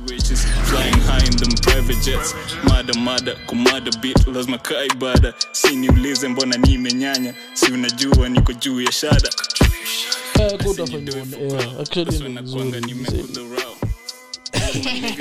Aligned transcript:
Riches 0.00 0.44
flying 0.70 0.98
high 1.04 1.24
in 1.26 1.36
them 1.36 1.52
private 1.62 2.00
jets. 2.02 2.34
Mada 2.64 2.94
mada 2.98 3.34
kumada 3.46 3.90
bit 4.00 4.26
lazima 4.26 4.58
kaa 4.58 4.84
ibada 4.84 5.34
si 5.52 5.76
niulize 5.76 6.28
mbona 6.28 6.56
nimenyanya 6.56 7.34
si 7.52 7.72
unajua 7.72 8.28
niko 8.28 8.52
juu 8.52 8.80
ya 8.80 8.92
shada. 8.92 9.30
Eh, 10.40 10.58
nimekudharau 12.86 13.76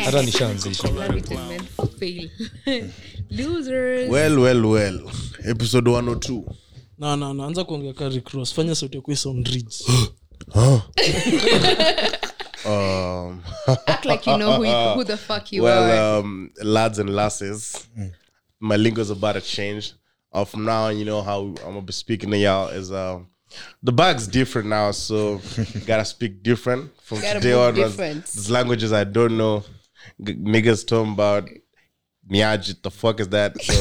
hata 0.06 0.22
nishaanzisha 0.22 0.88
Enlightenment 0.88 1.64
fail. 2.00 2.30
Losers. 3.30 4.10
well 4.10 4.40
well 4.40 4.66
well. 4.66 5.02
Episode 5.46 5.90
102 5.90 6.44
na 6.98 7.16
na 7.18 7.34
na 7.34 7.46
anza 7.46 7.64
kuongea 7.64 7.94
ka 7.94 8.10
Rick 8.10 8.30
fanya 8.56 8.76
sauti 8.76 8.96
ya 8.96 9.02
kuisound 9.02 9.48
ridge 9.48 9.76
Act 14.02 14.06
like 14.08 14.28
you 14.28 14.38
know 14.38 14.54
who, 14.58 14.64
you, 14.66 14.94
who 14.96 15.04
the 15.04 15.18
fuck 15.18 15.52
you 15.52 15.62
are. 15.66 15.70
well 15.70 16.20
um, 16.20 16.52
lads 16.64 17.00
and 17.00 17.10
lasses 17.16 17.88
my 18.60 18.76
lingo's 18.76 19.10
about 19.10 19.34
to 19.34 19.42
change 19.42 19.94
uh, 20.34 20.46
from 20.46 20.66
now 20.66 20.84
on 20.86 20.98
you 20.98 21.06
know 21.06 21.22
how 21.22 21.42
i'm 21.42 21.56
gonna 21.76 21.82
be 21.82 21.94
speaking 21.94 22.30
to 22.32 22.38
y'all 22.38 22.68
is 22.70 22.92
uh, 22.92 23.20
the 23.84 23.92
bag's 23.92 24.28
different 24.28 24.68
now 24.70 24.92
so 24.92 25.40
gotta 25.86 26.06
speak 26.06 26.42
different 26.44 26.92
from 27.02 27.18
today 27.20 27.52
move 27.54 27.60
on 27.60 27.76
there's- 27.98 28.50
languages 28.50 28.94
i 28.94 29.04
don't 29.04 29.38
know 29.38 29.64
G- 30.24 30.36
niggas 30.36 30.86
talking 30.88 31.14
about 31.14 31.48
Nyajit, 32.30 32.82
the 32.84 32.92
fuck 32.92 33.20
is 33.20 33.28
that? 33.30 33.60
So 33.62 33.74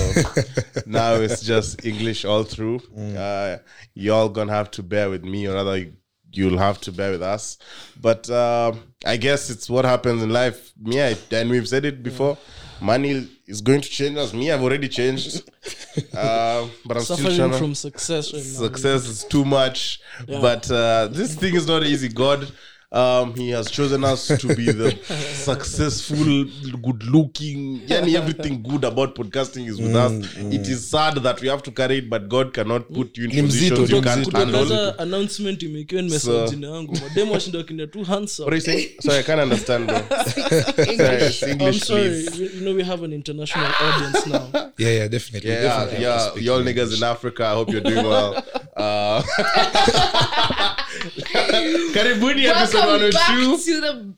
now 0.87 1.15
it's 1.15 1.41
just 1.43 1.85
English 1.85 2.25
all 2.25 2.43
through. 2.43 2.81
Uh, 3.17 3.59
y'all 3.95 4.29
gonna 4.29 4.53
have 4.53 4.71
to 4.73 4.83
bear 4.83 5.09
with 5.11 5.23
me, 5.23 5.47
or 5.47 5.55
rather, 5.55 5.87
you'll 6.33 6.59
have 6.59 6.81
to 6.81 6.91
bear 6.91 7.13
with 7.13 7.23
us. 7.23 7.59
But 8.01 8.29
uh, 8.31 8.73
I 9.05 9.17
guess 9.17 9.49
it's 9.49 9.71
what 9.71 9.85
happens 9.85 10.23
in 10.23 10.31
life. 10.31 10.73
Me, 10.79 11.03
I, 11.03 11.17
and 11.33 11.51
we've 11.51 11.67
said 11.69 11.85
it 11.85 12.03
before. 12.03 12.37
Money 12.81 13.29
is 13.47 13.61
going 13.61 13.81
to 13.81 13.89
change 13.89 14.17
us. 14.19 14.33
Me, 14.33 14.51
I've 14.51 14.63
already 14.63 14.89
changed. 14.89 15.43
Uh, 16.17 16.69
but 16.87 16.97
I'm 16.97 17.03
still 17.03 17.17
suffering 17.17 17.37
trying 17.37 17.53
from 17.53 17.75
success 17.75 18.33
right 18.33 18.43
now 18.43 18.69
success 18.69 19.07
is 19.07 19.25
too 19.25 19.45
much 19.45 20.01
but 20.27 20.71
uh, 20.71 21.09
this 21.09 21.35
thing 21.35 21.55
is 21.55 21.67
not 21.67 21.83
easy 21.83 22.09
god 22.09 22.51
um, 22.93 23.35
he 23.35 23.51
has 23.51 23.71
chosen 23.71 24.05
us 24.05 24.27
to 24.27 24.49
be 24.57 24.67
the 24.73 24.91
successful 25.35 26.45
good 26.83 27.03
looking 27.05 27.81
yani 27.87 28.15
everything 28.17 28.63
good 28.63 28.85
about 28.85 29.15
podcasting 29.15 29.67
is 29.69 29.79
with 29.81 29.95
us 29.95 30.13
it 30.37 30.69
is 30.69 30.91
sad 30.91 31.15
that 31.23 31.41
we 31.41 31.49
have 31.49 31.63
to 31.63 31.71
carry 31.71 31.99
it 31.99 32.09
but 32.11 32.29
god 32.29 32.53
cannot 32.53 32.93
put 32.93 33.17
you 33.19 33.25
in 33.29 33.47
positions 33.47 33.91
you 33.91 34.03
can't 34.03 34.33
handle 34.33 34.95
announcement 34.99 35.63
imekiwa 35.63 36.03
nimesahau 36.03 36.47
So- 36.47 36.55
jina 36.55 36.69
yangu 36.71 36.97
mademo 37.03 37.33
washinda 37.33 37.59
wakina 37.59 37.87
too 37.87 38.03
handsome 38.05 38.45
what 38.45 38.53
are 38.53 38.57
you 38.57 38.65
saying 38.65 38.89
sorry 39.01 39.19
i 39.19 39.23
can't 39.23 39.43
understand 39.43 39.89
though. 39.91 40.01
english, 40.93 41.43
English. 41.43 41.63
I'm 41.77 41.81
sorry, 41.87 42.11
please 42.11 42.43
you 42.43 42.51
you 42.55 42.61
know 42.61 42.75
we 42.77 42.83
have 42.85 43.05
an 43.05 43.13
international 43.13 43.67
audience 43.87 44.27
now. 44.27 44.51
yeah 44.79 44.91
yeah 44.99 45.09
definitely 45.09 45.51
yeah, 45.51 45.63
definitely 45.63 46.05
yeah, 46.05 46.31
yeah, 46.35 46.43
y'all 46.43 46.63
niggas 46.65 46.97
in 46.97 47.03
Africa. 47.05 47.45
I 47.47 47.53
hope 47.55 47.73
you're 47.73 47.81
doing 47.93 48.07
well. 48.07 48.45
Uh, 48.77 49.23
Karibuni 51.95 52.47
episode 52.47 52.87
102. 52.87 53.57
to 53.81 54.15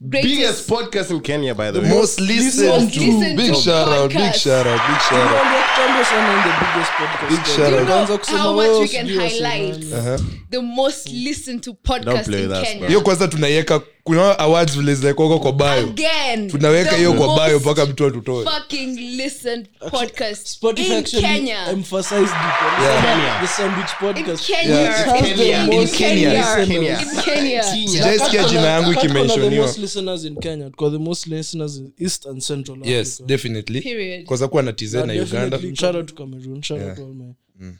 biggest 0.00 0.68
podcast 0.68 1.10
in 1.10 1.20
Kenya, 1.20 1.54
by 1.54 1.70
the 1.70 1.80
way. 1.80 1.88
most 1.88 2.20
listened 2.20 2.68
Most 2.68 2.94
to 2.94 3.00
listened 3.00 3.36
big 3.36 3.54
to 3.54 3.60
shout 3.60 3.88
out 3.88 4.10
big 4.10 4.34
shout 4.34 4.66
out 4.66 4.80
big 4.88 5.00
shout 5.00 5.32
out 5.32 5.46
the. 5.52 7.28
Big 7.28 7.46
shout 7.46 7.72
out. 7.72 8.28
you 8.28 8.36
know 8.36 8.42
how 8.42 8.52
much 8.54 8.66
"Oh, 8.68 8.80
we 8.80 8.88
can 8.88 9.08
highlight 9.08 9.92
uh-huh. 9.92 10.18
the 10.50 10.62
most 10.62 11.08
listened 11.08 11.62
to 11.64 11.72
Don't 11.72 12.04
podcast 12.04 12.24
play 12.24 12.42
in 12.42 12.48
with 12.48 12.58
us, 12.58 12.68
Kenya? 12.68 12.86
hiyo 12.88 13.00
kwanza 13.00 13.28
tunaiweka 13.28 13.80
kuna 14.06 14.38
awards 14.38 14.76
vile 14.78 14.94
kwa 15.38 15.52
bayo 15.52 15.86
Again, 15.86 16.50
tunaweka 16.50 16.90
the 16.90 16.96
hiyo 16.96 17.12
kwa 17.12 17.36
bayo 17.36 17.52
most 17.54 17.64
mpaka 17.66 17.86
mtu 17.86 18.06
atutoe 18.06 18.44
fucking 18.44 18.98
listened 19.16 19.68
podcast 19.90 20.46
Spotify 20.48 20.86
in 20.86 20.92
actually 20.92 21.26
Kenya. 21.26 21.66
emphasized 21.70 22.22
it. 22.26 22.82
Yeah. 22.82 23.40
The 23.40 23.46
Sandwich 23.48 23.90
In 23.90 23.96
podcast. 24.00 24.46
Kenya. 24.46 24.74
Yeah, 24.80 25.18
In 25.18 25.24
Kenya. 25.24 25.64
In 25.64 25.72
In 25.72 25.88
Kenya. 25.88 26.66
Kenya. 26.66 27.02
In 27.02 27.22
Kenya. 27.24 27.62
sijaisikia 27.62 28.44
jina 28.44 28.60
yangu 28.66 28.92
ikimenshoniwa 28.92 29.66
most 29.66 29.78
listeners 29.78 30.24
in 30.24 30.36
Kenya. 30.36 30.70
Tuko 30.70 30.90
the 30.90 30.98
most 30.98 31.26
listeners 31.26 31.76
in 31.76 31.92
East 31.98 32.26
and 32.26 32.40
Central 32.42 32.78
yes 32.84 33.08
Africa. 33.12 33.26
definitely 33.28 33.80
Period. 33.80 34.24
kwanza 34.24 34.48
kuwa 34.48 34.62
na 34.62 34.72
tz 34.72 34.94
And 34.94 35.06
na 35.06 35.12
uganda 35.12 35.50
definitely 35.50 35.76
shout 35.76 35.94
out 35.96 36.06
to 36.06 36.14
Cameroon. 36.14 36.62
Shout 36.62 36.80
out 36.82 36.96
to 36.96 37.02
all 37.02 37.14
my 37.14 37.32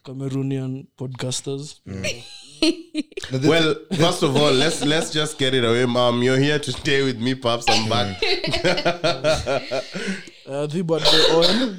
Cameroonian 0.04 0.86
podcasters. 0.98 1.80
mm. 1.86 2.22
Well, 3.44 3.74
first 3.92 4.22
of 4.22 4.36
all, 4.36 4.52
let's 4.52 4.82
let's 4.84 5.10
just 5.12 5.38
get 5.38 5.52
it 5.54 5.64
away, 5.64 5.84
mom. 5.84 6.22
You're 6.22 6.38
here 6.38 6.58
to 6.58 6.72
stay 6.72 7.02
with 7.02 7.18
me, 7.20 7.34
pops. 7.34 7.66
I'm 7.68 7.88
back. 7.88 8.16
Uh, 10.48 10.64
the 10.68 10.82
but 10.82 11.02
the 11.02 11.34
oil. 11.34 11.76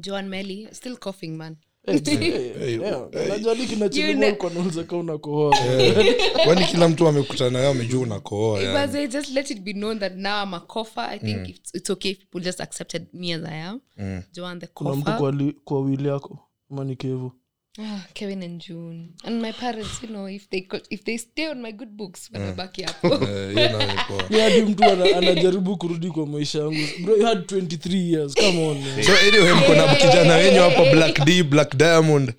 Joan 0.00 0.28
Melly. 0.28 0.66
Still 0.72 0.96
coughing, 0.96 1.36
man. 1.38 1.56
Kwani 6.44 6.64
kila 6.64 6.88
mtu 6.88 7.08
amekutana 7.08 7.50
nayo 7.50 7.70
amejua 7.70 8.00
unakohoa 8.02 8.60
yani. 8.62 8.80
But 8.86 8.92
they 8.92 9.06
just 9.06 9.30
let 9.30 9.50
it 9.50 9.60
be 9.60 9.72
known 9.72 9.98
that 9.98 10.14
now 10.16 10.42
I'm 10.42 10.54
a 10.54 10.60
cougher. 10.60 11.08
I 11.10 11.18
think 11.18 11.48
it's, 11.48 11.74
it's 11.74 11.90
okay 11.90 12.10
if 12.10 12.18
people 12.18 12.40
just 12.40 12.60
accepted 12.60 13.06
me 13.12 13.32
as 13.34 13.44
I 13.44 13.54
am. 13.54 13.80
Joan 14.32 14.58
the 14.60 14.66
kuna 14.66 14.96
mtu 14.96 15.52
kwa 15.64 15.80
wili 15.80 16.08
yako 16.08 16.47
ama 16.70 16.84
ni 16.84 16.96
kevu. 16.96 17.32
Ah, 17.80 18.00
Kevin 18.12 18.42
and 18.42 18.60
June. 18.68 19.08
And 19.24 19.40
my 19.40 19.52
parents, 19.52 20.02
you 20.02 20.08
know, 20.08 20.26
if 20.28 20.50
they 20.50 20.62
could, 20.62 20.82
if 20.90 21.04
they 21.04 21.16
stay 21.18 21.48
on 21.50 21.62
my 21.62 21.72
good 21.72 21.88
books, 21.96 22.28
wanabaki 22.34 22.82
hapo. 22.82 23.08
Eh, 24.30 24.40
hadi 24.42 24.62
mtu 24.62 24.84
ana- 24.84 25.16
anajaribu 25.16 25.76
kurudi 25.76 26.08
kwa 26.10 26.26
maisha 26.26 26.58
yangu. 26.58 26.76
Bro 27.04 27.16
you 27.16 27.26
had 27.26 27.40
23 27.46 28.12
years. 28.12 28.34
Come 28.34 28.66
on 28.66 28.78
man. 28.78 29.02
so 29.02 29.12
anyway 29.28 29.52
mko 29.52 29.74
na 29.74 29.94
kijana 29.94 30.34
wenyu 30.36 30.60
hapo 30.60 30.84
black 30.92 31.24
d 31.24 31.42
black 31.42 31.76
diamond. 31.76 32.32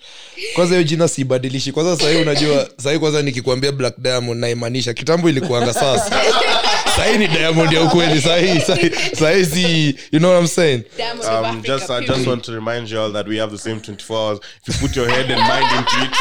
Kwanza 0.55 0.75
hiyo 0.75 0.83
jina 0.87 1.07
siibadilishi 1.07 1.71
kwanza 1.71 1.97
sahii 1.97 2.21
unajua 2.21 2.69
sahii 2.77 2.99
kwanza 2.99 3.21
nikikwambia 3.21 3.71
black 3.71 3.99
diamond 3.99 4.39
naimaanisha. 4.39 4.93
Kitambo 4.93 5.29
ilikuanga 5.29 5.73
sasa 5.73 6.21
sahii 6.99 7.17
ni 7.17 7.27
diamond 7.27 7.71
ya 7.73 7.81
ukweli 7.81 8.21
sahii 8.21 8.59
sahii 8.61 8.91
sahii 9.19 9.45
si 9.45 9.95
you 10.11 10.19
know 10.19 10.31
what 10.31 10.41
i'm 10.41 10.47
saying 10.47 10.83
Diamond 10.97 11.19
of 11.21 11.27
Um, 11.29 11.45
Africa, 11.45 11.67
just 11.67 11.89
I 11.89 11.99
just 11.99 12.07
period. 12.09 12.27
want 12.27 12.43
to 12.45 12.51
remind 12.51 12.89
you 12.91 13.01
all 13.01 13.11
that 13.13 13.27
we 13.27 13.37
have 13.39 13.51
the 13.51 13.57
same 13.57 13.79
24 13.79 14.17
hours. 14.17 14.39
If 14.67 14.75
you 14.81 14.87
put 14.87 14.95
your 14.97 15.09
head 15.09 15.31
and 15.31 15.39
mind 15.41 15.71
into 15.77 15.97
it, 16.05 16.11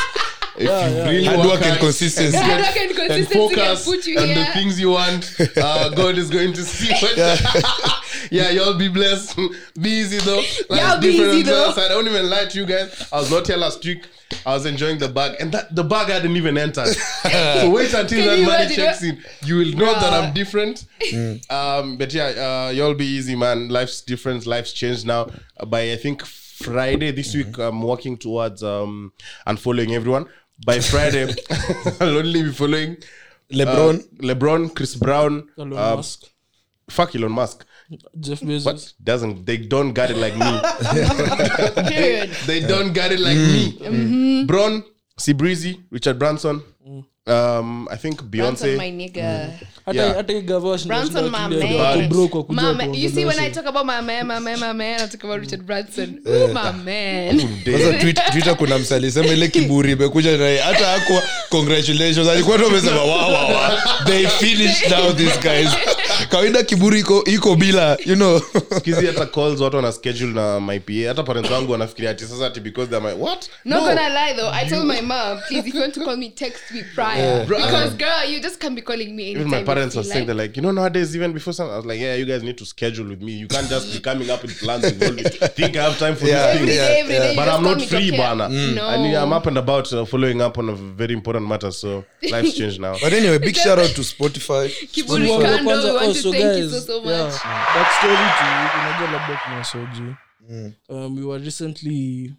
if 0.59 0.69
Yeah, 0.69 0.89
you 0.89 0.97
yeah. 0.97 1.05
really 1.11 1.25
hard 1.25 1.39
work 1.39 1.49
work 1.61 1.63
and 1.67 1.79
consistency 1.81 2.37
Hard 2.37 2.61
work 2.61 2.77
and 2.77 2.91
and 2.91 2.97
consistency 2.99 3.35
can 3.35 3.49
focus 3.57 3.85
put 3.85 4.07
you 4.07 4.19
on 4.21 4.29
the 4.29 4.35
here. 4.35 4.53
things 4.53 4.81
you 4.81 4.91
want, 4.91 5.25
uh, 5.57 5.89
God 5.91 6.19
is 6.19 6.31
going 6.31 6.53
to 6.53 6.63
see. 6.65 6.93
What 7.03 7.17
yeah, 8.31 8.51
y'all 8.51 8.77
be 8.79 8.89
blessed. 8.89 9.39
Be 9.81 9.91
easy 9.91 10.19
though. 10.19 10.43
Like, 10.69 10.81
Y'all 10.81 11.01
be 11.01 11.13
different 11.13 11.35
easy 11.35 11.43
though. 11.45 11.73
I 11.77 11.89
don't 11.89 12.07
even 12.07 12.29
lie 12.29 12.47
to 12.47 12.59
you 12.59 12.67
guys. 12.67 13.09
I 13.13 13.21
was 13.21 13.31
not 13.31 13.47
here 13.47 13.57
last 13.57 13.85
week. 13.85 14.05
I 14.45 14.55
was 14.55 14.67
enjoying 14.67 14.99
the 14.99 15.09
bag, 15.09 15.37
and 15.41 15.51
that 15.53 15.75
the 15.75 15.85
bag 15.85 16.09
hadn't 16.09 16.37
even 16.37 16.59
entered. 16.59 16.89
so 17.23 17.71
wait 17.71 17.95
until 17.95 18.19
Can 18.19 18.27
that 18.27 18.39
you 18.39 18.47
money 18.47 18.65
imagine 18.65 18.77
checks 18.77 19.03
in. 19.03 19.23
You 19.45 19.57
will 19.57 19.73
know 19.73 19.93
that 19.93 20.13
I'm 20.13 20.33
Bruh. 20.33 20.35
different. 20.35 20.85
Um, 21.51 21.97
but 21.97 22.13
yeah, 22.13 22.67
uh, 22.67 22.71
y'all 22.71 22.95
be 22.95 23.07
easy, 23.07 23.37
man. 23.37 23.69
Life's 23.69 24.03
different. 24.03 24.47
Life's 24.47 24.73
changed 24.73 25.07
now. 25.07 25.29
Uh, 25.59 25.67
by 25.67 25.93
I 25.93 25.97
think 25.97 26.25
Friday 26.25 27.11
this 27.13 27.35
week, 27.35 27.57
I'm 27.59 27.83
working 27.83 28.17
towards 28.17 28.63
um 28.63 29.13
and 29.47 29.59
following 29.59 29.95
everyone. 29.95 30.27
By 30.67 30.81
Friday, 30.81 31.33
I'll 32.01 32.19
only 32.19 32.43
be 32.43 32.53
following 32.53 32.97
lebron 33.53 34.01
uh, 34.01 34.23
LeBron, 34.23 34.75
Chris 34.75 34.95
Brown, 34.95 35.49
Elon 35.57 35.73
uh, 35.73 35.97
Musk, 35.97 36.25
fuck 36.91 37.15
Elon 37.15 37.33
Musk. 37.33 37.65
Jeff 38.21 38.41
Bezos 38.41 38.65
What 38.67 38.93
doesn't 39.03 39.47
they 39.47 39.57
don't 39.57 39.93
got 39.93 40.11
it 40.11 40.17
like 40.17 40.37
me. 40.37 40.61
Period. 41.89 42.31
they 42.47 42.61
don't 42.61 42.93
got 42.93 43.13
it 43.13 43.21
like 43.21 43.37
me. 43.37 43.79
Mm-hmm. 43.81 44.47
Bron, 44.47 44.85
C 45.17 45.33
Breezy, 45.33 45.81
Richard 45.91 46.19
Branson. 46.19 46.63
Um, 47.29 47.87
I 47.91 47.97
think 47.97 48.23
Beyonce. 48.23 48.41
Branson, 48.41 48.77
my 48.79 48.91
nigga. 48.91 49.53
Mm. 49.87 49.95
Yeah. 49.95 50.15
hata 50.15 50.33
hii 50.33 50.43
Branson, 50.87 51.31
my 51.31 51.49
man. 51.49 52.11
My 52.49 52.73
man. 52.73 52.95
You 52.95 53.11
see, 53.11 53.25
when 53.25 53.39
I 53.39 53.51
talk 53.51 53.67
about 53.67 53.87
my 53.87 54.01
man, 54.01 54.27
my 54.27 54.39
man, 54.39 54.61
my 54.61 54.73
man, 54.73 55.01
I 55.01 55.07
talk 55.07 55.25
about 55.25 55.41
Richard 55.41 55.67
Branson. 55.67 56.23
Ooh, 56.27 56.53
my 56.55 56.73
man. 56.73 57.41
kwanza 57.65 57.93
twitter 58.33 58.57
kuna 58.57 58.79
msa 58.79 58.97
alisema 58.97 59.27
ile 59.27 59.49
kiburi 59.49 59.93
imekuja 59.93 60.37
naye 60.37 60.59
hata 60.59 60.95
akwa 60.95 61.23
congratulations 61.51 62.29
alikuwa 62.29 62.59
tu 62.59 62.67
amesema 62.67 63.03
wow, 63.03 63.33
wow, 63.33 63.51
wow. 63.51 63.79
they 64.07 64.27
finished 64.27 64.91
now 64.91 65.13
these 65.13 65.39
guys 65.41 65.69
kawaida 66.31 66.63
kiburi 66.63 67.01
iko 67.01 67.25
iko 67.25 67.57
bila 67.57 67.99
you 68.07 68.15
know 68.17 68.41
Skizi 68.79 69.07
hata 69.07 69.27
calls 69.27 69.61
watu 69.61 69.77
wana 69.77 69.93
schedule 69.93 70.33
na 70.33 70.61
my 70.61 70.79
PA. 70.81 71.09
Hata 71.09 71.23
parents 71.23 71.51
wangu 71.51 71.73
wanafikiria 71.73 72.11
ati 72.11 72.25
sasa 72.25 72.47
ati 72.47 72.61
because 72.61 72.91
they're 72.91 73.15
my 73.15 73.23
what? 73.23 73.49
Not 73.65 73.81
gonna 73.81 74.09
lie 74.09 74.35
though, 74.37 74.51
I 74.55 74.69
told 74.69 74.87
my 74.87 75.01
mom, 75.01 75.39
please, 75.49 75.69
if 75.69 75.75
you 75.75 75.81
want 75.81 75.95
to 75.95 76.05
call 76.05 76.17
me, 76.17 76.31
text 76.31 76.73
me 76.75 76.83
prior. 76.95 77.47
Because 77.47 77.95
girl, 77.97 78.25
you 78.31 78.41
just 78.41 78.61
can't 78.61 78.75
be 78.77 78.83
calling 78.83 79.17
me 79.17 79.25
anytime. 79.31 79.41
Even 79.41 79.51
my 79.51 79.59
you 79.61 79.65
parents 79.67 79.95
feel 79.95 80.03
were 80.03 80.09
saying 80.09 80.21
like. 80.21 80.27
they're 80.27 80.47
like, 80.47 80.57
you 80.57 80.63
know, 80.63 80.71
nowadays 80.73 81.17
even 81.17 81.33
before 81.33 81.53
some, 81.53 81.71
I 81.71 81.77
was 81.77 81.87
like, 81.87 82.01
yeah, 82.01 82.15
you 82.15 82.25
guys 82.27 82.43
need 82.43 82.59
to 82.59 82.67
schedule 82.67 83.09
with 83.09 83.23
me. 83.23 83.33
You 83.33 83.49
can't 83.49 83.69
just 83.69 83.93
be 83.93 84.01
coming 84.01 84.31
up 84.31 84.43
with 84.43 84.59
plans 84.61 84.85
and 84.85 85.03
all 85.03 85.13
this. 85.13 85.37
Think 85.57 85.77
I 85.77 85.85
have 85.85 85.99
time 85.99 86.17
for 86.17 86.27
Yeah. 86.27 86.53
this 86.53 86.57
Every 86.57 86.67
day, 86.67 87.01
every 87.01 87.15
day, 87.15 87.31
you 87.31 87.37
But 87.37 87.45
just 87.47 87.57
I'm 87.59 87.63
call 87.65 87.73
not 87.73 87.81
me 87.81 87.87
free, 87.87 88.11
here. 88.11 88.19
bana. 88.19 88.49
No. 88.49 88.87
I 88.87 89.23
I'm 89.23 89.33
up 89.33 89.47
and 89.47 89.59
about 89.59 89.93
uh, 89.93 90.05
following 90.05 90.41
up 90.43 90.59
on 90.59 90.69
a 90.69 90.75
very 90.75 91.15
important 91.15 91.47
matter. 91.49 91.71
So 91.73 92.05
life's 92.31 92.55
changed 92.59 92.81
now. 92.81 92.97
but 93.03 93.13
anyway 93.13 93.39
big 93.39 93.57
shout 93.57 93.79
out 93.79 93.91
to 93.91 94.03
spotify 94.03 94.69
Kiburi 94.93 95.27
kando, 95.29 95.39
we 95.39 95.67
want 95.67 95.67
want 95.67 96.15
to 96.17 96.18
so 96.23 96.33
thank 96.33 96.59
you 96.59 96.69
guys, 96.71 96.71
so 96.71 96.81
so 96.81 97.01
much. 97.01 97.11
yeah, 97.11 97.75
backstory 97.75 98.17
to 98.17 98.45
unajua 98.79 99.11
labda 99.13 99.41
kuna 99.45 99.65
soji 99.65 100.15
um, 100.89 101.17
we 101.19 101.25
were 101.25 101.45
recently 101.45 102.33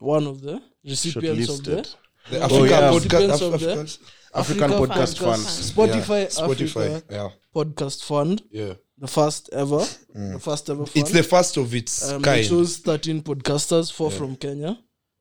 one 0.00 0.26
of 0.28 0.40
the 0.40 0.58
recipients 0.84 1.48
of 1.50 1.60
the. 1.62 1.82
The 2.30 2.38
Oh, 2.38 2.44
Africa 2.44 2.70
yeah. 2.74 2.92
podcast 2.92 3.30
Recipients 3.30 3.38
the 3.38 3.46
Africa- 3.46 3.98
African 4.34 4.64
Africa 4.72 4.86
Podcast 4.86 5.18
Fund. 5.18 5.46
Spotify, 5.46 6.18
yeah, 6.18 6.28
Spotify. 6.30 6.86
Africa 6.86 7.14
Yeah, 7.14 7.30
Podcast 7.54 8.04
Fund, 8.04 8.42
yeah. 8.50 8.74
the 8.98 9.06
first 9.06 9.48
ever, 9.52 9.86
the 10.14 10.38
first 10.40 10.70
ever 10.70 10.86
fund. 10.86 10.96
It's 10.96 11.12
the 11.12 11.22
first 11.22 11.56
of 11.56 11.74
its 11.74 12.02
um, 12.12 12.22
they 12.22 12.30
kind. 12.42 12.48
chose 12.48 12.76
13 12.78 13.22
podcasters, 13.22 13.92
four 13.92 14.10
from 14.10 14.36
Kenya. 14.36 14.76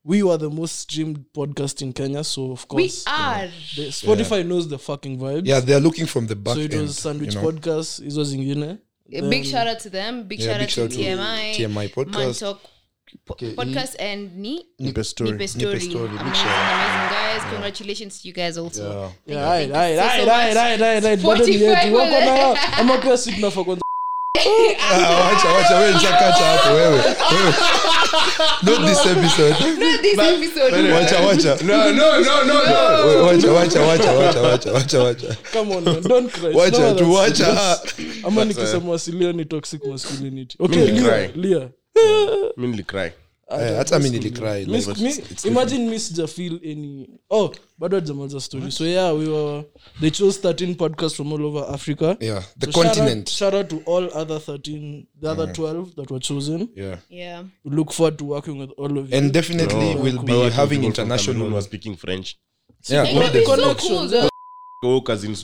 We 0.08 0.22
were 0.22 0.38
the 0.38 0.50
most 0.50 0.76
streamed 0.80 1.26
podcast 1.34 1.82
in 1.82 1.92
Kenya, 1.94 2.24
so 2.24 2.52
of 2.52 2.68
course 2.68 2.82
We 2.84 2.90
course, 2.90 3.04
are. 3.08 3.50
the 3.76 3.92
Spotify 3.92 4.44
knows 4.46 4.68
the 4.68 4.78
fucking 4.78 5.18
vibes. 5.18 5.48
Yeah, 5.48 5.62
they're 5.62 5.80
looking 5.80 6.06
from 6.06 6.28
the 6.28 6.36
back 6.36 6.54
so 6.56 6.60
it 6.62 6.74
end. 6.74 6.82
was 6.84 6.98
Sandwich 7.00 7.34
you 7.36 7.42
know? 7.42 7.52
Podcast, 7.52 8.04
hizo 8.04 8.24
zingine. 8.24 8.78
A 9.14 9.22
big 9.22 9.46
shout 9.46 9.68
out 9.68 9.80
to 9.80 9.90
them. 9.90 10.24
Big 10.28 10.40
Yeah, 10.40 10.48
shout 10.48 10.60
big 10.60 10.64
out 10.68 10.72
shout 10.72 10.90
to 10.92 10.98
to 10.98 11.04
TMI, 11.04 11.56
TMI 11.56 11.88
podcast. 11.90 12.18
Man 12.20 12.34
Talk 12.34 12.60
po- 13.26 13.36
podcast, 13.36 13.96
and 14.00 14.36
Ni 14.38 14.66
Nipe 14.80 15.04
story. 15.04 15.32
Nipe 15.32 15.48
Story. 15.48 15.80
Story, 15.80 16.06
Amazing, 16.10 16.34
shout 16.34 16.58
amazing 16.72 17.10
guys. 17.10 17.52
Congratulations 17.52 18.22
to 18.22 18.28
you 18.28 18.34
guys 18.34 18.58
also. 18.58 18.84
Yeah. 19.26 19.36
Yeah, 19.36 19.40
you, 19.40 19.46
right, 19.46 19.72
thank 19.72 19.74
right, 19.74 19.96
so, 19.96 20.02
right, 20.02 20.20
so 20.22 20.28
right, 20.28 20.48
much. 20.48 20.56
right, 20.56 20.82
right, 20.82 21.04
right. 21.04 21.20
Bado 21.24 21.46
ni 21.46 21.58
45 21.58 21.86
yetu. 21.86 21.96
Wako 21.96 22.26
na 22.26 22.78
ama 22.78 22.98
pia 22.98 23.18
si 23.18 23.32
tunafaa 23.32 23.64
kwanza. 23.64 23.82
Ah, 23.82 23.95
wacha 25.26 25.48
wacha 25.50 25.76
wewe 25.78 25.94
nishakacha 25.94 26.46
hapo 26.46 26.70
wewe 26.74 26.88
wewe. 26.90 27.04
Not 28.64 28.86
this 28.88 29.06
episode. 29.06 29.56
Not 29.80 30.02
this 30.02 30.20
episode. 30.20 30.92
wacha 30.94 31.20
wacha. 31.20 31.58
No, 31.64 31.92
no, 31.92 32.20
no, 32.20 32.44
no, 32.44 32.54
no. 32.54 33.26
Wacha 33.26 33.52
wacha 33.52 33.82
wacha 33.82 34.12
wacha 34.12 34.42
wacha 34.42 34.72
wacha 34.74 35.00
wacha. 35.04 35.36
Come 35.54 35.76
on, 35.76 35.84
man, 35.84 36.02
don't 36.02 36.32
cry. 36.32 36.54
Wacha 36.56 36.94
tu 36.94 37.14
wacha. 37.14 37.48
Ah. 37.62 37.78
ama 38.28 38.46
nikisema 38.46 38.92
wasilio 38.92 39.32
ni 39.34 39.46
toxic 39.46 39.86
masculinity. 39.86 40.56
Okay 40.60 40.86
lia 40.86 41.30
lia. 41.36 41.70
Mi 42.58 42.68
nilicry. 42.68 43.12
Eh, 43.52 43.76
hata 43.78 44.00
mi 44.00 44.10
nilicry 44.10 44.66
mi- 44.66 44.78
it's- 44.78 45.32
it's 45.32 45.46
imagine 45.46 45.90
mi 45.90 46.00
sija 46.00 46.28
any 46.64 47.08
oh 47.30 47.52
bado 47.78 47.98
hajamaliza 47.98 48.40
story. 48.42 48.72
So 48.72 48.86
yeah 48.86 49.14
we 49.18 49.28
were 49.28 49.64
they 50.02 50.12
chose 50.12 50.40
13 50.40 50.76
podcasts 50.76 51.16
from 51.16 51.34
all 51.34 51.46
over 51.46 51.66
africa. 51.76 52.18
Yeah 52.20 52.44
the 52.60 52.72
So 52.72 52.84
shout 52.84 52.98
out- 52.98 53.30
shout 53.30 53.54
out 53.54 53.68
to 53.70 53.82
all 53.86 54.10
other 54.14 54.40
13 54.42 55.08
the 55.22 55.28
other 55.30 55.54
12 55.54 55.96
that 55.96 56.12
were 56.12 56.20
chosen. 56.20 56.68
Yeah. 56.76 56.98
Yeah. 57.10 57.46
we 57.66 57.76
look 57.76 57.92
forward 57.92 58.18
to 58.18 58.26
working 58.26 58.60
with 58.60 58.72
all 58.78 58.98
of 58.98 59.12
you. 59.12 59.18
And 59.18 59.32
definitely 59.32 59.96
we'll 59.96 60.24
be 60.24 60.50
having 60.50 60.84
international 60.84 61.62
speaking 61.62 61.96
French. 61.98 62.36
yeah 62.90 63.04
the- 63.32 63.46
so 63.46 63.76
cool. 64.82 65.02
Cousins. 65.02 65.44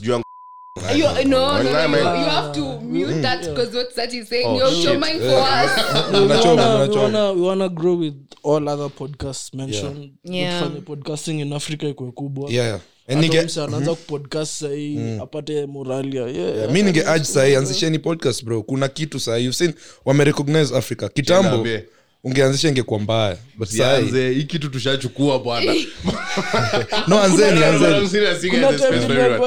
You, 0.74 1.04
no, 1.04 1.62
no, 1.62 1.62
no, 1.62 1.86
no, 1.86 2.14
you 2.14 2.24
have 2.30 2.54
to 2.54 2.80
mute 2.80 3.20
that 3.20 3.40
because 3.44 3.74
what's 3.74 3.94
that 3.94 4.12
is 4.14 4.28
saying? 4.28 4.46
Oh, 4.46 4.56
You're 4.56 4.70
shit. 4.70 4.82
showing 4.84 5.18
for 5.20 5.38
us. 5.38 6.10
we 6.12 6.26
wanna, 6.26 6.88
we, 6.88 6.96
wanna, 6.96 7.32
we 7.34 7.40
wanna 7.42 7.68
grow 7.68 7.94
with 7.94 8.14
all 8.42 8.66
other 8.68 8.88
podcasts 8.88 9.54
mentioned. 9.54 10.12
Yeah. 10.24 10.62
tufanye 10.62 10.80
podcasting 10.80 11.40
in 11.40 11.52
africa 11.52 11.88
ikwe 11.88 12.12
kubwa. 12.12 12.50
Yeah 12.50 12.66
yeah. 12.66 12.80
And 13.08 13.16
Hata 13.16 13.20
nige 13.20 13.42
mse 13.42 13.62
anaanza 13.62 13.94
kupodcast 13.94 14.52
sahii 14.60 15.18
apate 15.22 15.66
moralia 15.66 16.22
yeah, 16.22 16.56
Yeah, 16.56 16.70
mi 16.70 17.56
anzisheni 17.56 17.98
podcast 17.98 18.44
bro. 18.44 18.62
Kuna 18.62 18.88
kitu 18.88 19.20
sahii. 19.20 19.44
You've 19.44 19.56
seen 19.56 19.74
wamerecognize 20.04 20.76
africa. 20.76 21.08
Kitambo 21.14 21.50
Niambie. 21.50 21.84
Ungeanzisha 22.24 22.68
ingekuwa 22.68 23.00
mbaya 23.00 23.38
but 23.58 23.68
Sianze, 23.68 24.30
hii 24.32 24.42
kitu 24.44 24.68
tushachukua 24.68 25.38
bwana. 25.38 25.74
No 27.08 27.22
anzeni 27.22 27.64
anzeni. 27.64 28.50
kuna 28.50 28.72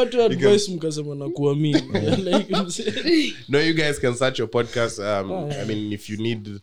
time 0.06 0.24
advice 0.26 0.72
mkasema 0.72 1.16
na 1.16 1.30
kuamini 1.30 1.82
like, 2.32 2.54
mse- 2.54 3.34
no 3.50 3.62
you 3.62 3.76
guys 3.76 4.00
can 4.00 4.16
search 4.16 4.40
your 4.40 4.50
podcast 4.50 5.00
um, 5.00 5.32
i 5.52 5.66
mean 5.68 5.92
if 5.94 6.10
you 6.10 6.18
need 6.18 6.60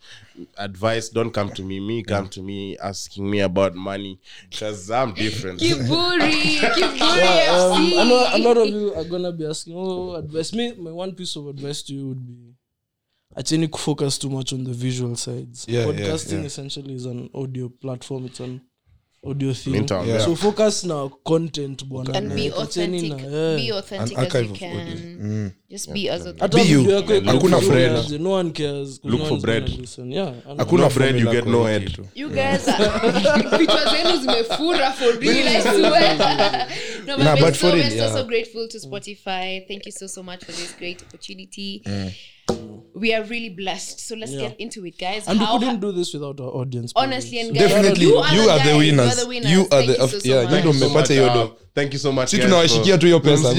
advice 0.56 1.10
don't 1.12 1.32
come 1.34 1.50
to 1.52 1.62
me. 1.62 1.80
Me 1.80 2.02
come 2.02 2.28
to 2.28 2.42
me 2.42 2.76
asking 2.76 3.30
me 3.30 3.40
about 3.40 3.74
money. 3.74 4.18
Because 4.50 4.90
i'm 4.90 5.12
different. 5.14 5.60
Kiburi, 5.62 6.32
Kiburi 6.74 7.16
Yeah, 7.18 7.72
um, 7.72 7.92
a 8.32 8.38
lot 8.38 8.56
of 8.56 8.68
you 8.68 8.94
are 8.94 9.04
gonna 9.04 9.32
be 9.32 9.46
asking, 9.46 9.74
oh, 9.76 10.14
advice. 10.16 10.52
Me, 10.52 10.72
my 10.74 10.90
one 10.90 11.12
piece 11.12 11.36
of 11.36 11.46
advice 11.48 11.82
to 11.82 11.94
you 11.94 12.08
would 12.08 12.26
be, 12.26 12.51
actually 13.36 13.68
kufocus 13.68 14.18
too 14.18 14.30
much 14.30 14.52
on 14.52 14.64
the 14.64 14.72
visual 14.72 15.16
sides. 15.16 15.64
Yeah, 15.68 15.80
yeah, 15.80 15.86
Podcasting 15.86 16.38
yeah. 16.40 16.46
essentially 16.46 16.94
is 16.94 17.06
an 17.06 17.30
audio 17.34 17.68
platform. 17.68 18.26
It's 18.26 18.40
an 18.40 18.60
audio 19.24 19.52
thing. 19.52 19.72
Meantime, 19.72 20.08
Yeah. 20.08 20.18
So 20.24 20.34
focus 20.36 20.84
na 20.84 21.08
content 21.24 21.84
bwana. 21.84 22.14
and 22.16 22.34
be 22.34 22.50
authentic. 22.52 23.08
na- 23.10 23.16
yeah. 23.16 23.56
Be 23.56 23.72
authentic 23.72 24.18
An 24.18 24.24
as 24.26 24.34
you 24.34 24.40
of 24.50 24.58
can. 24.58 25.52
Just 25.70 25.92
be 25.92 26.08
as 26.10 26.26
authentic. 26.26 26.60
Be 26.62 26.68
you. 26.68 26.80
video 26.82 26.96
yako 26.96 27.14
iko 27.16 27.30
Hakuna 27.30 27.58
vizuri 27.58 27.88
bread. 27.88 28.20
No 28.20 28.30
one 28.30 28.50
cares. 28.52 29.00
Look 29.04 29.20
no 29.20 29.26
for 29.26 29.38
bread. 29.38 29.68
listen. 29.68 30.12
Yeah. 30.12 30.34
and- 30.48 30.58
hakuna 30.58 30.82
No 30.82 30.90
bread, 30.90 31.16
you 31.20 31.30
get 31.30 31.46
no 31.46 31.64
head. 31.64 31.98
You 32.14 32.28
guys 32.28 32.68
are 32.68 32.78
vichwa 33.58 33.90
zenu 33.90 34.20
zimefura 34.20 34.92
for 34.92 35.18
real 35.18 35.48
I 35.48 35.60
swear. 35.62 36.68
no, 37.06 37.16
but 37.16 37.24
Nah, 37.24 37.36
but 37.36 37.54
so, 37.54 37.60
for 37.60 37.66
we're 37.66 37.76
real, 37.82 37.90
so, 37.90 37.96
yeah. 37.96 38.12
so 38.12 38.24
grateful 38.24 38.68
to 38.68 38.78
Spotify. 38.78 39.66
Thank 39.68 39.86
you 39.86 39.92
so 39.92 40.06
so 40.08 40.22
much 40.22 40.44
for 40.44 40.52
this 40.52 40.74
great 40.78 41.00
opportunity. 41.02 41.82
We 42.94 43.14
are 43.14 43.24
really 43.24 43.50
blessed. 43.50 44.00
So 44.00 44.14
let's 44.16 44.32
Yeah. 44.32 44.48
get 44.48 44.60
into 44.60 44.86
it, 44.86 44.98
guys. 44.98 45.26
And 45.28 45.40
we 45.40 45.46
couldn't 45.46 45.68
ha- 45.68 45.76
do 45.76 45.92
this 45.92 46.12
without 46.14 46.40
our 46.40 46.50
audience. 46.60 46.92
honestly 46.94 47.40
and 47.40 47.52
guys, 47.54 47.68
Definitely, 47.68 48.06
you 48.06 48.18
are, 48.18 48.34
you 48.36 48.50
are 48.50 48.58
the 48.58 48.64
guys, 48.64 48.78
winners. 48.78 49.06
You 49.06 49.12
are 49.12 49.24
the 49.24 49.28
winners. 49.28 49.52
You 49.52 49.60
are 49.60 49.68
Thank 49.68 49.86
the- 49.86 50.02
you 50.02 50.08
so, 50.08 50.18
so 50.20 50.28
yeah, 50.28 50.50
much. 50.50 50.64
you 50.64 50.72
so 50.72 50.88
much, 50.88 51.08
hiyo 51.08 51.30
do. 51.34 51.50
thank 51.74 51.92
you 51.92 51.98
so 51.98 52.12
much 52.12 52.28
Si 52.28 52.38
tunawashikia 52.38 52.98
tu 52.98 53.06
hiyo 53.06 53.20
pesa, 53.20 53.54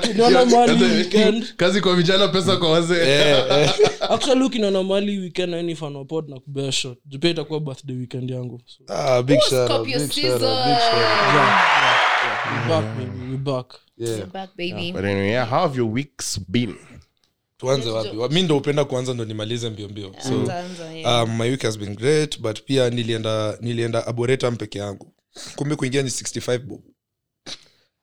Tunaona 0.00 0.44
mali 0.56 0.84
weekend. 0.84 1.54
kazi 1.56 1.80
kwa 1.80 1.96
vijana 1.96 2.28
pesa 2.28 2.56
kwa 2.56 2.70
wazee 2.70 3.34
actually 4.10 4.42
ukinaona 4.44 4.82
mali 4.82 5.18
weekend 5.18 5.54
any 5.54 5.74
fan 5.76 5.96
wa 5.96 6.04
pod 6.04 6.28
na 6.28 6.40
kubea 6.40 6.72
shot 6.72 6.98
jupia 7.06 7.30
itakuwa 7.30 7.60
birthday 7.60 7.96
weekend 7.96 8.30
yangu 8.30 8.60
so, 8.66 8.84
Ah, 8.94 9.22
big 9.22 9.40
shout 9.40 9.70
out, 9.70 9.84
big 9.86 9.94
shout 9.94 10.06
out, 10.06 10.14
big 10.16 10.78
shout 10.78 11.04
out. 11.34 11.52
we 12.52 12.68
back 12.68 12.84
baby 12.96 13.30
we 13.30 13.36
back 13.36 13.74
Yeah. 13.98 14.26
Back, 14.26 14.50
baby. 14.56 14.92
but 14.92 15.04
anyway 15.04 15.30
yeah 15.30 15.48
how 15.50 15.60
have 15.60 15.78
your 15.78 15.92
weeks 15.92 16.40
been 16.48 16.74
tuanze 17.58 17.90
wapi? 17.90 18.16
Wa- 18.16 18.28
mi 18.28 18.42
ndo 18.42 18.56
upenda 18.56 18.84
kuanza 18.84 19.14
ndo 19.14 19.24
nimalize 19.24 19.70
mbio 19.70 19.88
mbio. 19.88 20.14
So 20.28 20.44
um, 21.24 21.36
my 21.38 21.50
week 21.50 21.62
has 21.62 21.78
been 21.78 21.94
great 21.96 22.40
but 22.40 22.62
pia 22.62 22.90
nilienda 22.90 23.58
nilienda 23.60 24.06
aboretam 24.06 24.56
peke 24.56 24.78
yangu. 24.78 25.12
Kumbe 25.56 25.76
kuingia 25.76 26.02
ni 26.02 26.08
65 26.08 26.58
bob. 26.58 26.80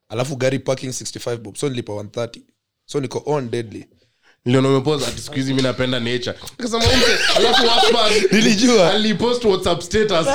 Alafu 0.08 0.36
gari 0.36 0.58
parking 0.58 0.88
65 0.90 1.36
bob. 1.36 1.56
So 1.56 1.68
nilipa 1.68 1.92
130 1.92 2.40
so 2.88 3.00
niko 3.00 3.22
on 3.26 3.50
deadly 3.50 3.86
niliona 4.46 4.68
umepoza 4.68 5.06
ati 5.08 5.20
siku 5.22 5.34
hizi 5.36 5.54
mi 5.54 5.62
napenda 5.62 6.00
nature 6.00 6.34
Nikasema, 6.58 6.84
"Umse, 6.84 7.06
alafu 7.36 7.62
husband 7.62 8.32
nilijua 8.32 8.92
alipost 8.94 9.44
whatsapp 9.44 9.80
status 9.82 10.26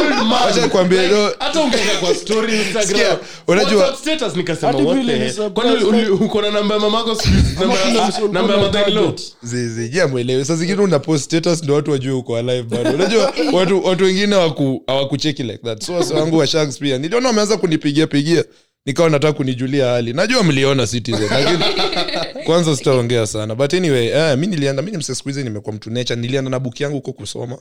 old 0.00 0.10
man. 0.28 0.42
Wacha 0.46 0.62
nikwambie, 0.62 1.02
Like, 1.02 1.14
no. 1.14 1.30
hata 1.38 1.60
ungeka 1.60 1.96
kwa 2.00 2.14
story 2.14 2.52
instagram 2.62 2.86
Sikia, 2.86 3.18
unajua- 3.46 3.82
WhatsApp 3.82 4.00
status 4.00 4.36
nikasema 4.36 4.72
Hadi 4.72 4.84
what 4.84 5.06
the 5.06 5.12
ni 5.12 5.18
hell? 5.18 5.50
kwani 5.50 5.70
uli- 5.70 5.84
uli- 5.84 6.08
uko 6.10 6.42
na 6.42 6.50
namba 6.50 6.74
ya 6.74 6.80
mamako 6.80 7.14
siku 7.14 7.28
hizi? 7.34 7.56
Namba 7.60 7.74
ya- 7.74 8.12
kuna 8.12 8.32
namba 8.32 8.38
ya 8.40 8.42
kuna 8.42 8.56
mother-in-law? 8.56 9.04
target. 9.04 9.32
zizijia 9.42 10.08
mwelewe 10.08 10.44
sa 10.44 10.56
zingine 10.56 10.82
una 10.82 10.98
post 10.98 11.24
status 11.24 11.62
ndo 11.62 11.74
watu 11.74 11.90
wajue 11.90 12.12
uko 12.12 12.36
alive 12.36 12.62
bado 12.62 12.90
unajua 12.90 13.32
watu, 13.52 13.84
watu 13.84 14.04
wengine 14.04 14.36
hawaku- 14.36 14.80
hawakucheki 14.86 15.42
like 15.42 15.58
that 15.64 15.84
so 15.84 15.92
wase 15.94 16.14
wangu 16.14 16.38
wa 16.38 16.46
sharks 16.46 16.78
pia 16.78 16.98
niliona 16.98 17.28
wameanza 17.28 17.56
kunipigia 17.56 18.06
pigia 18.06 18.44
nikawa 18.88 19.10
nataka 19.10 19.32
kunijulia 19.32 19.86
hali. 19.86 20.12
Najua 20.12 20.42
mliona 20.42 20.86
citizen 20.86 21.28
lakini 21.30 21.64
kwanza 22.46 22.76
sitaongea 22.76 23.26
sana. 23.26 23.54
But 23.54 23.74
anyway 23.74 24.06
eh, 24.08 24.38
mi 24.38 24.46
nilienda 24.46 24.82
mi 24.82 24.90
nimse 24.90 25.14
skuhizi 25.14 25.44
nimekuwa 25.44 25.74
mtu 25.74 25.90
nature. 25.90 26.20
Nilienda 26.20 26.50
na 26.50 26.58
buki 26.60 26.82
yangu 26.82 26.96
huko 26.96 27.12
kusoma. 27.12 27.58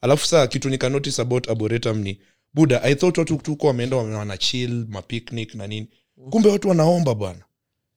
Alafu 0.00 0.26
saa 0.26 0.46
kitu 0.46 0.70
nika 0.70 0.88
notice 0.88 1.22
about 1.22 1.48
arboretum 1.50 1.98
ni 1.98 2.18
buda 2.54 2.82
i 2.82 2.94
thought 2.94 3.18
watu 3.18 3.36
tuko 3.36 3.66
wameenda 3.66 3.96
wanachill 3.96 4.86
mapicnic 4.88 5.54
na 5.54 5.66
nini. 5.66 5.88
Kumbe 6.30 6.48
watu 6.48 6.68
wanaomba 6.68 7.14
bwana 7.14 7.40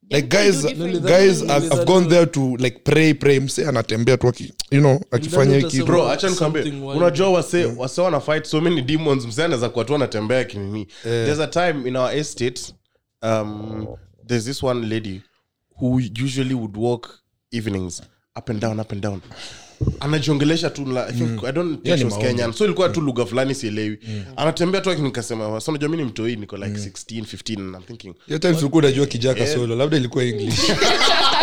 like 0.10 0.28
guys 0.28 0.66
guys. 1.02 1.42
I've, 1.42 1.74
I've 1.74 1.86
gone 1.86 2.10
there 2.10 2.26
to 2.26 2.58
like 2.58 2.80
pray 2.84 3.14
pray. 3.14 3.40
Mse 3.40 3.68
anatembea 3.68 4.18
tu 4.18 4.28
aki 4.28 4.54
you 4.72 4.80
know 4.80 5.02
akifanya 5.12 5.58
hiki 5.58 5.84
bro 5.84 6.10
acha 6.10 6.30
nikwambie. 6.30 6.62
unajua 6.96 7.30
wase 7.30 7.66
wase 7.66 8.02
wana 8.02 8.20
fight 8.20 8.46
so 8.46 8.62
many 8.62 8.82
demons. 8.82 9.26
Mse 9.26 9.44
anaweza 9.44 9.70
kuwa 9.70 9.86
tu 9.86 9.96
anatembea 9.96 10.44
kinini. 10.44 10.88
There's 11.04 11.40
a 11.40 11.48
time 11.48 11.90
in 11.90 11.96
our 11.96 12.18
estate 12.18 12.74
um, 13.22 13.88
there's 14.28 14.46
this 14.46 14.64
one 14.64 14.88
lady 14.88 15.22
who 15.80 16.00
usually 16.24 16.54
would 16.54 16.78
walk 16.78 17.20
evenings 17.52 18.02
up 18.36 18.50
and 18.50 18.60
down 18.60 18.80
up 18.80 18.92
and 18.92 19.02
down 19.02 19.22
anajiongelesha 20.00 20.70
tu 20.70 20.86
la, 20.86 21.08
I, 21.08 21.14
think, 21.14 21.44
I 21.44 21.52
don't 21.52 21.72
think 21.72 21.86
Yeah, 21.86 21.98
she 21.98 22.06
was. 22.06 22.18
Kenyan. 22.18 22.54
So 22.54 22.66
ilikuwa 22.66 22.90
tu 22.90 23.02
lugha 23.02 23.26
fulani 23.26 23.56
sielewi. 23.56 24.00
Anatembea 24.36 24.82
tu 24.82 24.94
nikasema 24.94 25.62
so 25.62 25.72
mimi 25.72 25.98
ni 25.98 26.04
mtoi 26.04 26.36
niko 26.36 26.58
like 26.58 26.80
16 26.80 27.22
15 27.22 27.60
and 27.60 27.76
I'm 27.76 27.82
thinking 27.82 28.14
hiyo 28.28 28.40
time 28.40 28.54
tulikuwa 28.54 28.84
unajua 28.84 29.06
kijaka 29.06 29.48
solo 29.48 29.76
labda 29.76 29.98
ilikuwa 29.98 30.24
english. 30.24 30.60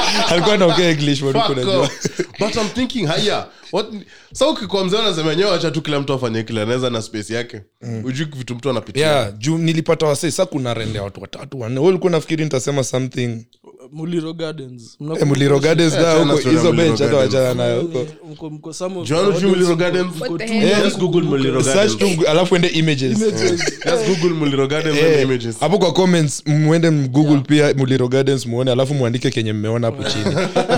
Alikuwa 0.30 0.54
anaongea 0.54 0.90
english 0.90 1.22
but 1.22 2.56
i'm 2.56 2.68
thinking 2.74 3.06
haya 3.06 3.46
what 3.72 3.86
sa 4.32 4.48
ukikuwa 4.48 4.84
mzee 4.84 4.98
anasema 4.98 5.28
wenyewe 5.28 5.50
wacha 5.50 5.70
tu 5.70 5.82
kila 5.82 6.00
mtu 6.00 6.12
afanye 6.12 6.42
kile 6.42 6.62
anaweza 6.62 6.90
na 6.90 7.02
space 7.02 7.30
yake. 7.30 7.60
Ujui 8.04 8.26
vitu 8.36 8.54
mtu 8.54 8.70
anapitia. 8.70 9.06
Yeah 9.06 9.32
juu 9.42 9.58
nilipata 9.58 10.06
wasee 10.06 10.30
sa 10.30 10.46
kuna 10.46 10.74
rende 10.74 11.00
watu 11.00 11.20
watatu 11.20 11.60
wanne. 11.60 11.78
Wewe 11.80 11.88
ulikuwa 11.90 12.12
nafikiri 12.12 12.44
nitasema 12.44 12.84
something 12.84 13.46
muliro 13.92 14.32
gardens. 14.32 14.96
Eh, 15.20 15.26
muliro 15.26 15.60
gardens 15.60 15.92
da 15.92 16.14
tena 16.18 16.32
huko 16.32 16.40
story 16.40 16.56
ya 16.66 16.72
bench 16.72 17.00
hata 17.00 17.08
Gardens. 17.12 17.34
wachana 17.34 17.54
nayo 17.54 17.80
huko. 17.80 18.06
Mko- 18.32 18.50
mko 18.50 18.72
some 18.72 18.98
of 18.98 19.08
the 19.08 19.14
Ujui 19.14 19.50
Muliro 19.50 19.76
Gardens? 19.76 20.20
What 20.20 20.38
the 20.38 20.46
hell? 20.46 20.84
Just 20.84 20.98
Google 20.98 21.20
Muliro 21.22 21.62
search 21.62 21.96
Gardens. 21.98 22.18
tu 22.20 22.28
alafu 22.28 22.56
ende 22.56 22.68
images. 22.68 23.18
Just 23.18 24.06
Google 24.08 24.36
Muliro 24.36 24.66
Gardens 24.66 24.98
and 24.98 25.06
Eh, 25.14 25.22
images. 25.22 25.60
hapo 25.60 25.78
kwa 25.78 25.92
comments 25.92 26.42
mwende 26.46 26.90
mgoogle 26.90 27.38
pia 27.40 27.74
muliro 27.74 28.08
gardens 28.08 28.46
muone 28.46 28.72
alafu 28.72 28.94
mwandike 28.94 29.30
kenye 29.30 29.52
mmeona 29.52 29.86
hapo 29.86 30.04
chini. 30.04 30.24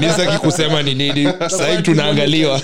Nisaki 0.00 0.38
kusema 0.38 0.83
ni 0.83 0.94
nini. 0.94 1.28
Sahii 1.49 1.83
tunaangaliwa. 1.83 2.61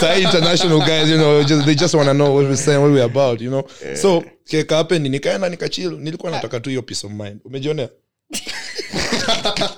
Sahii 0.00 0.22
international 0.22 0.78
guys 0.78 1.10
you 1.10 1.16
know 1.16 1.42
just, 1.44 1.64
they 1.64 1.74
just 1.74 1.94
wanna 1.94 2.14
know 2.14 2.34
what 2.36 2.44
we're 2.46 2.56
saying 2.62 2.78
what 2.78 2.92
we're 2.92 3.04
about 3.04 3.40
you 3.40 3.48
know. 3.50 3.62
So 4.02 4.24
keka 4.44 4.76
happen 4.76 5.02
nikaenda 5.02 5.48
nikachil 5.48 5.90
nilikuwa 6.00 6.32
nataka 6.32 6.60
tu 6.60 6.70
hiyo 6.70 6.82
peace 6.82 7.06
of 7.06 7.12
mind. 7.12 7.36
Umejionea 7.44 7.88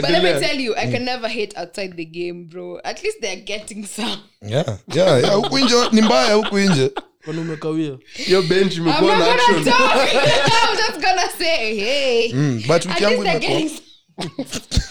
But 0.00 0.10
let 0.10 0.22
me 0.22 0.40
tell 0.46 0.60
you, 0.60 0.74
I 0.76 0.86
can 0.92 1.04
never 1.04 1.28
hate 1.28 1.56
outside 1.58 1.96
the 1.96 2.04
game, 2.04 2.44
bro. 2.44 2.80
At 2.84 3.02
least 3.04 3.20
they're 3.20 3.42
getting 3.44 3.86
some. 3.86 4.18
yeah 4.42 4.78
yeah 4.94 5.20
yeah 5.22 5.34
huku 5.34 5.58
nje 5.58 5.74
ni 5.92 6.00
mbaya 6.02 6.34
huku 6.34 6.58
nje 6.58 6.90
kwani 7.24 7.40
umekawia 7.40 7.98
Hiyo 8.14 8.42
bench 8.42 8.76
I'm 8.76 8.82
imekuwa 8.86 9.16
not 9.16 9.26
na 9.26 9.26
gonna 9.26 9.42
action. 9.42 9.64
talk. 9.64 10.12
I'm 10.62 10.76
just 10.76 11.00
gonna 11.06 11.28
say, 11.38 11.76
hey. 11.80 12.32
Mm, 12.32 12.62
but 12.66 12.84
wiki 12.86 12.88
At 12.88 13.00
yangu 13.00 13.24
imekuwa 13.24 13.70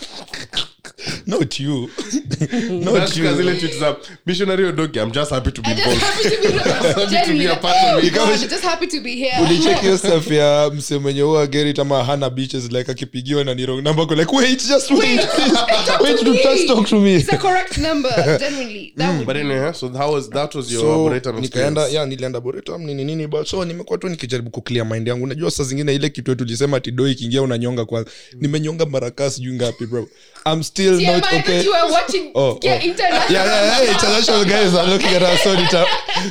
not 1.27 1.59
you. 1.59 1.89
Not 2.69 3.13
zile 3.13 3.55
tweet 3.59 3.79
za 3.79 3.95
missionary 4.25 4.65
Odoki, 4.65 4.99
I'm 4.99 5.11
just 5.11 5.31
happy 5.31 5.51
to 5.51 5.61
be 5.61 5.71
involved. 5.71 6.01
happy 6.01 6.23
to 6.23 6.41
be 6.41 7.09
genuinely. 7.11 7.45
a 7.47 7.55
part 7.55 7.75
of 7.75 8.17
Oh 8.19 8.47
just 8.47 8.63
happy 8.63 8.87
to 8.87 9.01
be 9.01 9.15
here. 9.15 9.41
ulicheck 9.41 9.81
hiyo 9.81 9.97
stuff 10.07 10.31
ya 10.31 10.71
mse 10.75 10.97
mwenye 10.97 11.21
huwa 11.21 11.47
gerit 11.47 11.79
ama 11.79 12.03
hana 12.03 12.29
beaches 12.29 12.71
like 12.71 12.91
akipigiwa 12.91 13.43
na 13.43 13.53
niro 13.53 13.73
wrong 13.73 13.83
number 13.83 14.07
ko 14.07 14.15
like 14.15 14.35
wait 14.35 14.67
just 14.67 14.91
wait 14.91 15.27
wait 16.01 16.19
to 16.19 16.33
just 16.33 16.67
talk 16.67 16.87
to 16.87 16.99
me. 16.99 17.15
It's 17.15 17.33
a 17.33 17.37
correct 17.37 17.77
number. 17.77 18.37
Genuinely, 18.39 18.93
that 18.97 19.13
would 19.13 19.25
But 19.25 19.35
anyway, 19.37 19.73
so 19.73 19.89
how 19.89 20.13
was 20.13 20.29
that 20.29 20.55
was 20.55 20.71
your 20.71 20.81
so 21.23 21.31
nikaenda 21.31 21.87
ya 21.87 22.05
nilienda 22.05 22.39
boretum 22.39 22.81
nini 22.85 23.03
nini 23.05 23.27
but 23.27 23.47
so 23.47 23.65
nimekuwa 23.65 23.97
tu 23.99 24.09
nikijaribu 24.09 24.49
kuclear 24.49 24.85
mind 24.85 25.07
yangu. 25.07 25.23
Unajua 25.23 25.51
saa 25.51 25.63
zingine 25.63 25.95
ile 25.95 26.09
kitu 26.09 26.35
tulisema 26.35 26.79
tidoi 26.79 27.15
kiingia 27.15 27.41
unanyonga 27.41 27.85
kwanza 27.85 28.11
nimenyonga 28.41 28.85
marakaa 28.85 29.29
sijui 29.29 29.53
ngapi 29.53 29.85
bro. 29.85 30.07
I'm 30.45 30.63
still 30.63 31.01
not 31.01 31.16
but 31.21 31.33
okay 31.33 31.63
you 31.63 31.73
are 31.73 31.91
watching 31.91 32.31
Oh, 32.35 32.59
yeah, 32.61 32.79
oh. 32.81 32.85
international. 32.85 33.31
yeah, 33.31 33.45
yeah, 33.45 33.83
yeah, 33.83 33.91
international 33.93 34.45
guys 34.45 34.73
are 34.75 34.87
looking 34.87 35.13
at 35.15 35.21
us 35.23 35.41
so 35.43 35.53
nita, 35.61 35.85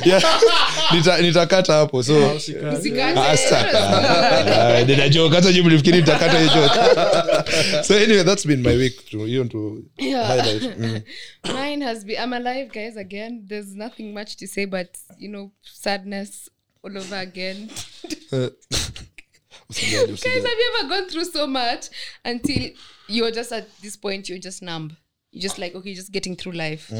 yeah, 0.05 0.21
nita, 0.93 1.17
nitakata 1.21 1.73
hapo 1.73 2.03
so 2.03 2.35
Usikate. 2.35 3.19
Ah. 3.19 3.35
Ah, 4.77 4.83
ninajua 4.83 5.29
hata 5.35 5.51
nyi 5.51 5.61
mlifikiri 5.61 5.97
nitakata 5.97 6.39
hiyo 6.39 6.51
joke. 6.53 6.75
so 7.83 7.95
anyway 7.95 8.23
that's 8.23 8.47
been 8.47 8.61
my 8.61 8.75
week 8.75 9.09
to 9.09 9.25
hiyo 9.25 9.43
to 9.45 9.77
Yeah. 9.97 10.27
highlight 10.27 10.77
mm. 10.79 11.01
Mine 11.53 11.85
has 11.85 12.05
been. 12.05 12.17
I'm 12.23 12.33
alive, 12.33 12.69
guys. 12.73 12.97
Again, 12.97 13.43
there's 13.47 13.75
nothing 13.75 14.13
much 14.13 14.35
to 14.37 14.47
say, 14.47 14.65
but 14.65 14.87
you 15.17 15.29
know, 15.29 15.51
sadness 15.73 16.49
all 16.83 16.97
over 16.97 17.15
again. 17.15 17.69
Eh, 18.33 18.49
Guys, 19.69 20.23
have 20.23 20.59
you 20.59 20.71
ever 20.79 20.89
gone 20.89 21.09
through 21.09 21.25
so 21.25 21.47
much 21.47 21.87
until 22.25 22.69
you're 23.07 23.31
just 23.31 23.51
at 23.51 23.67
this 23.81 23.95
point, 23.95 24.29
you're 24.29 24.39
just 24.39 24.61
numb? 24.61 24.97
You're 25.31 25.41
just 25.41 25.59
like, 25.59 25.75
okay, 25.75 25.93
just 25.93 26.11
getting 26.11 26.35
through 26.35 26.53
life. 26.53 26.91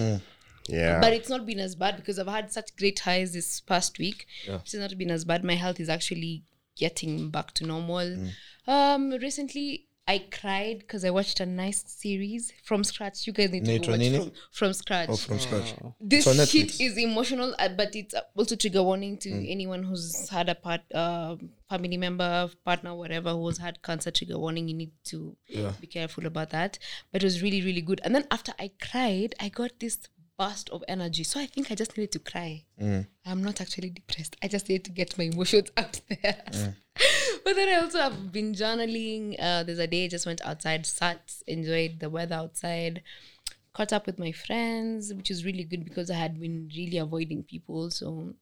Yeah. 0.68 1.00
But 1.00 1.14
it's 1.14 1.30
not 1.30 1.46
been 1.46 1.60
as 1.60 1.76
bad 1.76 1.96
because 1.96 2.20
I've 2.20 2.28
had 2.28 2.52
such 2.52 2.76
great 2.76 3.00
highs 3.00 3.34
this 3.34 3.62
past 3.62 3.98
week. 4.00 4.28
Yeah. 4.46 4.56
It's 4.56 4.74
not 4.74 4.98
been 4.98 5.12
as 5.12 5.24
bad. 5.26 5.44
My 5.44 5.56
health 5.56 5.80
is 5.80 5.90
actually 5.90 6.44
getting 6.76 7.30
back 7.30 7.54
to 7.54 7.66
normal. 7.66 8.28
Um, 8.68 9.12
recently 9.12 9.87
I 10.08 10.20
cried 10.32 10.80
because 10.80 11.04
I 11.04 11.10
watched 11.10 11.40
a 11.42 11.46
nice 11.46 11.84
series 11.86 12.54
from 12.64 12.84
scratch. 12.84 13.28
You 13.28 13.34
guys 13.34 13.52
need 13.52 13.66
to 13.66 13.72
watch 13.92 14.00
from, 14.22 14.32
from 14.52 14.74
scratch. 14.74 15.10
Oh, 15.10 15.16
from 15.18 15.40
scratch 15.40 15.74
this 16.00 16.24
It's 16.40 16.52
shit 16.52 16.80
is 16.82 16.98
emotional, 16.98 17.54
uh, 17.60 17.70
but 17.70 17.96
it's 17.96 18.16
also 18.36 18.56
trigger 18.56 18.84
warning 18.84 19.18
to 19.18 19.30
anyone 19.50 19.84
who's 19.84 20.30
had 20.30 20.48
a 20.50 20.56
part, 20.56 20.82
uh, 20.94 21.36
family 21.70 21.98
member, 21.98 22.50
partner, 22.64 22.96
whatever, 22.96 23.32
who's 23.32 23.58
had 23.58 23.82
cancer. 23.84 24.10
Trigger 24.12 24.40
warning. 24.40 24.70
You 24.70 24.76
need 24.76 24.92
to 25.06 25.36
be 25.82 25.88
careful 25.88 26.26
about 26.26 26.52
that. 26.52 26.80
But 27.12 27.24
it 27.24 27.26
was 27.26 27.42
really, 27.42 27.62
really 27.62 27.82
good. 27.82 28.00
And 28.04 28.16
then 28.16 28.26
after 28.32 28.54
I 28.58 28.72
cried, 28.82 29.36
I 29.42 29.50
got 29.50 29.80
this 29.80 29.98
burst 30.40 30.70
of 30.70 30.84
energy. 30.88 31.24
So 31.24 31.40
I 31.40 31.48
think 31.48 31.72
I 31.72 31.76
just 31.76 31.98
needed 31.98 32.12
to 32.14 32.20
cry. 32.20 32.64
I'm 33.26 33.44
not 33.44 33.60
actually 33.60 33.90
depressed. 33.90 34.38
I 34.42 34.48
just 34.48 34.70
needed 34.70 34.86
to 34.86 34.92
get 34.92 35.18
my 35.18 35.26
emotions 35.26 35.70
out 35.78 36.00
there. 36.08 36.44
But 37.48 37.56
then 37.56 37.70
I 37.70 37.82
also 37.82 38.00
have 38.00 38.32
been 38.34 38.54
journaling. 38.54 39.36
Uh, 39.40 39.64
there's 39.64 39.80
a 39.80 39.88
day 39.88 40.04
I 40.04 40.08
just 40.10 40.26
went 40.26 40.42
outside, 40.44 40.86
sat, 40.86 41.34
enjoyed 41.48 42.02
the 42.02 42.10
weather 42.10 42.36
outside 42.36 43.02
caught 43.78 43.94
up 43.94 44.08
with 44.08 44.18
my 44.18 44.32
friends, 44.32 45.14
which 45.14 45.30
is 45.30 45.46
really 45.46 45.64
good 45.64 45.86
because 45.86 46.10
I 46.10 46.16
had 46.16 46.40
been 46.40 46.68
really 46.76 46.98
avoiding 46.98 47.44
people. 47.44 47.92
So 47.92 48.34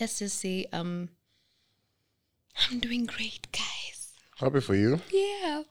let's 0.00 0.18
just 0.18 0.38
say 0.38 0.66
um 0.72 1.10
I'm 2.70 2.78
doing 2.80 3.04
great, 3.04 3.46
guys. 3.52 4.14
Happy 4.38 4.60
for 4.60 4.74
you. 4.74 5.00
Yeah. 5.10 5.62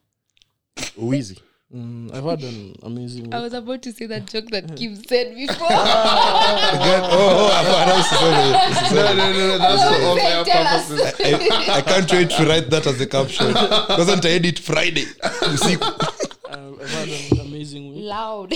Wheezy. 0.96 1.40
Mm, 1.72 2.12
i've 2.16 2.24
had 2.24 2.42
an 2.44 2.74
amazing 2.82 3.32
I 3.32 3.42
was 3.42 3.54
about 3.54 3.84
to 3.84 3.92
say 3.92 4.08
that 4.08 4.26
joke 4.26 4.50
that 4.50 4.76
Kim 4.78 4.96
said 4.96 5.36
before. 5.36 5.68
Again, 5.70 7.04
oh, 7.06 7.10
oh, 7.12 7.50
hapana, 7.54 7.94
usiseme, 7.94 8.54
usiseme. 8.70 9.18
no, 9.18 9.32
no, 9.34 9.48
no. 9.48 9.58
That's 9.60 9.84
for 9.84 10.04
all 10.06 10.16
Say, 10.18 10.44
tell 10.52 10.68
us. 10.68 10.88
purposes. 10.90 11.70
I, 11.70 11.78
I 11.78 11.82
can't 11.82 12.12
wait 12.12 12.30
to 12.32 12.46
write 12.48 12.70
that 12.72 12.88
as 12.88 13.00
a 13.02 13.06
caption 13.06 13.54
Doesn't 13.54 14.26
I 14.26 14.30
edit 14.30 14.60
friday 14.60 15.06
usiku 15.52 15.86
Um, 16.54 16.80
i've 16.82 16.90
had 16.90 17.08
an 17.10 17.40
amazing 17.48 17.90
week 17.94 18.04
Loud. 18.06 18.54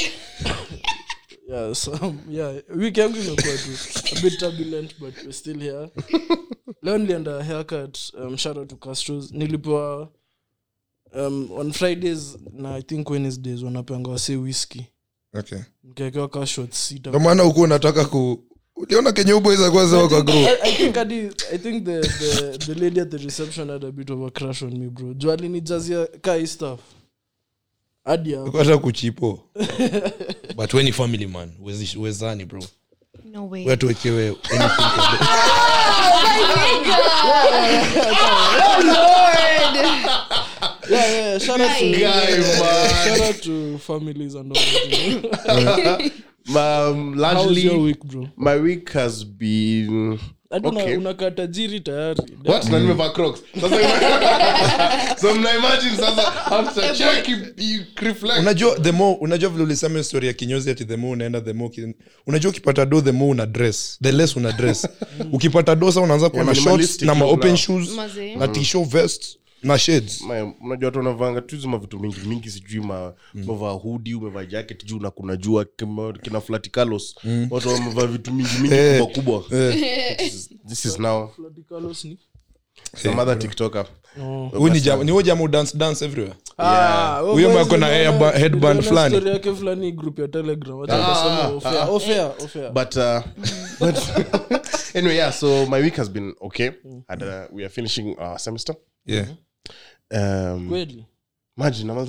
yeah 1.47 1.73
so 1.73 1.93
um, 2.01 2.19
yeah 2.29 2.53
week 2.75 2.97
yangu 2.97 3.17
imekuwa 3.17 3.57
tu 3.57 4.17
a 4.17 4.21
bit 4.21 4.39
turbulent 4.39 4.95
but 4.99 5.13
we're 5.23 5.33
still 5.33 5.59
here 5.59 5.89
leo 6.81 6.97
nilienda 6.97 7.43
haircut 7.43 7.99
um, 8.17 8.37
shout 8.37 8.57
out 8.57 8.67
to 8.69 8.75
castros 8.75 9.31
nilipewa 9.31 10.09
um, 11.15 11.51
on 11.51 11.71
fridays 11.71 12.37
na 12.53 12.75
i 12.75 12.81
think 12.81 13.09
wednesdays 13.09 13.63
wanapeanga 13.63 14.11
wase 14.11 14.35
whisky 14.35 14.85
okay. 15.33 15.59
Nikaekewa 15.83 16.29
ka 16.29 16.45
shot 16.45 16.71
sita 16.71 17.09
ndo 17.09 17.19
maana 17.19 17.43
huku 17.43 17.61
unataka 17.61 18.05
ku 18.05 18.43
uliona 18.75 19.11
kenye 19.11 19.33
uboiza 19.33 19.71
kwanza 19.71 20.07
kwa 20.07 20.21
group. 20.21 20.47
I, 20.47 20.69
I 20.69 20.75
think 20.75 20.95
hadi, 20.95 21.15
I 21.53 21.57
think 21.57 21.85
the, 21.85 22.01
the, 22.01 22.57
the 22.57 22.73
lady 22.73 22.99
at 22.99 23.09
the 23.09 23.17
reception 23.17 23.69
had 23.69 23.83
a 23.87 23.91
bit 23.91 24.09
of 24.09 24.21
a 24.21 24.31
crush 24.31 24.63
on 24.63 24.77
me 24.77 24.89
bro. 24.89 25.13
Juu 25.13 25.31
alinijazia 25.31 26.07
ka 26.21 26.35
hii 26.35 26.47
stuff? 26.47 26.79
Hadi 28.05 28.33
hapo 28.33 28.57
hata 28.57 28.77
kuchipo. 28.77 29.39
But 30.57 30.73
weni 30.73 30.91
family 30.91 31.27
man. 31.27 31.51
Wezi- 31.63 31.97
wezani 31.99 32.45
bro. 32.45 32.63
No 33.25 33.47
way. 33.47 33.65
yeah, 40.89 41.11
yeah, 41.11 41.39
shout 41.39 41.61
out 41.61 41.77
to, 41.79 41.91
Guy, 41.91 41.99
man. 41.99 42.89
shout 43.07 43.21
out 43.21 43.41
to 43.43 43.77
families 43.79 44.35
and 44.35 44.51
all 44.51 44.63
that. 44.63 46.11
Um, 46.49 47.17
How 47.17 47.47
was 47.47 47.63
your 47.63 47.79
week, 47.79 48.03
bro? 48.03 48.27
my 48.35 48.57
week 48.57 48.91
has 48.91 49.23
been 49.23 50.19
okay. 50.51 50.97
unakaa 50.97 51.31
tajiri 51.31 51.79
tayari 51.79 52.21
What? 52.45 52.69
Na 52.69 52.79
nimevaa 52.79 53.09
Crocs. 53.09 53.41
So 55.21 55.35
mna 55.35 55.55
imagine 55.55 55.97
sasa 55.97 56.45
after 56.45 56.95
check 56.95 57.29
you, 57.29 57.37
you 57.57 57.81
reflect. 57.95 58.39
unajua 58.39 58.79
the 58.79 58.91
more 58.91 59.17
unajua 59.21 59.49
vile 59.49 59.63
ulisema 59.63 60.03
story 60.03 60.27
ya 60.27 60.33
kinyozi 60.33 60.69
ati 60.71 60.85
the 60.85 60.95
more 60.97 61.13
unaenda 61.13 61.41
the 61.41 61.53
more 61.53 61.95
unajua 62.27 62.51
ukipata 62.51 62.85
do 62.85 63.01
the 63.01 63.11
more 63.11 63.31
una 63.31 63.45
dress 63.45 63.97
the 64.03 64.11
less 64.11 64.35
una 64.35 64.51
dress 64.51 64.87
ukipata 65.33 65.75
do 65.75 65.91
sa 65.91 66.01
unaanza 66.01 66.29
kuwa 66.29 66.43
na 66.43 66.55
shorts 66.55 67.01
na 67.01 67.15
ma 67.15 67.25
look 67.25 67.33
open 67.33 67.49
now. 67.49 67.57
shoes 67.57 67.89
na 68.37 68.47
t-shirt 68.47 68.87
vest 68.89 69.37
unajua 70.61 70.87
watu 70.87 70.99
unavanga 70.99 71.41
tu 71.41 71.69
mavitu 71.69 71.99
mingi 71.99 72.19
mingi 72.27 72.49
sijui 72.49 72.85
ma- 72.85 73.13
hudi 73.81 74.15
umevaa 74.15 74.45
jacket 74.45 74.85
juu 74.85 74.99
na 74.99 75.11
kuna 75.11 75.35
jua 75.35 75.65
kina 76.21 76.41
flatikalos 76.41 77.15
watu 77.49 77.69
wamevaa 77.69 78.05
vitu 78.07 78.33
mingi 78.33 78.57
mingi 78.61 78.75
Eh. 78.75 78.99
kubwa 79.13 79.41
kubwa. 79.41 79.59
This, 80.67 80.85
is, 80.85 80.99
now. 80.99 81.29
Some 82.95 83.21
other 83.21 83.39
tiktoker. 83.39 83.85
Ni 85.03 85.11
huyo 85.11 85.21
jamu 85.21 85.47
dance 85.47 85.77
dance 85.77 86.05
everywhere. 86.05 86.35
Huyo 87.21 87.33
boys, 87.49 87.53
mwako 87.53 87.77
na 87.77 87.87
headband 88.31 88.81
fulani. 88.81 89.29
yake 89.29 89.53
fulani 89.53 89.91
group 89.91 90.19
ya 90.19 90.27
telegram. 90.27 90.77
Wacha 90.79 90.97
nitasema 90.97 91.47
off-air, 91.47 91.89
off-air, 91.89 92.31
off-air. 92.43 92.71
but 92.71 92.95
uh, 92.95 93.21
but 93.79 93.97
anyway 94.95 95.15
yeah 95.15 95.33
so 95.33 95.65
my 95.65 95.81
week 95.81 95.95
has 95.95 96.09
been 96.09 96.35
okay. 96.41 96.71
And 97.07 97.23
uh, 97.23 97.29
we 97.51 97.63
are 97.63 97.69
finishing 97.69 98.15
our 98.19 98.39
semester. 98.39 98.75
Yeah 99.05 99.25
um 100.13 100.69
kweli? 100.69 101.05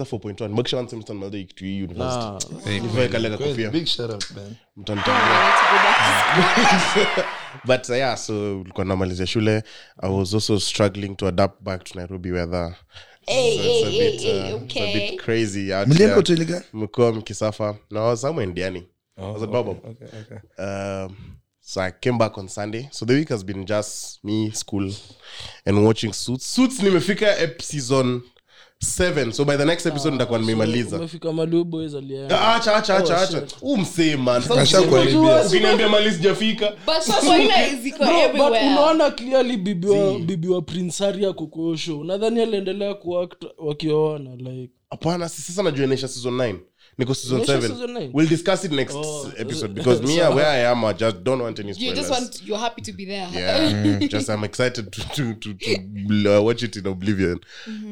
4.1 0.05 0.49
makisha 0.49 0.77
one. 0.79 0.89
Semester 0.89 1.15
namaliza 1.15 1.39
hii 1.39 1.49
hii 1.65 1.83
university. 1.83 2.47
Nivae 2.81 3.09
kale 3.09 3.31
kakofia 3.31 3.71
big 3.71 3.87
shout 3.87 4.11
out 4.11 4.31
man. 4.31 4.55
Mtanitambua 4.77 5.45
Let's 5.45 5.61
go 5.71 5.79
back 5.85 7.15
to 7.15 7.23
but 7.69 7.89
uh, 7.89 7.97
yeah 7.97 8.17
so 8.17 8.61
ulikuwa 8.61 8.85
namalizia 8.87 9.27
shule. 9.27 9.63
I 10.03 10.11
was 10.11 10.35
also 10.35 10.61
struggling 10.61 11.17
to 11.17 11.27
adapt 11.27 11.63
back 11.63 11.85
to 11.85 11.99
nairobi 11.99 12.33
weather. 12.33 12.75
Okay. 13.27 15.17
mkisafa 17.13 17.77
no 17.91 18.01
I 18.01 18.09
was 18.11 18.21
somewhere 18.21 18.49
in 18.49 18.55
Diani. 18.55 18.87
I 19.17 19.33
was 19.33 19.43
at 19.43 19.51
Baobab 19.51 19.77
okay, 19.85 20.07
okay. 20.21 20.65
um, 20.65 21.17
so 21.67 21.81
I 21.81 21.91
came 21.91 22.19
back 22.19 22.37
on 22.39 22.49
Sunday. 22.49 22.89
So 22.93 23.07
the 23.07 23.15
week 23.15 23.29
has 23.31 23.43
been 23.45 23.65
just 23.65 24.23
me, 24.25 24.51
school, 24.51 24.91
and 25.67 25.85
watching 25.85 26.13
Suits. 26.13 26.47
Suits 26.47 26.83
nimefika 26.83 27.39
ep 27.39 27.63
season 27.63 28.23
seven. 28.83 29.33
So 29.33 29.45
by 29.45 29.57
the 29.57 29.65
next 29.65 29.87
episode 29.87 30.13
nitakuwa 30.13 30.39
Ashakuharibia. 34.63 35.19
ukiniambia- 35.21 35.47
Ukiniambia 35.47 35.89
mali 35.89 36.11
sijafika. 36.13 36.71
But 36.87 37.01
spoiler 37.03 37.75
is 37.75 37.87
iko 37.87 37.99
Bro, 37.99 38.07
but 38.09 38.23
everywhere. 38.25 38.67
unaona 38.69 39.11
clearly 39.11 39.57
bibiwa, 39.57 39.97
bibiwa 39.97 40.19
bibi 40.21 40.49
wa 40.49 40.63
prince 40.63 41.05
harry 41.05 41.27
ako 41.27 41.47
nadhani 42.05 42.41
aliendelea 42.43 42.95
kuact 42.95 43.45
wakioana 43.59 44.37
like 44.37 44.73
Hapana, 44.91 45.29
si 45.29 45.43
sasa 45.43 45.63
najua 45.63 45.85
season 46.09 46.35
9. 46.35 46.57
Niko 46.99 47.15
season 47.15 47.39
Inaisha 47.39 47.61
7. 47.61 47.69
season 47.71 47.93
nine? 47.93 48.11
We'll 48.13 48.29
discuss 48.29 48.65
it 48.65 48.73
next 48.73 48.95
Oh. 48.97 49.33
episode 49.37 49.75
because 49.75 50.03
me 50.07 50.17
where 50.19 50.47
I 50.47 50.59
am 50.71 50.85
I 50.85 50.93
just 50.93 51.17
don't 51.25 51.43
want 51.43 51.59
any 51.61 51.73
You 51.77 51.95
just 51.95 52.11
want, 52.11 52.41
you're 52.45 52.59
happy 52.59 52.83
to 52.83 52.93
be 52.93 53.05
there. 53.07 53.29
yeah, 53.33 53.99
just 54.09 54.31
I'm 54.31 54.45
excited 54.45 54.93
to 54.93 55.01
to 55.15 55.35
to, 55.35 55.55
to 55.55 56.37
uh, 56.39 56.43
watch 56.43 56.63
it 56.63 56.77
in 56.77 56.87
oblivion. 56.87 57.41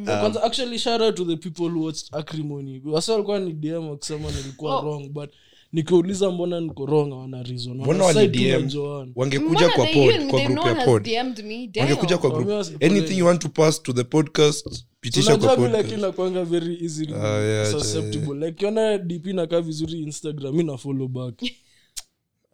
kwanza 0.04 0.42
actually 0.44 0.78
shout 0.78 1.00
out 1.02 1.16
to 1.16 1.25
the 1.25 1.37
people 1.37 1.68
who 1.68 1.80
watched 1.85 2.14
acrimony 2.14 2.82
wasa 2.85 3.23
going 3.23 3.40
ni 3.44 3.52
dm 3.52 3.97
someone 4.00 4.35
nilikuwa 4.37 4.76
Oh. 4.78 4.82
wrong 4.85 5.09
but 5.09 5.30
nikiuliza 5.73 6.31
mbona 6.31 6.61
niko 6.61 6.85
wrong 6.87 7.11
hawana 7.11 7.43
reason 7.43 7.75
mbona 7.75 8.05
Wana 8.05 8.05
walidm 8.21 8.69
wangekuja 9.17 9.69
kwa 9.69 9.87
pod 9.87 10.26
kwa 10.31 10.41
group 10.45 10.67
ya 10.67 10.85
pod. 10.85 11.02
DM'd 11.05 11.45
me. 11.45 11.67
Damn. 11.67 11.85
wangekuja 11.87 12.19
kwa 12.19 12.31
group. 12.31 12.83
Anything 12.83 13.19
you 13.19 13.26
want 13.26 13.43
to 13.43 13.49
pass 13.49 13.83
to 13.83 13.93
the 13.93 14.05
podcast 14.05 14.85
pitisha 15.00 15.37
kwa 15.37 15.45
unajua 15.55 15.57
vile 15.57 15.69
podcast. 15.79 15.95
kinakwanga 15.95 16.45
very 16.45 16.79
easy 16.85 17.09
Ah, 17.14 17.26
yeah, 17.38 17.71
susceptible. 17.71 18.35
like 18.47 18.52
kiona 18.52 18.99
dp 18.99 19.26
nakaa 19.26 19.61
vizuri 19.61 20.00
instagram 20.00 20.55
mi 20.57 20.62
na 20.64 20.76
follow 20.76 21.09
back 21.09 21.35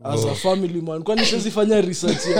as 0.05 0.25
a 0.25 0.35
family 0.35 0.81
man 0.81 1.03
kwani 1.03 1.27
sizifanya 1.27 1.81
research 1.81 2.27
ya, 2.27 2.35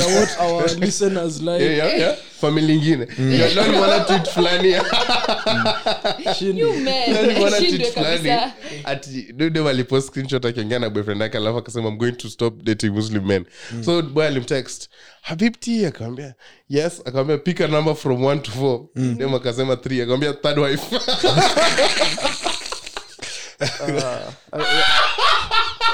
ya 0.00 0.06
what 0.16 0.28
our 0.40 0.68
listeners 0.84 1.40
like 1.42 1.64
Yeah, 1.64 1.76
yeah, 1.76 1.98
yeah. 1.98 2.16
Family 2.40 2.74
ingine. 2.74 3.06
Yeah, 3.18 3.54
leo 3.54 3.64
nimeona 3.66 4.00
tweet 4.04 4.28
fulani. 4.28 4.68
Nimeona 4.68 6.34
shindwe 6.34 7.68
tweet 7.68 7.92
fulani. 7.94 8.30
Ati 8.84 9.32
dude 9.32 9.60
walipost 9.60 10.08
screenshot 10.08 10.44
akiongea 10.44 10.78
na 10.78 10.90
boyfriend 10.90 11.20
yake 11.22 11.36
alafu 11.36 11.58
akasema 11.58 11.88
I'm 11.88 11.96
going 11.98 12.12
to 12.12 12.28
stop 12.30 12.62
dating 12.62 12.90
Muslim 12.92 13.26
men. 13.26 13.44
So 13.84 14.02
boy 14.02 14.26
alimtext 14.26 14.88
Habibti 15.22 15.86
akamwambia 15.86 16.34
yes, 16.68 17.00
akamwambia 17.04 17.38
pick 17.38 17.60
a 17.60 17.68
number 17.68 17.94
from 17.94 18.22
1 18.24 18.40
to 18.42 18.50
4. 18.96 19.14
Dem 19.16 19.34
akasema 19.34 19.74
3, 19.74 20.02
akamwambia 20.02 20.32
third 20.32 20.58
wife. 20.58 20.96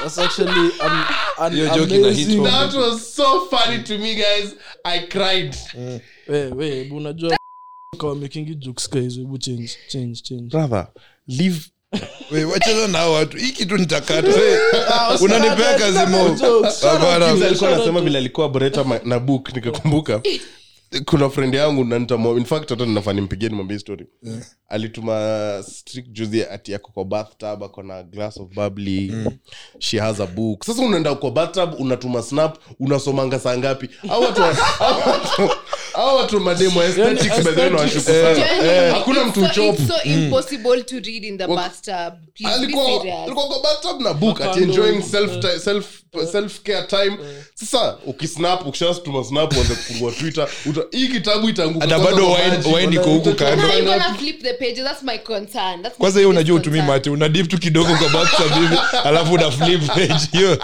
That's 0.01 0.17
actually 0.17 0.71
um, 0.79 1.05
an 1.39 1.55
You're 1.55 1.67
joking, 1.75 2.03
amazing. 2.03 2.43
That 2.43 2.73
was 2.73 3.13
so 3.13 3.45
funny 3.45 3.83
to 3.83 3.97
me 3.97 4.15
guys. 4.15 4.55
I 4.83 5.07
cried. 5.07 5.55
we 6.27 6.51
Wait, 6.51 6.73
hebu 6.73 6.97
unajua 6.97 7.37
kawa 7.99 8.15
making 8.15 8.55
jokes 8.59 8.89
guys. 8.89 9.17
We 9.17 9.37
change 9.37 9.77
change 9.87 10.23
change 10.23 10.51
Brother, 10.51 10.87
leave 11.27 11.71
We, 12.31 12.45
wacheza 12.45 12.87
na 12.87 13.05
watu 13.05 13.37
hii 13.37 13.51
kitu 13.51 13.77
nitakata 13.77 14.27
unanipea 15.21 15.77
kazi 15.79 15.99
anasema 17.67 17.99
out 17.99 18.03
vile 18.03 18.17
alikuwa 18.17 18.49
boreta 18.49 18.85
na 19.03 19.19
book 19.19 19.55
nikakumbuka 19.55 20.21
kuna 21.05 21.29
friend 21.29 21.53
yangu 21.55 21.83
na 21.85 21.99
nitamwa- 21.99 22.37
in 22.37 22.45
fact 22.45 22.69
hata 22.69 22.85
ninafaa 22.85 23.13
nimpigie 23.13 23.49
nimwambie 23.49 23.79
story. 23.79 24.05
Alituma 24.67 25.63
strict 25.67 26.09
juzi 26.09 26.43
ati 26.43 26.73
ako 26.75 26.91
kwa 26.91 27.05
bathtub 27.05 27.63
ako 27.63 27.83
na 27.83 28.03
glass 28.03 28.37
of 28.37 28.49
bubbly. 28.55 29.13
She 29.79 29.99
has 29.99 30.19
a 30.19 30.25
book. 30.27 30.63
Sasa 30.63 30.81
unaenda 30.81 31.15
kwa 31.15 31.31
bathtub 31.31 31.73
unatuma 31.79 32.21
snap 32.21 32.57
unasomanga 32.79 33.39
saa 33.39 33.57
ngapi? 33.57 33.89
Au 34.09 34.21
watu 34.21 34.41
wa- 35.93 36.13
watu- 36.13 36.39
mademo 36.39 36.81
aesthetics 36.81 37.37
by 37.43 37.51
the 37.51 37.61
way 37.61 37.69
nawashuku 37.69 38.01
sana 38.05 38.45
hakuna 38.93 39.25
mtu 39.25 39.39
so- 39.39 39.45
uchopu. 39.45 39.81
so 39.87 40.03
impossible 40.03 40.83
to 40.83 40.95
read 40.95 41.23
in 41.25 41.37
the 41.37 41.47
bathtub. 41.47 42.13
Please 42.35 42.65
be 42.67 42.73
serious. 42.73 43.19
alikuwa 43.25 43.47
kwa 43.47 43.59
bathtub 43.63 44.01
na 44.01 44.13
book 44.13 44.41
ati 44.41 44.59
enjoying 44.63 45.01
self 45.03 45.31
eh. 45.45 45.59
self 45.59 45.85
self 46.31 46.59
care 46.61 46.87
time 46.87 47.17
sasa 47.55 47.97
ukisnap 48.05 48.67
ukishastuma 48.67 49.23
snap 49.23 49.53
uanze 49.57 49.75
kufungua 49.75 50.11
twitter 50.11 50.47
uta, 50.65 50.81
hii 50.91 51.07
kitabu 51.07 51.49
itaanguka 51.49 51.85
hata 51.85 51.99
kwanza 51.99 52.11
bado 52.15 52.27
kwa 52.27 52.39
wine- 52.39 52.57
maji. 52.57 52.73
wine 52.75 52.95
iko 52.95 53.09
huku 53.09 53.33
kando 53.33 53.63
are 53.65 53.79
you 53.79 53.85
gonna 53.85 54.13
flip 54.13 54.41
the 54.43 54.53
pages? 54.53 54.83
That's 54.83 55.03
my 55.03 55.17
concern. 55.17 55.81
That's 55.83 55.95
my 55.95 55.99
kwanza 55.99 56.19
hiyo 56.19 56.29
biggest 56.29 56.49
unajua 56.49 56.55
utumii 56.57 56.77
concern. 56.79 56.95
mate 56.97 57.09
una 57.09 57.29
dip 57.29 57.47
tu 57.47 57.57
kidogo 57.59 57.95
kwa 57.95 58.09
bathtub 58.09 58.53
hivi 58.53 58.77
alafu 59.03 59.33
una 59.33 59.51
flip 59.51 59.87
page 59.87 60.27
hiyo 60.31 60.57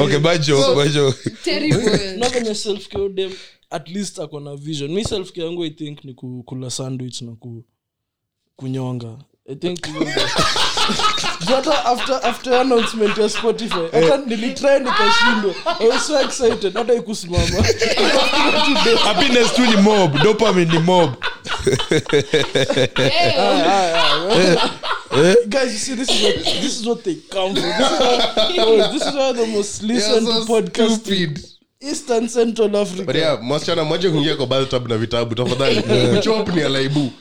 okay 0.04 0.18
bajo 0.18 0.74
bajo 0.74 1.14
Terrible. 1.44 2.16
na 2.44 2.54
self 2.54 2.88
care 2.88 3.08
dem 3.08 3.32
at 3.70 3.88
least 3.88 4.18
ako 4.18 4.40
na 4.40 4.56
vision. 4.56 4.90
Mi 4.92 5.04
self 5.04 5.36
yangu 5.36 5.64
i 5.64 5.70
think 5.70 6.04
ni 6.04 6.14
ku- 6.14 6.42
kula 6.46 6.70
sandwich 6.70 7.22
na 7.22 7.32
ku, 7.32 7.64
kunyonga. 8.56 9.16
I 9.50 9.54
think 9.54 9.86
hiyo 9.86 10.00
ndio- 10.00 10.28
Juu 11.46 11.54
hata 11.54 11.84
after 11.84 12.20
after 12.22 12.54
announcement 12.54 13.18
ya 13.18 13.28
spotify 13.28 13.80
hata 13.92 14.16
nilitry 14.16 14.78
nikashindwa. 14.78 15.54
I 15.80 15.88
was 15.88 16.06
so 16.06 16.20
excited 16.20 16.74
hata 16.74 16.94
ikusimama 16.94 17.44
happiness 19.04 19.54
tu 19.54 19.66
ni 19.66 19.76
mob 19.76 20.22
dopamine 20.22 20.72
ni 20.72 20.78
mob. 20.78 21.10
Guys 25.48 25.72
you 25.72 25.78
see 25.78 25.94
this 25.96 26.08
is 26.10 26.22
what 26.22 26.34
this 26.44 26.80
is 26.80 26.86
what 26.86 27.02
they 27.04 27.14
come 27.30 27.54
for. 27.54 27.62
This 27.62 27.90
is 27.90 28.00
why, 28.00 28.88
this 28.92 29.02
is 29.06 29.14
why 29.14 29.32
the 29.32 29.46
most 29.46 29.82
Yeah, 29.82 30.00
so 30.00 30.44
podcast 30.46 31.00
stupid. 31.00 31.40
Eastern 31.80 32.28
central 32.28 32.76
africa 32.76 33.04
But 33.06 33.16
yeah, 33.16 33.42
msichana 33.42 33.84
mmoja 33.84 34.10
kuingia 34.10 34.36
kwa 34.36 34.46
bathtub 34.46 34.88
na 34.88 34.98
vitabu 34.98 35.34
tafadhali 35.34 35.82
kuchop 36.16 36.48
ni 36.54 36.62
alaibu 36.62 37.12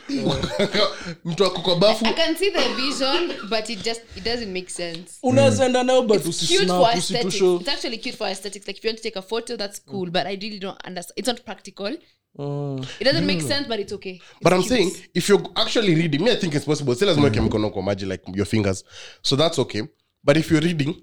mtu 1.26 1.46
ako 1.46 1.62
kwa 1.62 1.76
bafu 1.76 2.06
I 2.06 2.14
can 2.14 2.36
see 2.36 2.52
the 2.52 2.74
vision, 2.82 3.32
but 3.50 3.70
it 3.70 3.84
just 3.86 4.02
it 4.18 4.24
doesn't 4.24 4.54
make 4.54 4.70
sense. 4.70 5.14
unaweza 5.24 5.66
enda 5.66 5.84
nayo 5.84 6.02
but 6.02 6.18
It's 6.18 6.28
usisnap 6.28 6.98
usitusho 6.98 7.56
It's 7.56 7.70
actually 7.70 7.98
cute 7.98 8.18
for 8.18 8.28
aesthetics. 8.28 8.68
Like 8.68 8.78
if 8.80 8.86
you 8.86 8.90
want 8.90 8.98
to 8.98 9.04
take 9.04 9.20
a 9.20 9.22
photo, 9.22 9.58
that's 9.58 9.82
cool. 9.86 10.06
But 10.12 10.26
I 10.26 10.36
really 10.36 10.60
don't 10.60 10.88
understand. 10.88 11.14
It's 11.20 11.28
not 11.28 11.42
practical. 11.42 11.98
Mm. 12.38 12.86
It 13.00 13.04
doesn't 13.04 13.26
make 13.26 13.42
sense, 13.42 13.68
but 13.68 13.80
it's 13.80 13.94
okay. 13.94 14.22
but 14.42 14.54
i'm 14.54 14.62
cute. 14.62 14.70
saying 14.70 14.92
if 15.14 15.30
you're 15.30 15.44
actually 15.56 15.96
reading 15.96 16.24
me 16.24 16.32
i 16.32 16.36
think 16.36 16.54
it's 16.56 16.66
possible 16.66 16.96
still 16.96 17.08
lazima 17.08 17.26
uweke 17.28 17.42
mkono 17.42 17.70
kwa 17.70 17.84
maji 17.84 18.06
like 18.06 18.24
your 18.36 18.46
fingers 18.48 18.86
so 19.22 19.38
that's 19.38 19.60
okay 19.60 19.84
but 20.24 20.38
if 20.38 20.52
you're 20.52 20.68
reading 20.68 20.96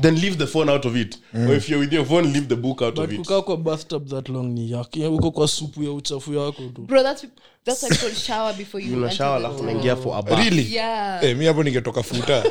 then 0.00 0.14
leave 0.14 0.36
the 0.36 0.46
phone 0.46 0.72
out 0.72 0.84
of 0.86 0.96
it. 0.96 1.18
Or 1.34 1.54
if 1.56 1.68
you're 1.68 1.80
with 1.80 1.92
your 1.92 2.04
phone 2.06 2.32
leave 2.32 2.46
the 2.48 2.56
book 2.56 2.82
out 2.82 2.98
of 2.98 3.06
but 3.06 3.12
it. 3.12 3.16
kukaa 3.20 3.42
kwa 3.42 3.56
bathtub 3.56 4.08
that 4.08 4.28
long 4.28 4.46
ni 4.52 4.70
yake. 4.70 5.06
Uko 5.06 5.30
kwa 5.30 5.48
supu 5.48 5.82
ya 5.82 5.92
uchafu 5.92 6.34
yako 6.34 6.62
tu. 6.74 6.82
Bro, 6.82 7.02
that's 7.02 7.26
that's 7.64 7.82
like 7.82 7.98
called 7.98 8.14
shower 8.14 8.52
before 8.52 8.78
you 8.80 8.92
una 8.96 9.06
enter 9.06 9.16
shower 9.16 9.40
the- 9.40 9.46
alafu 9.46 9.62
unaingia 9.62 9.96
for 9.96 10.16
a 10.18 10.22
bath 10.22 10.38
really? 10.38 10.74
Yeah. 10.74 11.24
Eh, 11.24 11.36
mi 11.36 11.46
hapo 11.46 11.62
ningetoka 11.62 12.02
futa. 12.02 12.42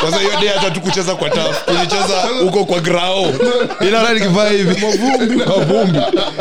Kwanza 0.00 0.18
hiyo 0.18 0.30
de 0.40 0.48
hata 0.48 0.70
tukucheza 0.70 1.14
kwa 1.14 1.30
taf 1.30 1.64
tulicheza 1.66 2.20
huko 2.44 2.64
kwa 2.64 2.80
grao. 2.80 3.26
Inara 3.80 4.12
nikivaa 4.14 4.48
hivi. 4.50 4.80
Mavumbi. 4.80 5.36
Mavumbi. 5.36 5.98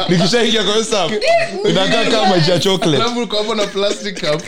Nikishaingia 0.10 0.64
kwa 0.64 0.84
sap 0.86 1.12
inakaa 1.70 2.04
kama 2.06 2.28
maji 2.28 2.52
ya 2.52 2.60
chocolate. 2.60 3.04
Alafu 3.04 3.20
uko 3.22 3.38
hapo 3.38 3.56
na 3.56 3.68
plastic 3.68 4.20
cup. 4.32 4.42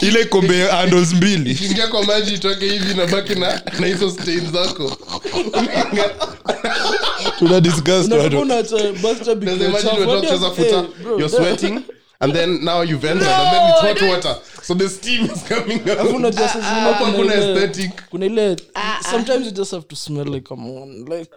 Ile 0.00 0.24
kombe 0.24 0.66
handles 0.68 1.12
mbili. 1.12 1.58
Ingia 1.70 1.86
kwa 1.88 2.04
maji 2.04 2.34
itoke 2.34 2.68
hivi 2.68 2.94
nabaki 2.94 3.34
na 3.34 3.62
na 3.78 3.86
hizo 3.86 4.10
stain 4.10 4.52
zako. 4.52 4.96
Tuna 7.38 7.60
discuss 7.60 8.06
Unakuwa 8.06 8.56
watu. 8.56 8.78
imagine 8.78 10.06
kucheza 10.20 10.46
eh, 10.46 10.52
futa 10.56 10.82
bro, 11.02 11.18
you're 11.18 11.28
sweating 11.36 11.82
and 12.20 12.32
then 12.32 12.64
now 12.64 12.82
you've 12.82 13.04
entered 13.04 13.28
and 13.28 13.52
then 13.52 13.70
it's 13.70 13.80
hot 13.80 14.02
water. 14.10 14.36
So 14.62 14.74
the 14.74 14.88
steam 14.88 15.24
is 15.26 15.42
coming 15.48 15.78
Alafu 15.80 16.00
out 16.08 16.14
unajua 16.16 16.48
saa 16.48 16.60
zingine 16.60 16.80
Hapo 16.92 17.06
kuna 17.12 17.34
aesthetic. 17.34 17.90
kuna 18.10 18.26
ile 18.26 18.56
sometimes 19.10 19.46
you 19.46 19.52
just 19.52 19.70
have 19.72 19.84
to 19.88 19.96
smell 19.96 20.24
like 20.28 20.48
come 20.48 20.66
on 20.82 21.04
like. 21.04 21.30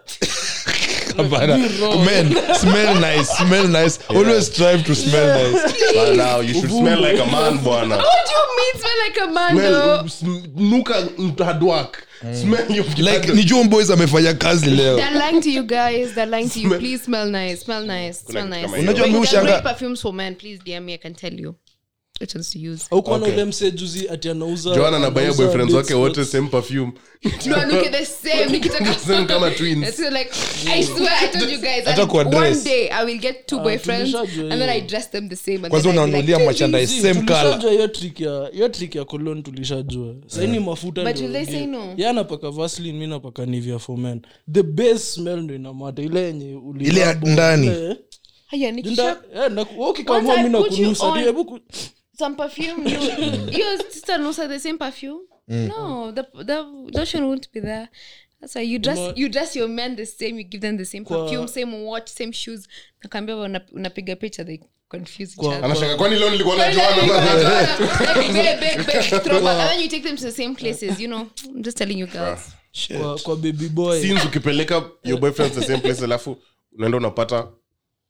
Be 1.16 1.24
men 1.28 2.32
smell 2.54 2.94
nice 3.00 3.28
smell 3.36 3.68
nice. 3.68 3.98
Always 4.08 4.46
strive 4.46 4.84
to 4.84 4.94
smell 4.94 5.52
nice. 5.52 5.72
But 5.94 6.16
now 6.16 6.40
you 6.40 6.54
should 6.54 6.70
smell 6.70 7.00
like 7.00 7.18
a 7.18 7.26
man 7.26 7.58
bwana. 7.58 7.96
What 7.96 8.26
do 8.26 8.32
you 8.34 8.46
mean 8.56 8.74
smell 8.80 8.98
like 9.04 9.18
a 9.20 9.26
man 9.32 9.50
smell 9.56 9.72
though? 9.72 10.06
sm- 10.08 10.46
nuka 10.56 11.08
mtu 11.18 11.44
work 12.78 12.98
like 12.98 13.32
ni 13.34 13.44
John 13.44 13.68
amefanya 13.90 14.34
kazi 14.34 14.70
leo 14.70 14.96
They're 14.96 15.18
lying 15.18 15.40
to 15.40 15.50
you 15.50 15.62
guys. 15.62 16.14
They're 16.14 16.30
lying 16.30 16.50
to 16.50 16.60
you. 16.60 16.68
Smell- 16.68 16.78
Please 16.80 17.04
smell 17.04 17.30
nice. 17.30 17.56
Smell 17.64 17.86
nice. 17.86 18.20
Smell 18.26 18.48
nice. 18.48 18.62
kama 18.62 18.76
Unajua 18.78 19.06
Wait, 19.06 19.12
to 22.26 22.58
use. 22.58 22.84
aukuona 22.90 23.22
Okay. 23.22 23.34
ule 23.34 24.08
ati 24.10 24.28
anauza 24.28 24.74
anabaya 24.96 25.32
boyfriends 25.32 25.74
wake 25.74 25.94
wote 25.94 26.24
same 26.24 26.48
perfume 26.48 26.92
No, 27.46 27.56
I 27.56 27.64
look 27.66 27.86
at 27.86 27.92
the 27.92 28.06
same. 28.06 28.44
Nikitaka- 28.58 29.26
kama 29.26 29.50
twins. 29.50 29.88
It's 29.88 29.98
like 29.98 30.30
I 30.72 30.82
swear 30.82 31.12
I 31.20 31.28
told 31.28 31.50
you 31.52 31.58
guys. 31.60 31.84
Hata 31.84 32.02
and 32.02 32.10
kwa 32.10 32.24
one 32.24 32.30
day 32.64 32.88
I 32.90 33.04
will 33.04 33.18
get 33.18 33.46
two 33.46 33.58
boyfriends 33.58 34.14
and 34.14 34.52
then 34.60 34.68
I 34.68 34.80
dress 34.80 35.10
them 35.10 35.28
the 35.28 35.36
same. 35.36 35.56
And 35.64 35.68
kwanza 35.70 35.88
then 35.92 35.98
I'll 35.98 36.06
be 36.06 36.12
unanunulia 36.12 36.38
merchandise 36.46 37.02
same 37.02 37.22
color 37.26 37.40
tulishajua 37.42 37.72
hiyo 37.72 37.88
trick 37.88 38.20
ya 38.20 38.48
hiyo 38.52 38.68
trick 38.68 38.94
ya 38.94 39.04
colon 39.04 39.42
tulishajua 39.42 40.14
saini 40.26 40.60
mafuta 40.60 41.04
But 41.04 41.12
ndio 41.16 41.24
will 41.28 41.32
they 41.32 41.46
say 41.54 41.66
no? 41.66 41.94
Yeye 41.96 42.08
anapaka 42.10 42.50
vaseline 42.50 42.98
mi 42.98 43.06
napaka 43.06 43.46
nivia 43.46 43.78
for 43.78 43.98
men 43.98 44.22
the 44.52 44.62
base 44.62 44.98
smell 44.98 45.40
ndo 45.40 45.54
inamata 45.54 46.02
ile 46.02 46.20
yenye 46.22 46.54
uli- 46.54 46.84
Ile 46.88 47.14
ndani. 47.14 47.96
Haya, 48.46 48.70
nikisha- 48.72 48.92
Nda- 48.92 49.44
eh, 49.44 49.50
na- 49.52 49.66
wewe 49.76 49.90
ukikamua 49.90 50.34
Once 50.34 50.42
mi 50.42 50.48
nakunusa 50.48 51.06
hebu 51.24 51.60
some 52.20 52.36
perfume. 52.36 52.86
You, 52.86 52.98
your 53.58 53.76
sister 53.90 54.18
knows 54.18 54.36
the 54.36 54.58
same 54.58 54.78
perfume. 54.78 55.20
No, 55.48 56.12
the 56.12 56.24
the 56.44 56.62
lotion 56.98 57.26
won't 57.26 57.48
be 57.52 57.60
there. 57.60 57.88
That's 58.40 58.54
why 58.54 58.62
you 58.72 58.78
dress 58.78 58.98
you 59.16 59.28
dress 59.28 59.56
your 59.56 59.68
men 59.68 59.96
the 59.96 60.06
same. 60.06 60.36
You 60.38 60.44
give 60.44 60.60
them 60.60 60.76
the 60.76 60.84
same 60.84 61.04
Kwa- 61.04 61.16
perfume, 61.24 61.48
same 61.48 61.72
watch, 61.84 62.08
same 62.08 62.32
shoes. 62.32 62.68
Nakwambia 63.02 63.36
unapiga 63.72 64.16
picha 64.16 64.44
they 64.44 64.58
confuse 64.88 65.32
each 65.38 65.46
other. 65.46 65.64
anashanga 65.64 65.96
kwani 65.96 66.16
leo 66.18 66.30
nilikuwa 66.30 66.56
na 66.56 66.68
Like, 66.68 66.80
joan 66.80 66.94
like, 67.00 67.12
ama- 67.14 67.34
like, 67.34 68.32
babe, 68.32 68.60
babe, 68.60 68.84
babe, 68.86 69.20
throw 69.24 69.40
back. 69.40 69.60
And 69.60 69.70
then 69.70 69.80
you 69.82 69.88
take 69.88 70.02
them 70.02 70.16
to 70.16 70.22
the 70.22 70.32
same 70.32 70.54
places, 70.54 71.00
you 71.00 71.06
know. 71.08 71.26
I'm 71.44 71.62
just 71.62 71.76
telling 71.78 71.98
you 71.98 72.06
guys. 72.06 72.54
kwa, 73.00 73.18
kwa 73.18 73.36
baby 73.36 73.68
boy 73.68 74.00
since 74.02 74.26
ukipeleka 74.26 74.84
your 75.04 75.18
boyfriends 75.20 75.54
the 75.54 75.62
same 75.64 75.78
place 75.78 76.04
alafu 76.04 76.36
unaenda 76.72 76.98
unapata 76.98 77.48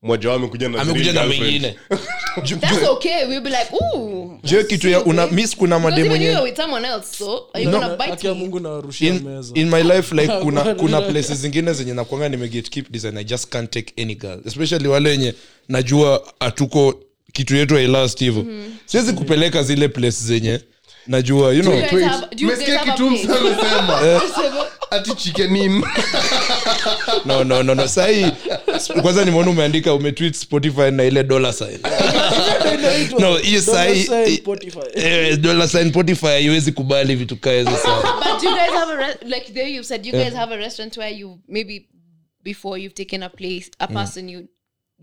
mmoja 0.03 0.29
wao 0.29 0.39
amekuja 0.39 0.69
na 0.69 0.81
amekuja 0.81 1.13
na 1.13 1.27
girlfriends. 1.27 1.77
That's 2.61 2.89
okay. 2.89 3.27
We'll 3.29 3.43
be 3.43 3.51
like, 3.51 3.71
ooh. 3.75 4.39
jio 4.45 4.65
kitu 4.65 4.89
ya 4.89 5.05
una 5.05 5.27
miss 5.27 5.57
kuna 5.57 5.79
mademo 5.79 6.07
even 6.07 6.23
you 6.23 6.29
nye 6.29 6.37
are 6.37 6.45
with 6.45 6.57
someone 6.57 6.89
else, 6.89 7.17
so 7.19 7.47
are 7.55 7.65
you 7.65 7.71
No. 7.71 7.81
gonna 7.81 7.97
bite 7.97 8.29
me? 8.29 8.35
mungu 8.35 8.61
nawarushia 8.61 9.09
in, 9.15 9.23
meza 9.25 9.55
in 9.55 9.71
my 9.71 9.83
life 9.83 10.15
like 10.15 10.33
kuna, 10.43 10.75
kuna 10.75 11.01
places 11.01 11.39
zingine 11.39 11.73
zenye 11.73 11.95
nakwanga 11.95 12.29
nime 12.29 12.49
keep 12.49 12.93
this 12.93 13.05
i 13.05 13.25
just 13.25 13.49
can't 13.49 13.71
take 13.71 14.03
any 14.03 14.15
girl 14.15 14.41
especially 14.47 14.89
wale 14.89 15.11
wenye 15.11 15.35
najua 15.69 16.33
atuko 16.41 16.95
kitu 17.33 17.57
yetu 17.57 17.75
hailast 17.75 18.19
hivo 18.19 18.45
siwezi 18.87 19.13
kupeleka 19.13 19.63
zile 19.63 19.89
place 19.89 20.25
zenye 20.25 20.61
najua 21.07 21.53
you 21.55 21.63
know 21.63 21.73
Do 21.73 21.79
you 21.81 21.91
guys 21.91 22.03
have- 22.03 22.35
do 22.37 22.45
you 22.45 22.49
guys 22.51 22.59
Umesikia 22.59 22.79
have 22.79 22.91
a 22.91 22.93
kitu 22.93 23.09
place? 23.09 23.25
msa 23.25 23.39
amesema. 23.41 24.67
Ati 24.91 25.15
chikenin 25.15 25.85
no 27.25 27.45
no 27.45 27.63
no 27.63 27.75
no. 27.75 27.89
Sahi 27.89 28.27
kwanza 29.03 29.25
nimeona 29.25 29.51
umeandika 29.51 29.95
umetweet 29.95 30.35
spotify 30.35 30.91
na 30.91 31.05
ile 31.05 31.25
dola 31.25 31.53
sign. 31.53 31.79
No 33.21 33.37
hiyo 33.37 33.63
sahi 33.63 34.03
sign 34.05 34.37
Spotify. 34.37 35.37
dollar 35.37 35.69
sign 35.69 35.91
spotify 35.91 36.27
haiwezi 36.27 36.73
kubali 36.73 37.15
vitu 37.15 37.37
kaezo 37.37 37.71
sawa 37.77 38.03
But 38.33 38.43
do 38.43 38.49
you 38.51 38.55
guys 38.57 38.71
have 38.73 38.93
a 38.93 38.97
re- 38.97 39.19
like 39.37 39.53
there 39.53 39.71
you 39.73 39.85
said 39.85 40.07
you 40.07 40.13
guys 40.13 40.35
have 40.35 40.55
a 40.55 40.57
restaurant 40.57 40.97
where 40.97 41.17
you 41.19 41.39
maybe 41.49 41.87
before 42.45 42.81
you've 42.83 42.95
taken 42.95 43.23
a 43.23 43.29
place 43.29 43.71
a 43.79 43.87
person 43.87 44.29
you 44.29 44.43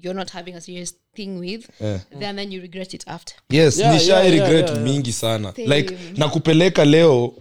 you're 0.02 0.14
not 0.16 0.30
having 0.32 0.56
a 0.56 0.62
serious 0.62 0.96
thing 1.16 1.40
with 1.40 1.70
Yeah. 1.82 2.00
then 2.20 2.36
then 2.36 2.52
you 2.52 2.62
regret 2.62 2.94
it 2.94 3.04
after. 3.08 3.34
yes 3.50 3.78
Yeah, 3.78 3.94
nishai 3.94 4.08
yeah, 4.08 4.24
yeah, 4.24 4.32
regret 4.44 4.70
yeah, 4.70 4.76
yeah. 4.78 4.84
mingi 4.84 5.12
sana 5.12 5.54
Same. 5.56 5.70
like 5.70 5.98
nakupeleka 6.18 6.86
leo 6.86 7.34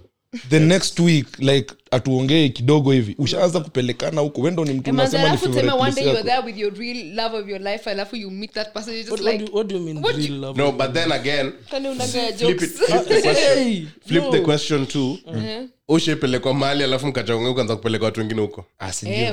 the 0.49 0.61
next 0.73 1.01
week 1.01 1.27
like 1.39 1.75
atuongee 1.97 2.49
kidogo 2.49 2.93
hivi. 2.93 3.15
Ushaanza 3.19 3.61
kupelekana 3.61 4.21
huko. 4.21 4.41
Wendo 4.41 4.65
ni 4.65 4.73
mtu 4.73 4.91
And 4.91 4.97
man, 4.97 5.07
unasema 5.07 5.29
alafu 5.29 5.43
teme 5.49 5.55
favorite 5.55 5.83
one 5.83 5.93
place 5.93 6.01
day 6.01 6.05
you're 6.05 6.31
yako. 6.31 6.43
there 6.43 6.53
with 6.53 6.61
your 6.63 6.75
real 6.79 7.15
love 7.15 7.37
of 7.37 7.49
your 7.49 7.61
life 7.61 7.91
alafu 7.91 8.17
you 8.17 8.31
meet 8.31 8.53
that 8.53 8.73
person 8.73 8.95
you're 8.95 9.11
What, 9.11 9.21
just 9.21 9.27
what, 9.27 9.41
like 9.41 9.51
do, 9.53 9.57
what 9.57 9.67
do 9.69 9.77
you 9.77 9.83
mean 9.83 10.05
What 10.05 10.17
real 10.17 10.31
you- 10.31 10.41
love? 10.41 10.59
no 10.63 10.73
but 10.73 10.93
then 10.93 11.13
again 11.13 11.53
flip 12.39 12.63
it, 12.63 12.71
flip 12.71 13.09
the 13.09 13.21
question, 13.23 13.89
flip 14.07 14.25
no. 14.25 14.31
the 14.31 14.41
question 14.41 14.87
to 14.87 15.19
ushaipelekwa 15.89 16.55
mahali 16.55 16.85
alafu 16.85 17.07
mkachaongea 17.07 17.51
ukaanza 17.51 17.77
kupeleka 17.77 18.05
watu 18.05 18.21
wengine 18.21 18.41
huko? 18.41 18.65
Ah, 18.79 18.93
si 18.93 19.09
Eh, 19.09 19.33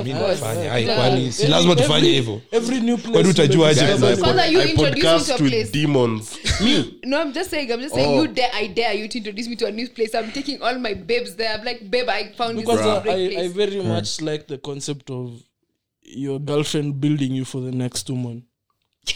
kwani 0.95 1.31
si 1.31 1.47
lazima 1.47 1.75
tufanye 1.75 2.09
hivyo? 2.09 2.41
every 2.51 2.81
new 2.81 2.97
place 2.97 3.11
Kwani 3.13 3.29
utajuaje? 3.29 3.81
I 12.57 12.63
a 12.63 12.87
I 12.87 12.97
a 12.97 13.01
this 13.01 13.03
because 13.03 13.37
I, 13.37 13.41
I 13.43 13.47
very 13.47 13.81
much 13.83 14.21
like 14.21 14.47
the 14.47 14.57
concept 14.57 15.09
of 15.09 15.31
your 16.03 16.39
girlfriend 16.39 16.99
building 17.01 17.33
you 17.35 17.45
for 17.45 17.61
the 17.61 17.71
next 17.71 18.09
woman 18.09 18.43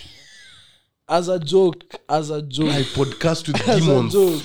as 1.09 1.29
a 1.29 1.39
joke 1.39 1.83
as 2.09 2.29
a 2.29 2.41
joke 2.41 2.69
I 2.71 2.83
podcast 2.83 3.47
with 3.47 3.61
as 3.69 3.77
a 3.77 3.79
demons 3.79 4.13
joke 4.13 4.41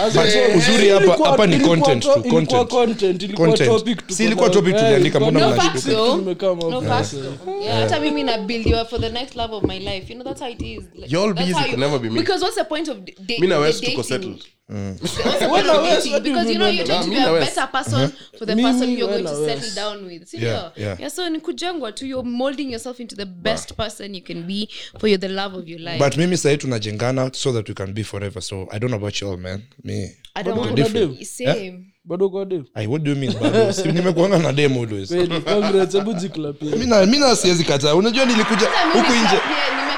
As 0.00 0.16
a 0.16 0.24
joke. 0.32 0.56
uzuri 0.58 0.88
hapa- 0.88 1.46
ni 1.46 1.60
content 1.60 2.02
to- 2.02 2.14
tu, 2.14 2.20
ilikuwa 2.20 2.40
content. 2.46 2.70
content, 2.70 3.22
ilikuwa 3.22 3.48
Content. 3.48 3.70
topic 3.70 3.98
tuko 3.98 4.14
Si 4.14 4.24
ilikuwa 4.24 4.50
topic 4.50 4.76
tuliandika, 4.76 5.20
mbona 5.20 5.48
mnashtuka? 5.48 5.72
No 5.92 6.06
facts, 6.06 6.18
tumekama 6.18 6.62
No 6.70 6.82
facts. 6.82 7.14
Yeah, 7.62 7.80
hata 7.80 8.00
mimi 8.00 8.22
na 8.22 8.38
build 8.38 8.66
you 8.66 8.76
up 8.76 8.88
for 8.88 9.00
the 9.00 9.08
next 9.08 9.36
love 9.36 9.54
of 9.54 9.62
my 9.64 9.78
life. 9.78 10.12
You 10.12 10.20
know 10.20 10.24
that's 10.24 10.40
how 10.40 10.48
it 10.50 10.62
is. 10.62 10.82
Like, 10.94 11.12
Y'all 11.14 11.32
how 11.34 11.76
never 11.76 11.98
be 11.98 12.08
me. 12.10 12.20
Because 12.20 12.42
what's 12.44 12.56
the 12.56 12.64
point 12.64 12.88
of 12.88 13.04
dating? 13.04 13.40
mi 13.40 13.46
na 13.46 13.58
tuko 13.80 14.02
settled 14.02 14.44
What's 14.68 15.16
the 15.16 15.46
point 15.48 15.66
of 15.68 15.82
Wes, 15.82 16.04
dating? 16.04 16.12
what 16.12 16.22
do 16.24 16.28
you 16.30 16.34
Because 16.34 16.50
you 16.52 16.58
know 16.58 16.66
you're 16.68 16.84
trying 16.86 17.04
to 17.04 17.10
be 17.10 17.16
a 17.16 17.40
better 17.40 17.66
person 17.68 18.12
for 18.38 18.46
the 18.46 18.56
Mimi, 18.56 18.70
person 18.72 18.90
you're 18.90 19.08
going 19.08 19.24
Wena 19.24 19.30
to 19.30 19.46
settle 19.46 19.74
down 19.74 20.06
with. 20.06 20.28
See, 20.28 20.38
Yeah, 20.38 20.52
yeah, 20.52 20.70
yeah. 20.76 20.96
yeah. 21.00 21.08
So 21.08 21.28
ni 21.28 21.40
kujengwa 21.40 21.92
tu. 21.92 22.06
You're 22.06 22.24
molding 22.24 22.70
yourself 22.70 22.98
into 23.00 23.14
the 23.16 23.26
best 23.26 23.76
person 23.76 24.14
you 24.14 24.22
can 24.22 24.42
be 24.46 24.68
for 24.98 25.08
you, 25.08 25.18
the 25.18 25.28
love 25.28 25.54
of 25.54 25.68
your 25.68 25.78
life. 25.80 25.98
but 25.98 26.16
mimi 26.16 26.36
sahii 26.36 26.56
tunajengana 26.56 27.30
so 27.34 27.52
that 27.52 27.68
we 27.68 27.74
can 27.74 27.92
be 27.92 28.02
forever 28.04 28.42
so 28.42 28.68
i 28.70 28.78
don't 28.78 28.90
know 28.90 28.96
about 28.98 29.20
you 29.22 29.30
all 29.30 29.36
man 29.38 29.62
me 29.84 30.10
I 30.34 30.42
don't 30.42 30.58
want 30.58 30.76
to 30.76 31.24
same. 31.24 31.92
bado 32.04 32.30
kwa 32.30 32.44
dem 32.44 32.64
Ay, 32.74 32.86
what 32.86 33.02
do 33.02 33.10
you 33.10 33.16
mean 33.16 33.32
bado 33.32 33.72
Si 33.82 33.92
nimekuanga 33.92 34.38
na 34.38 34.52
dem 34.52 34.72
always 34.76 35.08
Kweli, 35.08 35.40
congrats, 35.40 35.94
hebu 35.94 36.12
jiklapie. 36.14 36.70
mi 36.76 37.18
na- 37.18 37.36
siwezi 37.36 37.64
kataa 37.64 37.94
unajua 37.94 38.24
nilikuja 38.24 38.66
huku 38.92 39.12
nje 39.12 39.40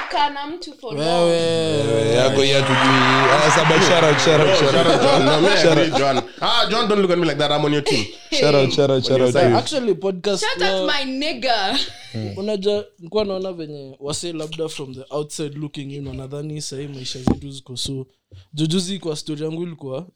nimekaa 0.09 0.29
na 0.29 0.47
mtu 0.47 0.73
for 0.79 0.95
long. 0.95 1.29
Eh, 1.31 2.15
yako 2.15 2.41
hii 2.41 2.51
hatujui 2.51 3.29
Ah, 3.31 3.51
saba 3.51 3.81
shout 3.81 4.03
out, 4.03 4.19
shout 4.19 4.41
out, 4.41 4.59
shout 4.59 4.87
out. 4.87 5.01
John. 5.01 5.25
No, 5.25 5.41
me, 5.41 5.47
I 5.49 5.67
agree, 5.71 5.99
John. 5.99 6.21
Ah, 6.41 6.65
John, 6.69 6.87
don't 6.87 7.01
look 7.01 7.11
at 7.11 7.17
me 7.17 7.25
like 7.25 7.37
that. 7.39 7.51
I'm 7.51 7.65
on 7.65 7.73
your 7.73 7.83
team. 7.83 8.05
Shout 8.39 8.55
out, 8.55 8.71
shout 8.71 8.89
out, 8.91 9.03
shout 9.05 9.21
out 9.21 9.33
to 9.33 9.49
you. 9.49 9.57
actually 9.57 9.93
podcast 9.95 10.43
Shout 10.45 10.61
ya- 10.61 10.75
out 10.81 10.91
my 10.93 11.05
nigga. 11.05 11.79
unajua 12.37 12.85
nikuwa 12.99 13.25
naona 13.25 13.53
venye 13.53 13.95
wase 13.99 14.33
labda 14.33 14.69
from 14.69 14.95
the 14.95 15.03
outside 15.09 15.57
looking 15.57 15.91
in 15.91 16.07
wanadhani 16.07 16.61
sahii 16.61 16.87
maisha 16.87 17.19
zetu 17.19 17.51
ziko 17.51 17.77
so 17.77 18.05
jujuzi 18.53 18.99
kwa 18.99 19.15
story 19.15 19.43
yangu 19.43 19.63
ilikuwa 19.63 20.07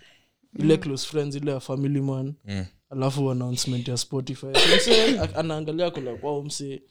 ile 0.59 0.77
close 0.77 1.07
friends 1.07 1.35
ile 1.35 1.51
ya 1.51 1.59
family 1.59 2.01
man 2.01 2.33
alafu 2.89 3.31
announcement 3.31 3.87
ya 3.87 3.97
spotify 3.97 4.47
So 4.53 4.75
mse 4.77 5.19
a- 5.19 5.35
anaangalia 5.35 5.91
kula 5.91 6.15
kwao 6.15 6.43
mse 6.43 6.81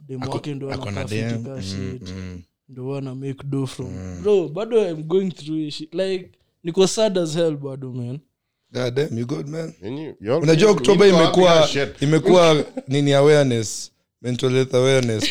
demu 0.00 0.30
wake 0.30 0.54
ndo 0.54 0.70
ako 0.72 0.90
na 0.90 1.04
dem. 1.04 1.44
fiti 1.44 1.66
shit 1.68 2.14
ndo 2.72 2.88
wana 2.88 3.14
make 3.14 3.44
do 3.44 3.66
from 3.66 4.22
bro 4.22 4.48
bado 4.48 4.88
i'm 4.90 5.02
going 5.02 5.30
through 5.30 5.58
ishi 5.60 5.88
like 5.92 6.30
niko 6.64 6.86
sad 6.86 7.18
as 7.18 7.34
hell 7.34 7.56
bado 7.56 7.92
man. 7.92 8.18
God 8.72 8.94
damn, 8.94 9.18
you 9.18 9.26
good, 9.26 9.48
man? 9.48 9.74
And 9.84 9.98
you- 9.98 10.14
you're- 10.20 10.42
unajua 10.42 10.70
oktoba 10.70 11.06
imekuwa 11.06 11.68
imekuwa 12.00 12.64
nini 12.88 13.12
awareness? 13.12 13.92
Mental 14.22 14.50
health 14.50 14.74
awareness 14.74 15.24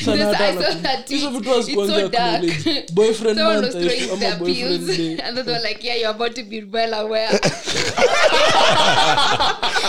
hizo 1.08 1.30
vitu 1.30 1.49
hazikuanzia 1.49 1.95
It's 1.97 2.06
so 2.06 2.10
dark. 2.10 2.34
acknowledge. 2.43 2.86
boyfriend 2.93 3.39
month 3.39 3.75
ama 4.13 4.36
boyfriend 4.36 4.88
day. 4.88 5.17
And 5.25 5.38
they 5.38 5.43
were 5.54 5.69
like, 5.69 5.88
"Yeah, 5.88 5.97
you're 6.01 6.15
about 6.15 6.34
to 6.36 6.43
be 6.43 6.63
well 6.73 6.93
aware." 6.93 7.39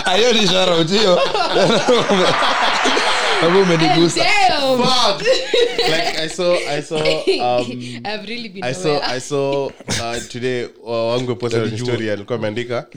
ayo 0.05 0.33
ni 0.33 0.39
hiyo 0.91 1.19
Hapo 3.43 3.61
umenigusa 3.61 4.23
Damn, 4.23 4.77
Fuck. 4.77 5.21
like 5.89 6.17
I 6.19 6.27
saw, 6.29 6.53
I 6.55 6.81
saw, 6.81 6.97
um, 6.97 8.05
I've 8.05 8.27
really 8.27 8.49
been 8.49 8.63
I 8.63 8.73
saw, 8.73 8.89
aware. 8.89 9.03
I 9.03 9.19
saw 9.19 9.65
uh, 9.67 10.19
today 10.29 10.63
uh, 10.65 11.07
wangu 11.07 11.35
posted 11.35 11.63
on 11.63 11.77
story 11.77 12.09
alikuwa 12.09 12.37
ameandika 12.37 12.87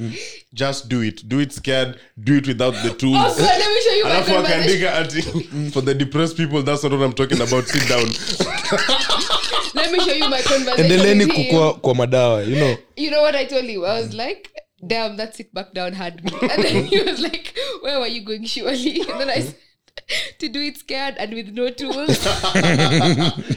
just 0.53 0.89
do 0.89 1.03
it, 1.05 1.25
do 1.29 1.41
it 1.41 1.53
scared, 1.53 1.99
do 2.17 2.37
it 2.37 2.47
without 2.47 2.75
the 2.83 2.91
tools. 2.91 3.17
Also, 3.17 3.43
let 3.43 3.59
me 3.59 3.81
show 3.85 3.95
you 3.99 4.07
alafu 4.07 4.39
akaandika 4.39 4.95
ati 4.95 5.23
for 5.73 5.85
the 5.85 5.95
depressed 5.95 6.37
people 6.37 6.63
that's 6.63 6.83
not 6.85 6.93
what 6.93 7.03
i'm 7.07 7.13
talking 7.13 7.43
about 7.43 7.67
sit 7.67 7.89
down 7.89 8.07
Let 9.75 9.93
me 9.93 10.01
show 10.01 10.15
you 10.15 10.29
my 10.31 10.43
conversation. 10.43 10.85
endeleni 10.93 11.27
kukua 11.27 11.75
kwa 11.75 11.95
madawa 11.95 12.43
you 12.43 12.57
know 12.57 12.77
You 12.97 13.11
know 13.11 13.23
what 13.23 13.35
I 13.37 13.47
told 13.47 13.65
you? 13.71 13.87
I 13.87 14.01
was 14.03 14.15
like, 14.15 14.51
"Damn, 14.87 15.17
that 15.17 15.37
sit 15.37 15.53
back 15.55 15.75
down 15.75 15.93
had 15.93 16.25
me." 16.25 16.31
And 16.51 16.63
then 16.65 16.85
he 16.87 16.99
was 17.03 17.21
like, 17.21 17.53
"Where 17.83 18.01
were 18.01 18.09
you 18.09 18.25
going, 18.25 18.47
surely?" 18.47 19.01
And 19.01 19.21
then 19.21 19.29
I 19.31 19.41
said. 19.43 19.55
To 20.39 20.49
do 20.49 20.61
it 20.61 20.77
scared 20.79 21.15
and 21.19 21.33
with 21.35 21.49
no 21.49 21.71
tools. 21.71 22.19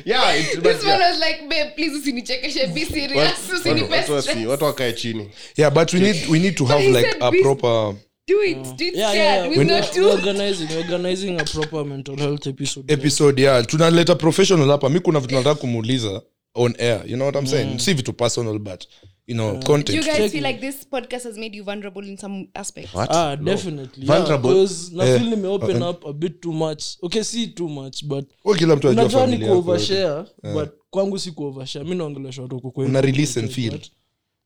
yeah 0.06 0.34
it, 0.34 0.56
but 0.56 0.64
This 0.64 0.84
one 0.86 1.00
yeah. 1.00 1.12
was 1.12 1.20
like, 1.20 1.50
babe, 1.50 1.76
please 1.76 1.94
usinichekeshe, 1.98 2.74
be 2.74 2.86
serious. 2.86 3.38
watu- 3.54 3.92
watu 3.92 4.14
wasi- 4.14 4.22
stress. 4.22 4.46
watu 4.48 4.66
wakae 4.66 4.94
chini 4.94 5.30
yeah 5.58 5.72
but 5.74 5.94
we 5.94 6.00
need 6.00 6.16
we 6.30 6.40
need 6.40 6.56
to 6.56 6.66
have 6.66 6.88
like 6.88 7.02
said 7.12 7.18
a 7.24 7.32
be- 7.32 7.42
proper 7.42 7.96
Do 8.28 8.44
it, 8.44 8.58
do 8.78 8.86
it 8.86 8.96
yeah, 8.96 9.12
scared 9.12 9.16
yeah, 9.16 9.36
yeah. 9.38 9.48
with 9.50 9.58
when, 9.58 9.68
no 9.68 9.82
tools. 9.82 10.14
organizing, 10.14 10.78
organizing 10.78 11.40
a 11.40 11.44
proper 11.44 11.86
mental 11.86 12.16
health 12.18 12.48
episode. 12.48 12.92
episode 12.94 13.42
yeah 13.42 13.66
tunaleta 13.66 14.16
professional 14.16 14.70
hapa 14.70 14.90
mi 14.90 15.00
kuna 15.00 15.20
vitu 15.20 15.36
nataka 15.36 15.56
kumuuliza 15.56 16.22
on 16.56 16.76
air 16.80 17.02
you 17.08 17.16
know 17.16 17.26
what 17.28 17.36
i'm 17.36 17.48
saying 17.48 17.80
si 17.80 17.94
vitu 17.94 18.14
personal 18.14 18.60
but 18.60 18.84
you 19.30 19.36
know 19.36 19.52
Do 19.54 19.60
content 19.66 19.96
you 19.98 20.04
guys 20.04 20.32
feel 20.32 20.44
like 20.44 20.60
this 20.60 20.86
podcast 20.92 21.24
has 21.24 21.38
made 21.38 21.58
you 21.58 21.64
vulnerable 21.64 22.08
in 22.08 22.18
some 22.18 22.48
aspects? 22.54 22.94
What? 22.96 23.10
ah 23.12 23.36
No. 23.36 23.44
definitely 23.44 24.06
Vulnerable? 24.06 24.50
yeah, 24.50 24.62
because 24.64 24.96
na 24.96 25.04
Eh, 25.06 25.20
feel 25.20 25.30
nime 25.30 25.46
open 25.48 25.82
up 25.84 26.06
a 26.06 26.14
bit 26.14 26.42
too 26.42 26.54
much 26.54 26.84
okay 27.04 27.24
see 27.24 27.48
too 27.48 27.70
much 27.70 28.04
but 28.06 28.26
kila 28.58 28.76
mtu 28.76 28.90
ajua 28.90 29.04
unajua 29.04 29.28
ni 29.28 29.32
familia 29.32 29.48
yako 29.48 29.56
yote. 29.56 29.64
kuovershare 29.64 30.24
but 30.54 30.70
kwangu 30.90 31.20
si 31.20 31.32
kuovershare 31.32 31.86
Mimi 31.86 31.98
naongelesha 31.98 32.42
watu 32.42 32.60
kwa 32.60 32.72
kweli. 32.72 32.90
Una 32.90 33.02
release 33.02 33.40
and 33.40 33.50
feel. 33.50 33.80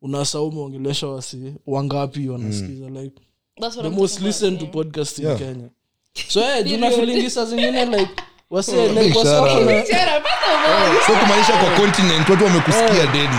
Unasahau 0.02 0.48
umeongelesha 0.48 1.08
wasi 1.08 1.54
wangapi 1.68 2.30
wanasikiza 2.30 2.90
like 2.90 3.16
That's 3.62 3.76
what 3.78 3.82
the 3.88 3.94
I'm 3.94 4.00
most 4.02 4.22
listened 4.22 4.22
about, 4.22 4.26
listened 4.26 4.60
to 4.60 4.66
yeah. 4.66 4.74
podcast 4.74 5.20
in 5.20 5.26
Yeah. 5.26 5.40
kenya 5.40 5.70
so 6.30 6.40
yeah, 6.40 6.64
juna 6.66 6.92
feelingi 6.92 7.30
saa 7.30 7.46
zingine 7.46 7.86
like 7.86 8.12
all. 9.24 9.86
so 11.08 11.14
kumaanisha 11.14 11.54
kwa 11.54 11.70
continent 11.80 12.30
watu 12.30 12.44
wamekusikia 12.44 13.06
dedi 13.14 13.36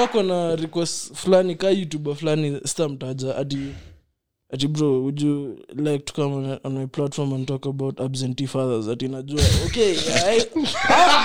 wako 0.00 0.22
na 0.22 0.56
request 0.56 1.14
fulani? 1.14 1.54
Ka 1.54 1.70
youtuber 1.70 2.14
fulani 2.14 2.60
sitamtaja 2.64 3.36
ati 3.36 3.58
ati 4.52 4.68
bro 4.68 5.02
would 5.02 5.20
you 5.20 5.58
like 5.76 5.98
to 5.98 6.12
come 6.12 6.34
on, 6.34 6.58
on 6.64 6.72
my 6.78 6.86
platform 6.86 7.32
and 7.32 7.46
talk 7.48 7.66
about 7.66 8.00
absentee 8.00 8.46
fathers? 8.46 8.88
Ati 8.88 9.08
najua. 9.08 9.40
Okay 9.66 9.96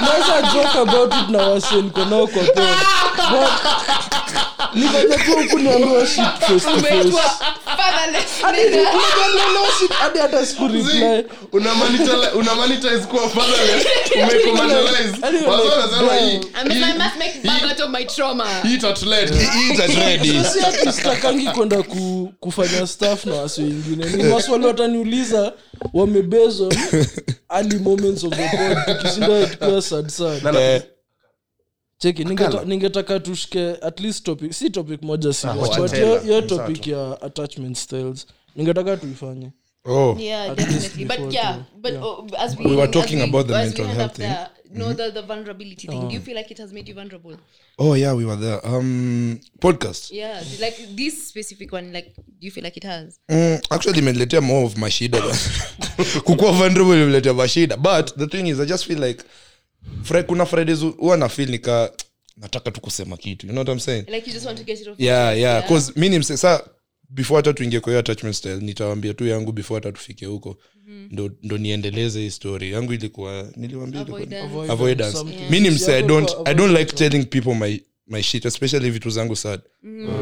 naweza 0.01 0.41
joke 0.53 0.79
about 0.89 1.13
it 1.13 1.29
na 1.29 1.37
wase 1.49 1.75
nao 2.09 2.27
kwa 2.27 2.43
but 2.43 3.49
nikaja 4.73 5.17
tu 5.17 5.31
huku 5.31 5.59
niambiwa 5.59 6.07
Hadi 9.89 10.19
hata 10.19 10.45
kwenda 21.51 21.83
kufanya 22.39 22.87
staff 22.87 23.25
na 23.25 23.35
wasi 23.35 23.61
wengine. 23.61 24.05
Ni 24.05 24.23
maswali 24.23 24.65
wataniuliza 24.65 25.53
wamebezwa. 25.93 26.73
Early 27.55 27.79
moments 27.79 28.23
of 28.23 28.33
the 28.33 28.47
pod. 28.49 28.97
Tukishinda 28.97 29.45
tukiwa 29.47 29.81
sad 29.81 30.09
na- 30.43 30.81
cheki 31.97 32.23
ningeta- 32.23 32.65
ningetaka 32.65 33.19
tushike 33.19 33.69
at 33.81 33.99
least 33.99 34.23
topic 34.25 34.53
si 34.53 34.69
topic 34.69 35.01
moja 35.03 35.27
Ni 35.27 35.33
sawa 35.33 36.41
topic 36.47 36.87
ya 36.87 37.21
attachment 37.21 37.77
styles 37.77 38.27
ningetaka 38.55 38.97
tuifanye 38.97 39.51
oh 39.85 40.17
Yeah, 40.19 40.51
At 40.51 40.57
definitely. 40.57 41.05
But 41.05 41.33
yeah, 41.33 41.57
but 41.81 41.91
yeah. 41.93 42.03
oh, 42.03 42.27
as 42.37 42.57
we 42.57 42.65
We 42.65 42.75
were 42.75 42.87
talking 42.91 43.17
we- 43.19 43.29
about 43.29 43.47
the 43.47 43.53
mental 43.53 43.85
health 43.87 44.15
thing. 44.15 44.27
The, 44.29 44.49
No, 44.79 44.93
the 44.93 45.11
the 45.11 45.21
vulnerability 45.21 45.87
thing. 45.87 46.07
Do 46.09 46.13
you 46.15 46.19
feel 46.21 46.35
like 46.35 46.51
it 46.51 46.57
has 46.57 46.73
made 46.73 46.87
you 46.89 46.95
vulnerable? 46.95 47.37
oh 47.77 47.93
yeah 47.95 48.13
we 48.17 48.25
were 48.25 48.35
there 48.41 48.59
um 48.67 49.39
podcast 49.59 50.11
Yeah, 50.11 50.41
like 50.59 50.77
this 50.95 51.27
specific 51.29 51.71
one. 51.73 51.93
Like, 51.93 52.15
do 52.15 52.47
you 52.47 52.51
feel 52.51 52.63
like 52.63 52.77
it 52.77 52.83
has? 52.83 53.19
mm, 53.29 53.59
actually 53.69 53.99
imeniletea 53.99 54.41
more 54.41 54.65
of 54.65 54.75
mashida 54.77 55.21
Kukua 56.25 56.51
vulnerable 56.51 56.93
imeletea 57.03 57.33
mashida 57.33 57.77
but 57.77 58.17
the 58.17 58.27
thing 58.27 58.47
is 58.47 58.59
i 58.59 58.65
just 58.65 58.85
feel 58.85 58.99
like 58.99 59.23
Fri- 60.03 60.23
kuna 60.23 60.45
fridays 60.45 60.79
huwa 60.79 61.17
na 61.17 61.29
feel 61.29 61.49
nika 61.49 61.91
nataka 62.37 62.71
tu 62.71 62.81
kusema 62.81 63.17
kitu 63.17 63.47
you 63.47 63.51
know 63.53 63.63
what 63.63 63.73
i'm 63.73 63.79
saying? 63.79 64.03
Like 64.07 64.27
you 64.27 64.33
just 64.33 64.45
want 64.45 64.57
to 64.57 64.63
get 64.63 64.81
it 64.81 64.87
off. 64.87 64.99
yeah 64.99 65.29
your 65.31 65.37
yeah 65.39 65.61
chest, 65.61 65.73
cause 65.73 65.93
mi 65.99 66.09
ni 66.09 66.19
mse 66.19 66.37
sa 66.37 66.63
before 67.09 67.35
hata 67.37 67.53
tuingie 67.53 67.79
kwa 67.79 67.91
hiyo 67.91 67.99
attachment 67.99 68.35
style 68.35 68.55
nitawambia 68.61 69.13
tu 69.13 69.27
yangu 69.27 69.51
before 69.51 69.75
hata 69.79 69.91
tufike 69.91 70.25
huko. 70.25 70.57
Ndo, 71.11 71.31
ndo 71.43 71.57
niendeleze 71.57 72.19
hii 72.19 72.29
story. 72.31 72.71
Yangu 72.71 72.93
ilikuwa 72.93 73.47
niliwambia 73.55 74.01
ilikuwa- 74.01 74.21
Avoidance. 74.71 75.17
mi 75.49 75.59
ni 75.59 75.69
mse 75.69 75.93
i 75.97 76.03
don't, 76.03 76.31
I 76.45 76.53
don't 76.55 76.77
like 76.79 76.95
telling 76.95 77.25
people 77.25 77.55
my, 77.55 77.79
my 78.07 78.21
shit 78.23 78.45
especially 78.45 78.91
vitu 78.91 79.09
zangu 79.09 79.35
sad. 79.35 79.59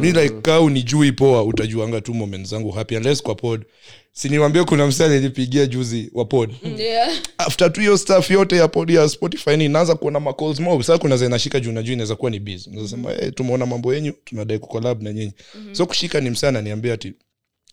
Mi 0.02 0.12
like 0.12 0.30
ka 0.42 0.62
unijui 0.62 1.12
poa 1.12 1.44
utajuanga 1.44 2.02
tu 2.02 2.14
moment 2.14 2.48
zangu 2.48 2.72
happy 2.72 2.96
unless 2.98 3.24
kwa 3.24 3.36
pod. 3.36 3.66
Siniwambia 4.12 4.64
kuna 4.64 4.88
msa 4.88 5.08
nilipigia 5.10 5.66
juzi 5.66 6.10
wa 6.14 6.26
pod. 6.26 6.56
Yeah. 6.78 7.12
after 7.38 7.74
tu 7.74 7.80
hiyo 7.82 7.98
staff 7.98 8.32
yote 8.32 8.56
ya 8.56 8.68
pod 8.68 8.90
ya 8.90 9.10
spotify 9.10 9.58
ni 9.58 9.70
naanza 9.70 9.96
kuona 9.96 10.20
macalls 10.20 10.60
mob 10.60 10.82
saa 10.82 10.98
kuna 10.98 11.18
zenashika 11.18 11.60
juu 11.60 11.72
najuu 11.72 11.94
inaweza 11.94 12.16
kuwa 12.16 12.32
ni 12.32 12.40
busy. 12.40 12.70
Nazasema 12.70 13.12
hey, 13.12 13.32
tumeona 13.32 13.66
mambo 13.66 13.94
yenyu 13.94 14.14
tunadai 14.24 14.60
kukolab 14.60 15.02
na 15.02 15.14
nyinyi. 15.14 15.32
So 15.72 15.86
kushika 15.86 16.20
ni 16.22 16.30
msa 16.30 16.52
niambia 16.52 16.98
ti 16.98 17.14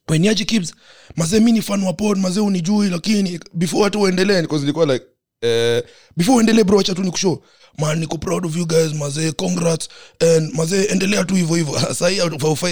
weniaji 0.09 0.45
kibs? 0.45 0.75
Mazee 1.17 1.41
mi 1.41 1.53
ni 1.53 1.63
fan 1.63 1.83
wa 1.83 1.93
pod 1.93 2.19
mazee 2.19 2.41
unijui 2.41 2.89
lakini 2.91 3.41
before 3.55 3.85
hata 3.85 3.99
uendelee 3.99 4.43
nilikuwa 4.43 4.87
like 4.87 5.05
eh, 5.43 5.83
before 6.17 6.37
uendelee 6.37 6.65
bro 6.65 6.81
acha 6.81 6.95
tu 6.95 7.03
nikushow 7.03 7.43
man 7.79 7.99
niko 7.99 8.19
proud 8.19 8.47
of 8.47 8.57
you 8.57 8.67
guys 8.67 8.93
mazee 8.95 9.33
congrats. 9.33 9.89
And 10.21 10.53
mazee 10.55 10.85
endelea 10.85 11.25
tu 11.25 11.35
hivyo 11.35 11.57
hivyo. 11.57 11.81
Sahii 11.95 12.21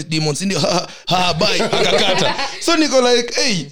demon 0.08 0.34
sindio 0.34 0.60
bye. 1.38 1.62
Akakata. 1.62 2.34
So 2.60 2.76
niko 2.76 3.00
like 3.00 3.34
hey 3.34 3.66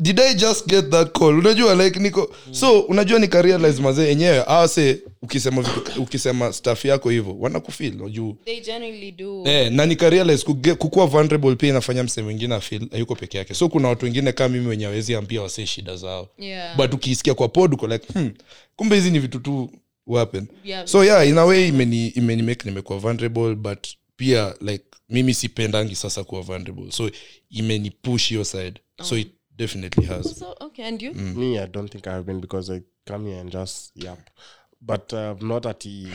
did 0.00 0.20
i 0.20 0.34
just 0.34 0.66
get 0.66 0.90
that 0.90 1.12
call? 1.18 1.38
Unajua 1.38 1.74
like 1.84 2.00
niko 2.00 2.34
so 2.50 2.80
unajua 2.80 3.18
nikarealize 3.18 3.82
mazee 3.82 4.10
enyewe 4.12 4.38
awase 4.46 4.98
ukisema 5.22 5.62
vitu, 5.62 6.02
ukisema 6.02 6.52
staff 6.52 6.84
yako 6.84 7.10
hivyo 7.10 7.36
wanakufil 7.38 8.10
juu 8.10 8.36
They 8.44 8.60
genuinely 8.60 9.12
do. 9.12 9.42
Eh, 9.46 9.72
na 9.72 9.86
nikarealize 9.86 10.44
kukuwa 10.78 11.06
vulnerable 11.06 11.54
pia 11.56 11.68
inafanya 11.68 12.02
msee 12.04 12.22
mwingine 12.22 12.54
afil 12.54 12.88
hayuko 12.90 13.14
peke 13.14 13.38
yake. 13.38 13.54
So 13.54 13.68
kuna 13.68 13.88
watu 13.88 14.04
wengine 14.04 14.32
kama 14.32 14.48
mimi 14.54 14.66
wenye 14.66 14.86
awezi 14.86 15.14
ambia 15.14 15.42
wasee 15.42 15.66
shida 15.66 15.96
zao. 15.96 16.28
Yeah. 16.38 16.76
but 16.76 16.94
ukiisikia 16.94 17.34
kwa 17.34 17.48
pod 17.48 17.74
uko 17.74 17.86
like 17.86 18.06
hmm, 18.12 18.30
kumbe 18.76 18.96
hizi 18.96 19.10
ni 19.10 19.18
vitu 19.18 19.38
tu 19.40 19.70
happen. 20.14 20.46
Yeah. 20.64 20.86
so 20.86 21.04
yeah 21.04 21.28
in 21.28 21.38
a 21.38 21.44
way 21.44 21.68
imeni, 21.68 22.08
imeni 22.08 22.42
make 22.42 22.68
nimekuwa 22.68 22.98
vulnerable 22.98 23.54
but 23.54 23.86
pia 24.16 24.54
like 24.60 24.84
mimi 25.08 25.34
sipendangi 25.34 25.94
sasa 25.96 26.24
kuwa 26.24 26.42
vulnerable. 26.42 26.90
So 26.92 27.10
imenipush 27.50 28.28
hiyo 28.28 28.44
side. 28.44 28.80
So 29.02 29.18
it 29.18 29.28
definitely 29.62 30.04
has 30.06 30.36
So 30.38 30.54
okay, 30.60 30.84
and 30.88 31.02
you? 31.02 31.12
Me, 31.14 31.58
I 31.58 31.66
don't 31.66 31.88
think 31.92 32.06
I've 32.06 32.24
been 32.26 32.40
because 32.40 32.70
I 32.76 32.82
come 33.06 33.26
here 33.30 33.40
and 33.40 33.50
just 33.52 33.92
yep. 33.94 34.18
But 34.80 35.12
uh, 35.12 35.34
not 35.40 35.66
at 35.66 35.80
the. 35.80 36.06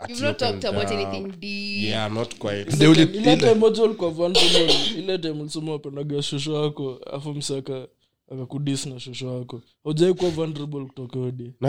At 0.00 0.10
You've 0.10 0.22
not 0.22 0.38
talked 0.38 0.64
about 0.64 0.90
anything 0.90 1.30
deep. 1.40 1.88
Yeah, 1.90 2.08
not 2.08 2.38
quite. 2.38 2.64
The 2.78 2.86
only- 2.86 3.02
ile 3.02 3.32
ile- 3.32 3.36
time 3.36 3.54
moja 3.54 3.82
ulikuwa 3.82 4.10
vulnerable 4.10 4.74
ile 4.98 5.18
time 5.18 5.40
ulisema 5.40 5.72
wapendaga 5.72 6.22
shosho 6.22 6.64
yako, 6.64 7.00
afu 7.12 7.34
msaka 7.34 7.86
akakudis 8.32 8.86
na 8.86 9.00
shosho 9.00 9.38
yako. 9.38 9.62
haujai 9.84 10.14
kuwa 10.14 10.30
vulnerable 10.30 10.84
kutoka. 10.84 11.18
Mtu 11.18 11.68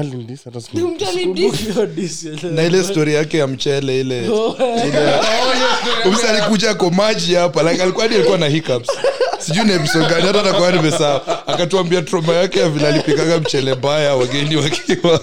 alidis. 1.06 2.26
na 2.44 2.64
ile 2.64 2.84
story 2.84 3.14
yake 3.14 3.38
ya 3.38 3.48
mchele 3.48 4.00
ile 4.00 4.30
Oh, 4.30 4.58
umse 6.06 6.28
alikuja 6.30 6.74
ko 6.74 6.90
maji 6.90 7.34
hapa 7.36 7.64
like 7.72 7.84
alikuwa 7.84 8.06
alikuwa 8.06 8.38
na 8.38 8.48
hiccups 8.48 8.90
sijui 9.46 9.64
ni 9.66 9.74
episode 9.74 10.06
gani 10.06 10.28
hata 10.28 10.44
takuwa 10.44 10.72
nimesaa 10.72 11.22
akatuambia 11.48 12.02
troma 12.02 12.34
yake 12.34 12.60
ya 12.60 12.70
vile 12.70 12.88
alipikaga 12.88 13.38
mchele 13.40 13.76
mbaya 13.76 14.16
wageni 14.16 14.56
wakiwa 14.56 15.20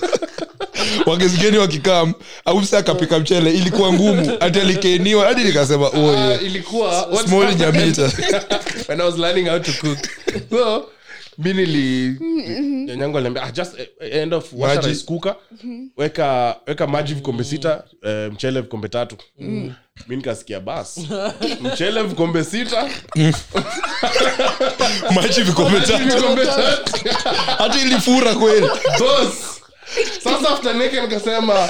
wagezigeni 1.06 1.58
wakikam 1.58 2.12
au 2.44 2.62
akapika 2.78 3.18
mchele 3.18 3.50
ilikuwa 3.50 3.92
ngumu. 3.92 4.36
Hati 4.40 4.60
alikeniwa 4.60 5.26
hadi 5.26 5.44
nikasema 5.44 5.88
oye. 5.88 6.36
ilikuwa 6.36 7.06
what's 7.06 7.24
small 7.24 7.42
happened 7.42 7.74
nyamita. 7.74 8.02
When 8.88 9.00
I 9.00 9.04
was 9.06 9.18
learning 9.18 9.48
how 9.48 9.58
to 9.58 9.72
cook. 9.80 9.98
So 10.50 10.90
mi 11.38 11.52
nili 11.54 12.16
nyanyangu 12.86 13.18
aliambia 13.18 13.42
ah, 13.42 13.50
just 13.52 13.78
eh, 13.80 14.14
end 14.16 14.34
of 14.34 14.52
washa 14.52 14.74
Maji. 14.74 14.88
rice 14.88 15.04
cooker. 15.06 15.36
Weka 15.96 16.56
weka 16.66 16.86
maji 16.86 17.14
vikombe 17.14 17.44
sita 17.44 17.84
eh, 18.02 18.32
mchele 18.32 18.60
vikombe 18.60 18.88
tatu 18.88 19.16
mi 20.08 20.16
nikasikia 20.16 20.60
bas 20.60 21.00
mchele 21.60 22.02
vikombe 22.02 22.44
sita. 22.44 22.88
Maji 25.14 25.40
vikombe 25.42 25.80
tatu. 25.80 26.38
hata 27.58 27.78
ilifura 27.80 28.34
kweli. 28.34 28.68
Sasa 30.24 30.50
after 30.50 30.74
neke 30.74 31.00
nikasema 31.00 31.68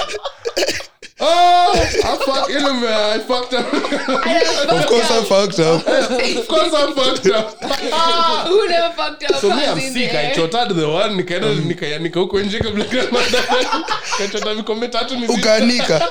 Oh, 1.23 1.71
I 1.73 2.17
fuck, 2.25 2.49
in 2.49 2.63
know, 2.63 2.73
man, 2.73 3.19
I 3.19 3.19
fucked 3.19 3.53
up. 3.53 3.71
of 3.71 4.85
course 4.87 5.11
I 5.11 5.23
fucked 5.23 5.59
up. 5.59 5.85
Of 5.87 6.47
course 6.47 6.73
I 6.73 6.93
fucked 6.95 7.27
up. 7.27 8.47
Who 8.47 8.67
never 8.67 8.93
fucked 8.95 9.23
up? 9.29 9.35
so 9.39 9.49
me 9.49 9.65
I'm 9.65 9.79
sick. 9.79 10.11
There? 10.11 10.31
I 10.31 10.33
chotted 10.33 10.75
the 10.75 10.89
one. 10.89 11.15
Nikaenda 11.17 11.53
nikayanika 11.53 12.19
huko 12.19 12.39
nje 12.39 12.59
kabla 12.59 12.85
kachota 14.17 14.55
vikombe 14.55 14.87
tatu 14.87 15.15
ni 15.15 15.27
ukaanika. 15.27 16.09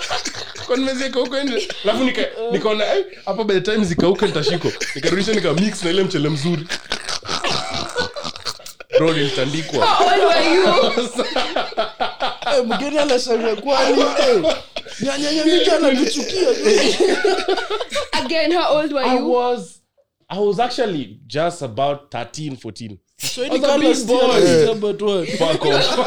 Kwa 0.67 0.77
nimezieka 0.77 1.21
huko 1.21 1.41
nje? 1.41 1.69
Alafu 1.85 2.05
nika 2.05 2.23
nikaona 2.53 2.85
eh, 2.95 3.05
hapa 3.27 3.45
by 3.45 3.55
the 3.55 3.61
time 3.73 3.85
zikauka 3.85 4.27
nitashiko 4.27 4.73
nikarudisha 4.95 5.33
nika 5.33 5.53
mix 5.55 5.83
na 5.85 5.91
ile 5.91 6.03
mchele 6.05 6.29
mzuri. 6.29 6.67
Bro 8.99 9.13
nilitandikwa. 9.13 9.87
How 9.87 10.07
old 10.07 10.25
were 10.25 10.55
you? 10.55 10.65
eh, 12.57 12.65
mgeni 12.67 12.99
anashangaa 12.99 13.57
kwani 13.57 14.01
eh, 14.01 14.55
nyanyanyanyika 15.03 15.77
anatuchukia 15.77 16.49
Again, 18.13 18.53
how 18.53 18.77
old 18.77 18.93
were 18.93 19.05
I 19.11 19.17
you? 19.17 19.33
was 19.33 19.81
I 20.29 20.39
was 20.39 20.59
actually 20.61 21.21
just 21.27 21.63
about 21.63 21.99
13 22.15 22.57
14 22.57 22.97
so 23.35 23.43
any 23.43 23.51
was 23.51 23.65
a 23.65 23.67
color 23.67 23.81
big 23.89 23.97
still 23.97 24.19
boy. 24.29 24.39
is 24.39 24.69
about 24.69 25.03
what 25.03 25.29
fuck 25.29 25.65
off. 25.67 25.99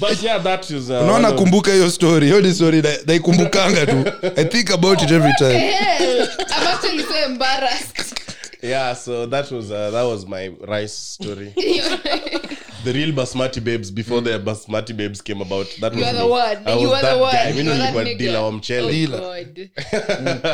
But 0.00 0.22
yeah 0.22 0.38
that 0.42 0.70
is 0.70 0.90
uh, 0.90 1.02
unaona 1.02 1.32
kumbuka 1.32 1.72
hiyo 1.72 1.90
story. 1.90 2.26
Hiyo 2.26 2.40
ni 2.40 2.54
story 2.54 2.82
naikumbukanga 3.06 3.86
tu. 3.86 4.04
I 4.36 4.44
think 4.44 4.70
about 4.70 5.02
it 5.02 5.10
every 5.10 5.32
time. 5.38 5.58
Hell, 5.58 6.22
I'm 6.38 6.66
actually 6.66 7.02
so 7.04 7.14
embarrassed. 7.26 8.14
yeah 8.62 8.94
so 8.96 9.26
that 9.26 9.50
was 9.50 9.70
uh, 9.70 9.90
that 9.90 10.04
was 10.06 10.26
my 10.26 10.50
rice 10.68 10.94
story 11.14 11.52
the 12.84 12.92
real 12.92 13.12
basmati 13.12 13.60
babes 13.60 13.90
before 13.90 14.20
the 14.20 14.38
basmati 14.38 14.96
babes 14.96 15.22
came 15.22 15.40
about 15.42 15.66
that 15.80 15.94
You 15.94 16.00
was 16.00 16.12
the 16.12 16.24
me. 16.24 16.30
one. 16.30 16.66
I 16.66 16.78
You 16.80 16.88
was 16.88 16.98
are 16.98 17.02
the 17.02 17.06
that 17.08 17.20
one. 17.20 17.32
guy. 17.32 17.52
Mimi 17.52 17.64
You 17.64 17.70
are 17.72 17.78
that 17.78 17.94
nilikuwa 17.94 18.04
nigga. 18.04 18.18
dealer 18.18 18.42
wa 18.42 18.52
mchele 18.52 18.86
Oh, 18.86 18.90
Dealer. 18.90 19.20
God. 19.20 19.70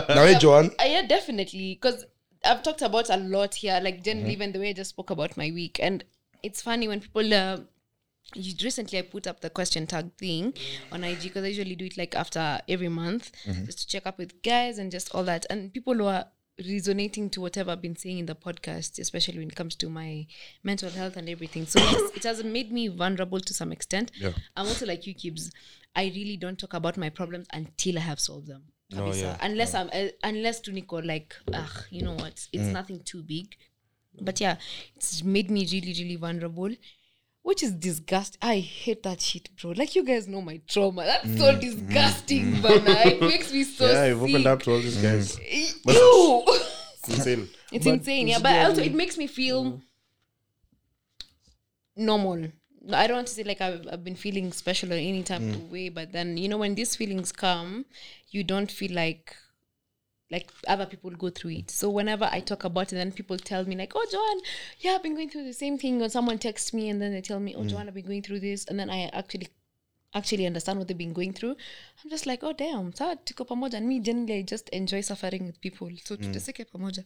nawe 0.16 0.34
joan 0.34 0.66
Uh, 0.78 0.86
yeah, 0.90 1.06
definitely. 1.06 1.74
Because 1.80 2.06
I've 2.44 2.62
talked 2.62 2.82
about 2.82 3.10
a 3.10 3.16
lot 3.16 3.54
here, 3.54 3.80
like 3.80 4.02
generally, 4.02 4.32
even 4.32 4.52
the 4.52 4.58
way 4.58 4.68
I 4.70 4.72
just 4.72 4.90
spoke 4.90 5.10
about 5.10 5.36
my 5.36 5.50
week. 5.50 5.80
And 5.82 6.04
it's 6.42 6.62
funny 6.62 6.88
when 6.88 7.00
people. 7.00 7.34
Uh, 7.34 7.58
you, 8.34 8.52
recently, 8.62 8.98
I 8.98 9.02
put 9.02 9.26
up 9.26 9.40
the 9.40 9.48
question 9.50 9.86
tag 9.86 10.10
thing 10.18 10.52
on 10.92 11.02
IG 11.02 11.22
because 11.22 11.44
I 11.44 11.48
usually 11.48 11.74
do 11.74 11.86
it 11.86 11.96
like 11.96 12.14
after 12.14 12.60
every 12.68 12.90
month 12.90 13.30
just 13.64 13.78
to 13.78 13.86
check 13.86 14.06
up 14.06 14.18
with 14.18 14.42
guys 14.42 14.78
and 14.78 14.92
just 14.92 15.14
all 15.14 15.24
that. 15.24 15.46
And 15.50 15.72
people 15.72 15.94
were 15.96 16.26
resonating 16.66 17.30
to 17.30 17.40
whatever 17.40 17.70
I've 17.70 17.82
been 17.82 17.96
saying 17.96 18.18
in 18.18 18.26
the 18.26 18.34
podcast, 18.34 18.98
especially 18.98 19.38
when 19.38 19.48
it 19.48 19.56
comes 19.56 19.76
to 19.76 19.88
my 19.88 20.26
mental 20.62 20.90
health 20.90 21.16
and 21.16 21.28
everything. 21.28 21.66
So 21.66 21.78
yes, 21.78 22.10
it 22.16 22.24
has 22.24 22.42
made 22.42 22.72
me 22.72 22.88
vulnerable 22.88 23.40
to 23.40 23.54
some 23.54 23.72
extent. 23.72 24.10
Yeah. 24.16 24.32
I'm 24.56 24.66
also 24.66 24.86
like 24.86 25.06
you, 25.06 25.14
Kibbs. 25.14 25.50
I 25.94 26.12
really 26.14 26.36
don't 26.36 26.58
talk 26.58 26.74
about 26.74 26.96
my 26.96 27.10
problems 27.10 27.46
until 27.52 27.98
I 27.98 28.02
have 28.02 28.20
solved 28.20 28.48
them. 28.48 28.62
Kabisa. 28.92 29.38
Unless 29.42 29.74
I'm 29.74 29.90
uh, 29.92 30.08
unless 30.24 30.60
Tuniko 30.60 31.04
like, 31.04 31.34
ah, 31.52 31.84
you 31.90 32.02
know 32.02 32.14
what? 32.14 32.48
It's 32.52 32.72
nothing 32.72 33.02
too 33.04 33.22
big. 33.22 33.54
But 34.20 34.40
yeah, 34.40 34.56
it's 34.96 35.22
made 35.22 35.50
me 35.50 35.66
really, 35.70 35.94
really 35.98 36.16
vulnerable. 36.16 36.74
Which 37.42 37.62
is 37.62 37.72
disgusting. 37.72 38.38
I 38.42 38.58
hate 38.58 39.02
that 39.04 39.20
shit, 39.22 39.48
bro. 39.60 39.70
Like 39.70 39.96
you 39.96 40.04
guys 40.04 40.28
know 40.28 40.42
my 40.42 40.60
trauma. 40.68 41.04
That's 41.04 41.38
so 41.38 41.52
mm, 41.52 41.56
mm, 41.56 41.60
disgusting, 41.60 42.44
mm. 42.54 42.62
but 42.62 42.82
it 43.06 43.20
makes 43.20 43.52
me 43.52 43.64
so 43.64 43.86
yeah 43.86 44.06
you've 44.06 44.22
opened 44.22 44.46
up 44.46 44.62
to 44.64 44.72
all 44.72 44.80
these 44.80 45.00
guys 45.00 45.38
Ew. 45.38 46.44
it's 46.46 47.08
insane 47.08 47.48
it's 47.72 47.84
But 47.84 47.94
insane, 47.94 48.28
yeah. 48.28 48.38
But 48.38 48.50
very- 48.50 48.64
also, 48.64 48.82
it 48.82 48.94
makes 48.94 49.18
me 49.18 49.26
feel 49.26 49.80
normal. 51.96 52.48
I 52.92 53.06
don't 53.06 53.16
want 53.16 53.26
to 53.26 53.34
say 53.34 53.44
like 53.44 53.60
I've, 53.60 53.86
I've 53.90 54.04
been 54.04 54.16
feeling 54.16 54.52
special 54.52 54.92
in 54.92 54.98
any 54.98 55.22
type 55.22 55.40
of 55.40 55.70
way, 55.70 55.88
but 55.90 56.12
then 56.12 56.36
you 56.38 56.48
know 56.48 56.56
when 56.56 56.74
these 56.74 56.96
feelings 56.96 57.32
come, 57.32 57.84
you 58.30 58.44
don't 58.44 58.70
feel 58.70 58.94
like 58.94 59.36
like 60.30 60.50
other 60.66 60.86
people 60.86 61.10
go 61.10 61.30
through 61.30 61.52
it. 61.52 61.70
So 61.70 61.88
whenever 61.88 62.28
I 62.30 62.40
talk 62.40 62.64
about 62.64 62.92
it, 62.92 62.96
then 62.96 63.12
people 63.12 63.38
tell 63.38 63.64
me 63.64 63.76
like, 63.76 63.92
"Oh, 63.94 64.06
Joanne, 64.10 64.40
yeah, 64.80 64.92
I've 64.92 65.02
been 65.02 65.14
going 65.14 65.30
through 65.30 65.44
the 65.44 65.52
same 65.52 65.78
thing." 65.78 66.02
Or 66.02 66.08
someone 66.08 66.38
texts 66.38 66.74
me 66.74 66.88
and 66.88 67.00
then 67.00 67.12
they 67.12 67.20
tell 67.20 67.40
me, 67.40 67.54
"Oh, 67.54 67.62
mm. 67.62 67.68
Joanne, 67.68 67.88
I've 67.88 67.94
been 67.94 68.06
going 68.06 68.22
through 68.22 68.40
this," 68.40 68.64
and 68.66 68.78
then 68.78 68.90
I 68.90 69.04
actually 69.12 69.48
actually 70.14 70.46
understand 70.46 70.78
what 70.78 70.88
they've 70.88 70.98
been 70.98 71.12
going 71.12 71.32
through. 71.32 71.56
I'm 72.02 72.10
just 72.10 72.26
like, 72.26 72.42
"Oh, 72.42 72.52
damn, 72.52 72.92
sawa 72.94 73.16
tuko 73.24 73.46
pamoja." 73.46 73.74
And 73.74 73.88
me 73.88 74.00
generally, 74.00 74.38
I 74.38 74.42
just 74.42 74.68
enjoy 74.70 75.00
suffering 75.00 75.46
with 75.46 75.60
people. 75.60 75.90
So 76.04 76.16
mm. 76.16 76.24
tuteseke 76.24 76.66
pamoja. 76.70 77.04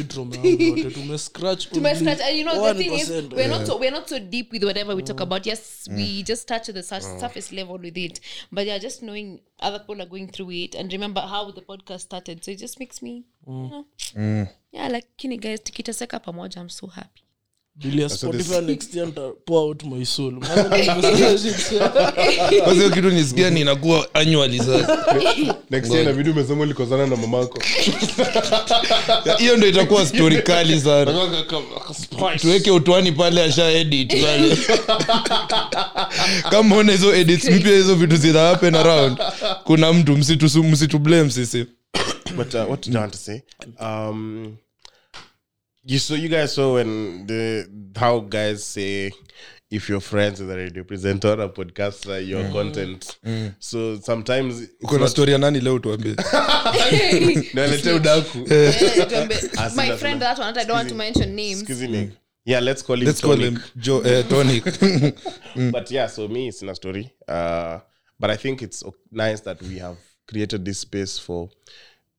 1%, 3.10 3.34
we're 3.34 3.48
not 3.48 3.66
so 3.68 3.78
we're 3.78 3.92
not 3.92 4.10
so 4.10 4.20
deep 4.20 4.52
with 4.52 4.64
whatever 4.64 4.96
we 4.96 5.04
talk 5.04 5.22
about. 5.22 5.46
Yes, 5.46 5.88
we 5.98 6.24
just 6.24 6.48
touch 6.48 6.68
the 6.68 6.84
sur- 6.84 7.00
surface 7.20 7.52
level 7.54 7.78
with 7.78 7.98
it. 7.98 8.20
But 8.52 8.66
yeah, 8.66 8.78
just 8.78 9.02
knowing 9.02 9.40
other 9.62 9.80
people 9.80 10.02
are 10.02 10.06
going 10.10 10.28
through 10.28 10.52
it 10.52 10.76
and 10.76 10.92
remember 10.92 11.22
how 11.22 11.50
the 11.52 11.62
podcast 11.62 12.02
started. 12.02 12.44
So 12.44 12.52
it 12.52 12.58
just 12.60 12.80
makes 12.80 13.02
me, 13.02 13.24
you 13.48 13.54
know, 13.54 13.86
yeah, 14.72 14.88
like 14.90 15.08
kini 15.18 15.38
guys, 15.38 15.62
tikiteseka 15.62 16.22
pamoja. 16.24 16.58
I'm 16.58 16.70
so 16.70 16.88
happy. 16.88 17.24
Hiyo 22.74 22.90
kitu 22.90 23.10
nisikia 23.10 23.50
ninakuwa 23.50 23.98
inakuwa 23.98 24.14
annually 24.14 24.58
sasa 24.60 24.98
next 25.70 25.92
year 25.92 26.04
inabidi 26.04 26.30
umesema 26.30 26.62
ulikozana 26.62 27.08
na 27.08 27.16
mamako. 27.16 27.60
Hiyo 29.38 29.58
ndo 29.58 29.68
itakuwa 29.68 30.06
stori 30.06 30.42
kali 30.42 30.82
sana. 30.82 31.14
Tuweke 32.42 32.72
utwani 32.72 33.12
pale 33.12 33.44
asha 33.44 33.70
edit 33.72 34.22
pale. 34.22 34.58
Kama 36.50 36.76
ona 36.76 36.92
hizo 36.92 37.16
edits 37.16 37.46
mpya 37.50 37.72
hizo 37.76 37.96
vitu 37.96 38.16
zina 38.16 38.40
happen 38.40 38.76
around 38.76 39.18
kuna 39.64 39.94
mtu 39.94 40.18
msitu 40.18 40.64
msitu 40.64 41.00
blame 41.00 41.30
sisi. 41.30 41.66
But 42.36 42.54
uh, 42.54 42.70
what 42.70 42.86
did 42.86 42.96
I 42.96 43.00
want 43.00 43.12
to 43.14 43.18
say? 43.20 43.40
Um, 43.80 44.56
you 45.88 46.00
saw 46.00 46.16
you 46.16 46.28
guys 46.30 46.54
saw 46.54 46.74
when 46.76 47.26
the 47.28 47.68
how 47.96 48.20
guys 48.20 48.64
say 48.64 49.12
if 49.72 49.90
your 49.90 50.00
friends 50.00 50.40
with 50.40 50.52
a 50.52 50.56
radio 50.56 50.84
presenter 50.84 51.30
or 51.30 51.42
a 51.42 51.50
podcaster, 51.50 52.26
your 52.26 52.50
content. 52.52 53.18
So 53.60 53.98
sometimes 54.00 54.62
uko 54.84 55.00
na 55.00 55.08
story 55.08 55.32
ya 55.32 55.38
nani 55.38 55.60
leo 55.60 55.80
tuambie 55.80 56.16
Nalete 57.54 57.94
udaku. 57.94 58.38
my 59.76 59.98
friend, 59.98 60.22
that 60.22 60.38
one, 60.40 60.58
I 60.58 60.64
don't 60.64 60.76
want 60.76 60.90
to 60.90 60.96
mention 60.96 61.36
names. 61.36 61.62
Excuse 61.62 61.90
me. 61.90 62.12
Yeah, 62.46 62.60
let's 62.62 62.82
call 62.82 62.96
him 62.96 63.06
let's 63.06 63.22
call 63.22 63.36
him 63.36 63.60
jo 63.78 63.98
uh, 64.00 64.24
tonic 64.30 64.64
But 65.72 65.92
yeah, 65.92 66.08
so 66.08 66.28
me, 66.28 66.48
it's 66.48 66.62
in 66.62 66.70
a 66.70 66.76
story. 66.76 67.12
Uh, 67.28 67.80
but 68.20 68.30
I 68.30 68.38
think 68.38 68.62
it's 68.62 68.84
nice 69.12 69.42
that 69.42 69.62
we 69.62 69.80
have 69.80 69.98
created 70.28 70.64
this 70.66 70.80
space 70.80 71.20
for 71.20 71.50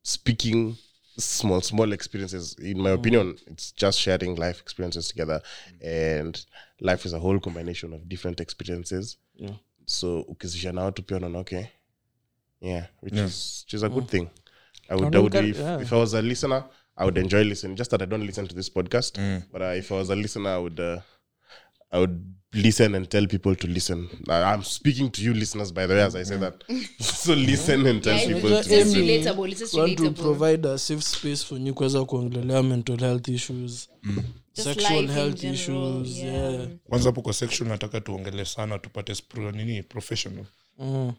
speaking 0.02 0.76
small, 1.18 1.60
small 1.60 1.92
experiences. 1.92 2.56
In 2.58 2.80
my 2.80 2.90
opinion, 2.90 3.36
it's 3.46 3.72
just 3.72 4.00
sharing 4.00 4.36
life 4.36 4.60
experiences 4.60 5.08
together, 5.08 5.42
and 5.82 6.46
life 6.80 7.06
is 7.06 7.12
a 7.12 7.18
whole 7.18 7.38
combination 7.40 7.92
of 7.92 8.08
different 8.08 8.40
experiences. 8.40 9.18
Yeah. 9.34 9.56
So 9.86 10.20
ukizisha 10.20 10.72
nao 10.72 10.90
tu 10.90 11.02
pia 11.02 11.16
unaona 11.16 11.38
okay, 11.38 11.66
yeah, 12.60 12.86
which 13.00 13.14
is 13.14 13.64
which 13.64 13.74
is 13.74 13.82
a 13.82 13.88
good 13.88 14.08
thing. 14.08 14.30
I 14.90 14.94
would, 14.94 15.16
I 15.16 15.18
would 15.18 15.32
kar- 15.32 15.44
if, 15.44 15.58
yeah. 15.58 15.80
if 15.80 15.92
I 15.92 15.96
was 15.96 16.14
a 16.14 16.22
listener, 16.22 16.64
I 16.96 17.04
would 17.04 17.18
enjoy 17.18 17.42
listening. 17.44 17.76
Just 17.76 17.90
that 17.90 18.02
I 18.02 18.06
don't 18.06 18.26
listen 18.26 18.46
to 18.46 18.54
this 18.54 18.70
podcast, 18.70 19.18
but 19.52 19.62
uh, 19.62 19.74
if 19.76 19.92
I 19.92 19.94
was 19.94 20.10
a 20.10 20.16
listener, 20.16 20.50
I 20.50 20.58
would. 20.58 20.80
Uh, 20.80 21.00
I 21.90 21.98
would 22.00 22.34
listen 22.52 22.94
and 22.94 23.08
tell 23.08 23.26
people 23.26 23.54
to 23.56 23.66
listen. 23.66 24.08
I'm 24.28 24.62
speaking 24.64 25.10
to 25.10 25.22
you, 25.22 25.34
listeners, 25.34 25.72
by 25.72 25.86
the 25.86 25.94
way, 25.94 26.02
as 26.02 26.16
I 26.16 26.24
say 26.24 26.36
that. 26.38 26.64
so 27.00 27.34
listen 27.34 27.86
and 27.86 28.02
tell 28.02 28.16
Yeah, 28.16 28.26
people 28.34 28.50
to 28.50 28.56
listen. 28.56 28.94
relatable. 28.94 29.50
It's 29.50 29.60
just 29.60 29.74
want 29.74 29.98
to 29.98 30.10
provide 30.12 30.64
a 30.66 30.78
safe 30.78 31.02
space 31.02 31.42
for 31.44 31.58
new 31.58 31.74
kuweza 31.74 32.04
kuongelelea 32.04 32.62
mental 32.62 32.98
health 32.98 33.28
issues 33.28 33.88
Just 34.54 34.68
sexual 34.80 35.06
health 35.08 35.40
general, 35.40 35.54
issues 36.06 36.16
yeah. 36.16 36.52
yeah. 36.52 36.66
kwanza 36.88 37.08
hapo 37.08 37.22
kwa 37.22 37.32
sexual 37.32 37.68
nataka 37.68 38.00
tuongele 38.00 38.44
sana 38.44 38.78
tupate 38.78 39.12
spro- 39.12 39.52
nini 39.56 39.82
professional 39.82 40.44
Mm. 40.78 41.12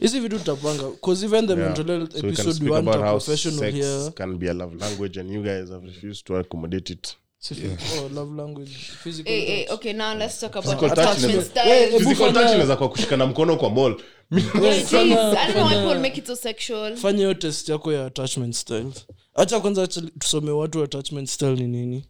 hizi 0.00 0.20
vitu 0.20 0.38
tutapanga 0.38 0.90
because 0.90 1.26
even 1.26 1.46
the 1.46 1.52
Yeah. 1.52 1.64
mental 1.64 1.86
health 1.86 2.12
So 2.20 2.26
we 2.26 2.32
can 2.32 2.52
speak 2.52 2.72
about 2.72 2.94
how 3.00 3.10
professional 3.18 3.58
sex 3.58 3.74
here 3.74 4.10
can 4.10 4.36
be 4.38 4.50
a 4.50 4.52
love 4.54 4.76
language, 4.76 5.20
and 5.20 5.30
you 5.32 5.42
guys 5.42 5.70
have 5.70 5.86
refused 5.86 6.24
to 6.26 6.36
accommodate 6.36 6.92
it. 6.92 7.16
Oh, 7.50 8.08
love 8.14 8.34
language 8.42 8.70
physical 9.02 9.32
Hey, 9.32 9.44
hey, 9.46 9.64
touch. 9.64 9.74
okay, 9.74 9.92
now 9.92 10.14
let's 10.14 10.40
talk 10.40 10.50
about 10.56 10.64
Physical 10.64 10.88
touch 10.88 10.98
attachment 10.98 11.34
never- 11.34 11.44
styles. 11.50 11.68
Hey, 11.68 11.98
Physical 11.98 12.26
fanya- 12.26 12.32
touch 12.34 12.50
inaweza 12.50 12.76
kwa 12.76 12.88
kushikana 12.88 13.26
mkono 13.26 13.56
kwa 13.56 13.70
mall. 13.70 13.96
Yeah, 14.32 14.78
it 14.78 14.84
is. 14.84 14.92
I 14.94 15.04
don't 15.06 15.14
know 15.14 15.32
why 15.32 15.74
fanya- 15.74 15.82
people 15.82 16.00
make 16.00 16.18
it 16.20 16.26
so 16.26 16.36
sexual. 16.36 16.96
fanya 16.96 17.18
hiyo 17.18 17.34
test 17.34 17.68
yako 17.68 17.92
ya 17.92 18.06
attachment 18.06 18.54
style 18.54 18.90
hacha 19.34 19.60
kwanza 19.60 19.86
tusome 20.18 20.50
watu 20.50 20.82
attachment 20.82 21.28
style 21.28 21.54
ni 21.56 21.66
nini 21.66 22.04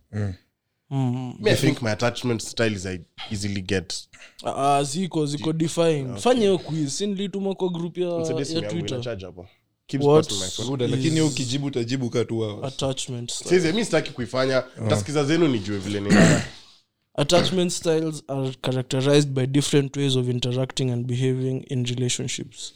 Mm. 0.95 1.35
Me, 1.41 1.51
I 1.51 1.57
think 1.57 1.83
my 1.83 1.91
attachment 1.91 2.43
style 2.43 2.73
is 2.77 2.87
I 2.87 3.01
easily 3.31 3.61
get. 3.63 3.95
Ah, 4.45 4.77
ah, 4.77 4.83
ziko 4.85 5.27
ziko 5.27 5.53
define 5.53 6.17
fanya 6.17 6.41
hiyo 6.41 6.59
quiz 6.59 6.93
si 6.99 7.07
nilituma 7.07 7.55
kwa 7.55 7.69
group 7.69 7.99
ya, 7.99 8.09
ya 8.09 8.63
twitter 8.63 9.19
lakini 10.79 11.11
hiyo 11.11 11.27
ukijibu 11.27 11.67
utajibu 11.67 12.11
kaa 12.11 12.25
tu 12.25 12.39
hours. 12.39 12.65
attachment 12.65 13.31
style. 13.31 13.61
Sasa 13.61 13.73
mi 13.73 13.85
sitaki 13.85 14.11
kuifanya. 14.11 14.65
Tasikiza 14.89 15.25
zenu 15.25 15.49
nijue 15.49 15.79
vile 15.79 16.01
ni 16.01 16.09
attachment 17.15 17.73
styles 17.73 18.23
are 18.29 18.53
characterized 18.63 19.29
by 19.29 19.47
different 19.47 19.97
ways 19.97 20.17
of 20.17 20.29
interacting 20.29 20.91
and 20.91 21.07
behaving 21.07 21.65
in 21.71 21.85
relationships. 21.85 22.73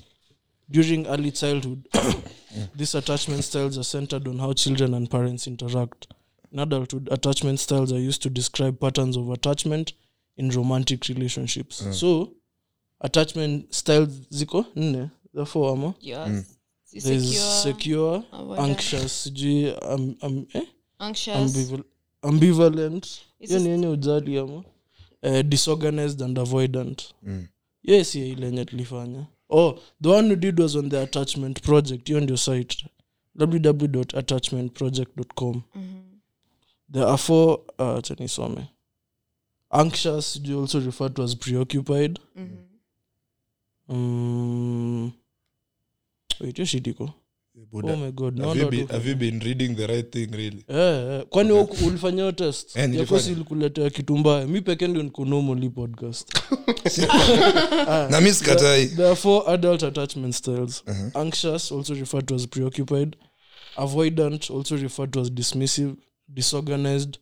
During 0.68 1.06
early 1.06 1.32
childhood 1.32 1.88
these 2.78 2.98
attachment 2.98 3.44
styles 3.44 3.76
are 3.78 3.84
centered 3.84 4.28
on 4.28 4.38
how 4.38 4.52
children 4.52 4.94
and 4.94 5.10
parents 5.10 5.46
interact. 5.46 6.06
In 6.52 6.58
adulthood 6.58 7.08
attachment 7.12 7.60
styles 7.60 7.92
are 7.92 8.08
used 8.08 8.22
to 8.22 8.30
describe 8.30 8.80
patterns 8.80 9.16
of 9.16 9.30
attachment 9.30 9.92
in 10.36 10.50
romantic 10.50 11.08
relationships. 11.08 11.84
So 11.90 12.32
attachment 13.00 13.74
styles 13.74 14.08
ziko 14.30 14.64
nne. 14.76 15.10
Therefore 15.34 15.72
amo. 15.72 15.94
Yes. 16.00 16.28
there's 16.28 16.55
Secure, 17.00 17.62
secure 17.62 18.22
avoidant, 18.32 18.70
anxious 18.70 19.22
sijui 19.22 19.72
um, 19.94 20.14
um, 20.22 20.46
eh? 20.54 20.62
ambivalent. 22.22 23.08
Hiyo 23.38 23.58
ni 23.58 23.68
yenye 23.68 23.86
ujali 23.86 24.38
ama 24.38 24.64
uh, 25.22 25.40
disorganized 25.40 26.22
and 26.22 26.38
avoidant. 26.38 27.14
Yes 27.82 28.14
ye 28.14 28.28
ile 28.28 28.46
yenye 28.46 28.64
tulifanya. 28.64 29.26
Oh 29.50 29.78
the 30.02 30.08
one 30.08 30.28
we 30.28 30.36
did 30.36 30.60
was 30.60 30.76
on 30.76 30.90
the 30.90 31.00
attachment 31.02 31.60
project. 31.62 32.06
Hiyo 32.06 32.20
ndio 32.20 32.36
site. 32.36 32.86
www.attachmentproject.com 33.38 35.62
there 36.92 37.06
are 37.06 37.18
four 37.18 37.58
uh, 37.78 38.00
chanisome 38.00 38.66
anxious 39.72 40.40
you 40.42 40.60
also 40.60 40.80
referred 40.80 41.14
to 41.16 41.22
as 41.22 41.34
preoccupied. 41.34 42.18
Mm. 43.88 45.12
Wait 46.40 46.56
hiyo 46.56 46.66
shit 46.66 46.86
iko 46.86 47.10
Buddha. 47.72 47.92
oh 47.92 47.96
my 47.96 48.12
god 48.12 48.38
no 48.38 48.48
have, 48.48 48.60
you 48.60 48.68
been, 48.70 48.86
have 48.88 49.08
you 49.08 49.16
been 49.16 49.40
reading 49.40 49.74
the 49.76 49.86
right 49.86 50.10
thing 50.12 50.26
really? 50.32 50.64
Eh, 50.68 50.76
eh. 50.76 51.24
kwani 51.28 51.52
ulifanya 51.86 52.22
hiyo 52.22 52.32
test? 52.32 52.76
Eh, 52.76 52.94
yakosi 52.94 53.32
ilikuletea 53.32 53.90
kitu 53.90 54.16
mbaya. 54.18 54.46
Mi 54.46 54.60
peke 54.60 54.88
ndio 54.88 55.02
hii 55.60 55.68
podcast. 55.68 56.38
Na 58.10 58.20
mi 58.20 58.32
sikatai. 58.32 58.86
There 58.86 59.06
are 59.06 59.16
four 59.16 59.50
adult 59.50 59.82
attachment 59.82 60.34
styles. 60.34 60.84
Anxious 61.14 61.72
also 61.72 61.94
referred 61.94 62.26
to 62.26 62.34
as 62.34 62.46
preoccupied. 62.48 63.16
Avoidant 63.76 64.50
also 64.50 64.76
referred 64.76 65.10
to 65.12 65.20
as 65.20 65.30
dismissive. 65.32 65.94
Disorganized 66.28 67.18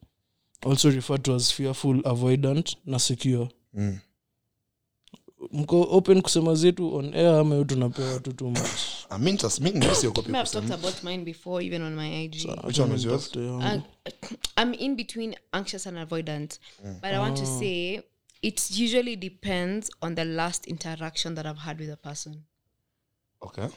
also 0.62 0.90
referred 0.90 1.22
to 1.24 1.34
as 1.34 1.52
fearful 1.52 2.02
avoidant 2.04 2.76
na 2.86 2.98
secure. 2.98 3.48
Mm. 3.74 3.98
Mko 5.52 5.82
open 5.90 6.22
kusema 6.22 6.54
zetu 6.54 6.94
on 6.94 7.14
air 7.14 7.34
ama 7.34 7.54
hiyo 7.54 7.64
tunapewa 7.64 8.20
tu 8.20 8.32
too 8.32 8.50
much 8.50 8.60
Ah, 9.10 9.18
mi 9.18 9.32
me 9.32 9.38
mi- 9.60 9.72
mi 9.72 10.12
copy. 10.12 10.30
I've 10.32 10.50
talked 10.50 10.70
about 10.72 11.02
mine 11.04 11.24
before, 11.24 11.66
even 11.66 11.82
on 11.82 11.94
my 11.94 12.24
IG. 12.24 12.46
Which 12.64 12.78
one 12.78 12.94
is 12.94 13.04
yours? 13.04 13.30
Uh, 13.36 13.80
I'm 14.56 14.74
in 14.78 14.96
between 14.96 15.34
anxious 15.52 15.86
and 15.86 15.98
avoidant, 15.98 16.58
but 17.00 17.10
I 17.12 17.18
want 17.18 17.36
to 17.36 17.46
say 17.46 18.02
it 18.42 18.70
usually 18.70 19.16
depends 19.16 19.90
on 20.00 20.14
the 20.14 20.24
last 20.24 20.66
interaction 20.66 21.34
that 21.34 21.46
I've 21.46 21.60
had 21.60 21.80
with 21.80 21.90
a 21.90 21.96
person. 21.96 22.42
Okay. 23.40 23.68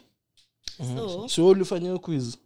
So 0.78 1.28
so 1.28 1.41
wewe 1.41 1.51
ulifanya 1.55 1.86
hiyo 1.86 1.99
quiz 1.99 2.38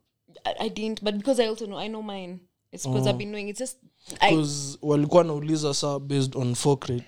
I, 0.44 0.54
I 0.66 0.70
didn't, 0.70 1.04
but 1.04 1.16
because 1.16 1.44
I 1.44 1.48
also 1.48 1.66
know 1.66 1.80
I 1.80 1.88
know 1.88 2.02
mine. 2.04 2.40
It's 2.72 2.88
because 2.88 3.10
I've 3.10 3.18
been 3.18 3.30
knowing. 3.30 3.50
It's 3.50 3.60
just 3.60 3.78
because 4.20 4.78
walikuwa 4.82 5.24
nauliza 5.24 5.74
saa 5.74 6.00
based 6.00 6.36
on 6.36 6.56
four 6.56 6.78
cri- 6.80 7.04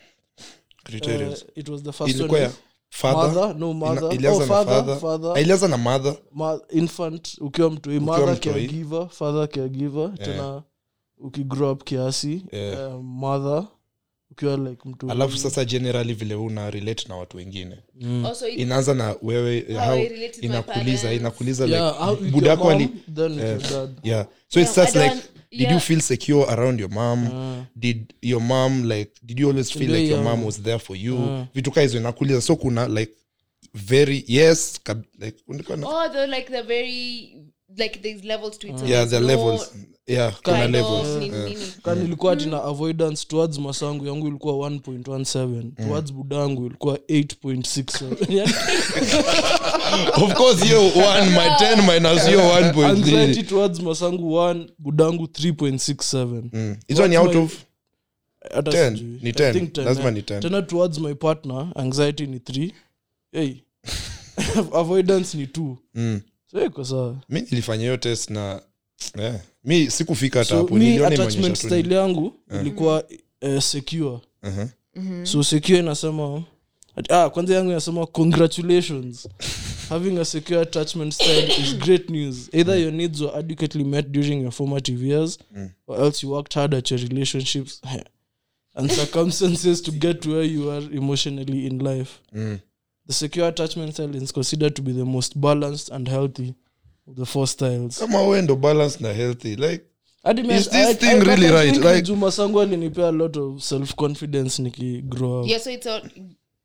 Criteria. 0.83 1.27
uh, 1.29 1.35
it 1.55 1.69
was 1.69 1.83
the 1.83 1.91
first 1.91 2.15
ilikuwa 2.15 2.39
ya 2.39 2.51
father 2.89 3.55
no, 3.55 3.73
mother. 3.73 4.13
Ilianza 4.13 4.37
Oh, 4.37 4.39
na 4.39 4.45
father, 4.47 4.73
father. 4.75 4.99
father. 4.99 5.41
Ilianza 5.41 5.67
na 5.67 5.77
mother 5.77 6.15
ma, 6.31 6.59
infant 6.69 7.37
ukiwa 7.41 7.69
mtoi 7.69 7.99
mother 7.99 8.39
caregiver 8.39 9.07
father 9.09 9.49
caregiver 9.49 10.13
tena 10.17 10.63
ukigrow 11.17 11.71
up 11.71 11.83
kiasi 11.83 12.43
Yeah. 12.51 12.95
uh, 12.95 13.03
mother 13.03 13.67
ukiwa 14.33 14.57
like 14.57 14.89
mtu 14.89 15.11
alafu 15.11 15.37
sasa 15.37 15.65
generally 15.65 16.13
vile 16.13 16.35
una 16.35 16.71
relate 16.71 17.05
na 17.09 17.15
watu 17.15 17.37
wengine. 17.37 17.75
Also, 18.25 18.47
it, 18.47 18.59
inaanza 18.59 18.93
na 18.93 19.15
wewe 19.21 19.65
How 19.73 19.85
how 19.85 19.99
inakuliza 20.41 21.13
inakuliza 21.13 21.65
yeah, 21.65 22.09
like 22.09 22.23
with 22.23 22.33
buda 22.33 22.47
your 22.47 22.57
yako 22.59 22.69
ali 22.71 22.83
mom, 22.85 23.15
then 23.15 23.31
with 23.31 23.71
your 23.71 23.87
dad. 23.87 23.99
yeah. 24.03 24.25
So 24.47 24.59
it 24.59 24.65
Yeah, 24.65 24.71
starts 24.71 24.95
like 24.95 25.15
did 25.51 25.61
yeah. 25.61 25.73
you 25.73 25.79
feel 25.79 26.01
secure 26.01 26.45
around 26.49 26.79
your 26.79 26.89
mom? 26.91 27.65
Did 27.75 28.13
your 28.21 28.41
mom 28.41 28.83
like 28.83 29.11
did 29.23 29.39
you 29.39 29.49
always 29.49 29.71
feel 29.71 29.91
like 29.91 30.07
your 30.09 30.23
mom 30.23 30.45
was 30.45 30.61
there 30.61 30.79
for 30.79 30.97
you? 30.97 31.45
Vitu 31.55 31.71
kaa 31.71 31.81
hizo 31.81 31.97
inakuliza 31.97 32.41
so 32.41 32.55
kuna 32.55 32.87
like 32.87 33.11
very 33.73 34.23
yes 34.27 34.79
kab, 34.83 35.03
like 35.19 35.37
oh, 35.83 36.09
they're 36.11 36.27
like 36.37 36.51
the 36.51 36.61
very 36.61 37.33
like 37.77 37.99
there's 37.99 38.23
levels 38.23 38.59
to 38.59 38.67
it. 38.67 38.77
So 38.77 38.85
yeah 38.85 39.05
there's 39.05 39.09
the 39.09 39.19
no 39.19 39.27
levels 39.27 39.73
yeah 40.07 40.33
kuna 40.43 40.67
levels. 40.67 41.07
Of 41.07 41.19
nini, 41.19 41.37
nini. 41.43 41.57
ka 41.83 41.95
nilikuwa 41.95 42.35
tina 42.35 42.63
avoidance 42.63 43.25
towards 43.27 43.57
masangu 43.59 44.05
yangu 44.07 44.27
ilikuwa 44.27 44.53
1.17 44.69 45.71
towards 45.87 46.13
budangu 46.13 46.65
ilikuwa 46.65 46.95
8.67 46.95 48.15
Yani, 48.37 48.53
of 50.25 50.33
course 50.33 50.63
hiyo 50.63 50.89
1 50.89 51.25
my 51.29 51.47
10 51.47 51.93
minus 51.93 52.25
hiyo 52.27 52.39
1.3 52.39 53.45
towards 53.45 53.79
masangu 53.79 54.35
1 54.35 54.67
budangu 54.77 55.23
3.67 55.23 56.43
Mm. 56.53 56.75
hizo 56.87 57.07
ni 57.07 57.17
out 57.17 57.35
of 57.35 57.57
hata 58.55 58.71
10, 58.71 58.89
sijui. 58.97 59.19
ni 59.21 59.29
I 59.29 59.31
10, 59.31 59.53
think 59.53 59.73
10, 59.73 59.83
lazima 59.85 60.07
eh. 60.07 60.13
ni 60.13 60.19
10. 60.21 60.39
tena 60.39 60.61
towards 60.61 60.99
my 60.99 61.13
partner 61.13 61.67
anxiety 61.75 62.27
ni 62.27 62.37
3 62.37 62.71
hey. 63.31 63.53
avoidance 64.79 65.37
ni 65.37 65.45
2 65.45 65.75
mm. 65.95 66.21
so 66.51 66.65
iko 66.65 66.85
sawa. 66.85 67.15
Mi 67.29 67.41
nilifanya 67.41 67.81
hiyo 67.83 67.97
test 67.97 68.29
na 68.29 68.61
yeah. 69.17 69.39
mi 69.63 69.91
sikufika 69.91 70.39
hata 70.39 70.49
so 70.49 70.57
hapo 70.57 71.05
attachment 71.05 71.57
style 71.57 71.93
yangu 71.95 72.33
ilikuwa 72.61 73.03
uh, 73.41 73.59
secure. 73.59 74.19
Uh-huh. 74.43 75.25
so 75.25 75.43
secure 75.43 75.79
inasema 75.79 76.43
ah, 77.09 77.29
kwanza 77.29 77.55
yangu 77.55 77.71
inasema 77.71 78.05
congratulations. 78.05 79.27
Having 79.89 80.17
a 80.17 80.25
secure 80.25 80.61
attachment 80.61 81.13
style 81.13 81.51
is 81.63 81.77
great 81.77 82.09
news. 82.09 82.49
Either 82.53 82.79
your 82.79 82.93
needs 82.93 83.21
were 83.21 83.37
adequately 83.39 83.83
met 83.83 84.07
during 84.11 84.41
your 84.41 84.51
formative 84.51 85.07
years 85.07 85.39
or 85.87 86.01
else 86.01 86.25
you 86.25 86.31
worked 86.33 86.53
hard 86.53 86.73
at 86.73 86.91
your 86.91 86.99
relationships. 87.01 87.81
And 88.75 88.91
circumstances 88.91 89.81
to 89.81 89.91
get 89.91 90.21
to 90.21 90.29
where 90.29 90.43
you 90.43 90.71
are 90.71 90.81
emotionally 90.91 91.67
in 91.67 91.79
life. 91.79 92.19
Mm. 92.35 92.59
the 93.05 93.13
secure 93.13 93.47
attachment 93.47 93.93
style 93.93 94.15
is 94.15 94.31
considered 94.31 94.75
to 94.75 94.81
be 94.81 94.91
the 94.91 95.05
most 95.05 95.39
balanced 95.39 95.89
and 95.89 96.07
healthy 96.07 96.55
the 97.07 97.25
four 97.25 97.47
styles. 97.47 97.99
Kama 97.99 98.27
we 98.27 98.41
ndo 98.41 98.55
balance 98.55 98.99
na 99.03 99.13
healthy 99.13 99.55
like 99.55 99.85
Is 100.25 100.69
this 100.69 100.97
thing 100.97 101.19
really 101.19 101.47
right? 101.51 101.77
Like- 101.77 102.05
Juma 102.05 102.31
Sangu 102.31 102.61
alinipea 102.61 103.07
a 103.07 103.11
lot 103.11 103.39
of 103.39 103.61
self 103.63 103.95
confidence 103.95 104.59
niki 104.61 105.01
grow 105.01 105.41
up. 105.41 105.47
Yeah, 105.49 105.59
so 105.61 105.69
it's 105.71 105.87
all 105.87 106.01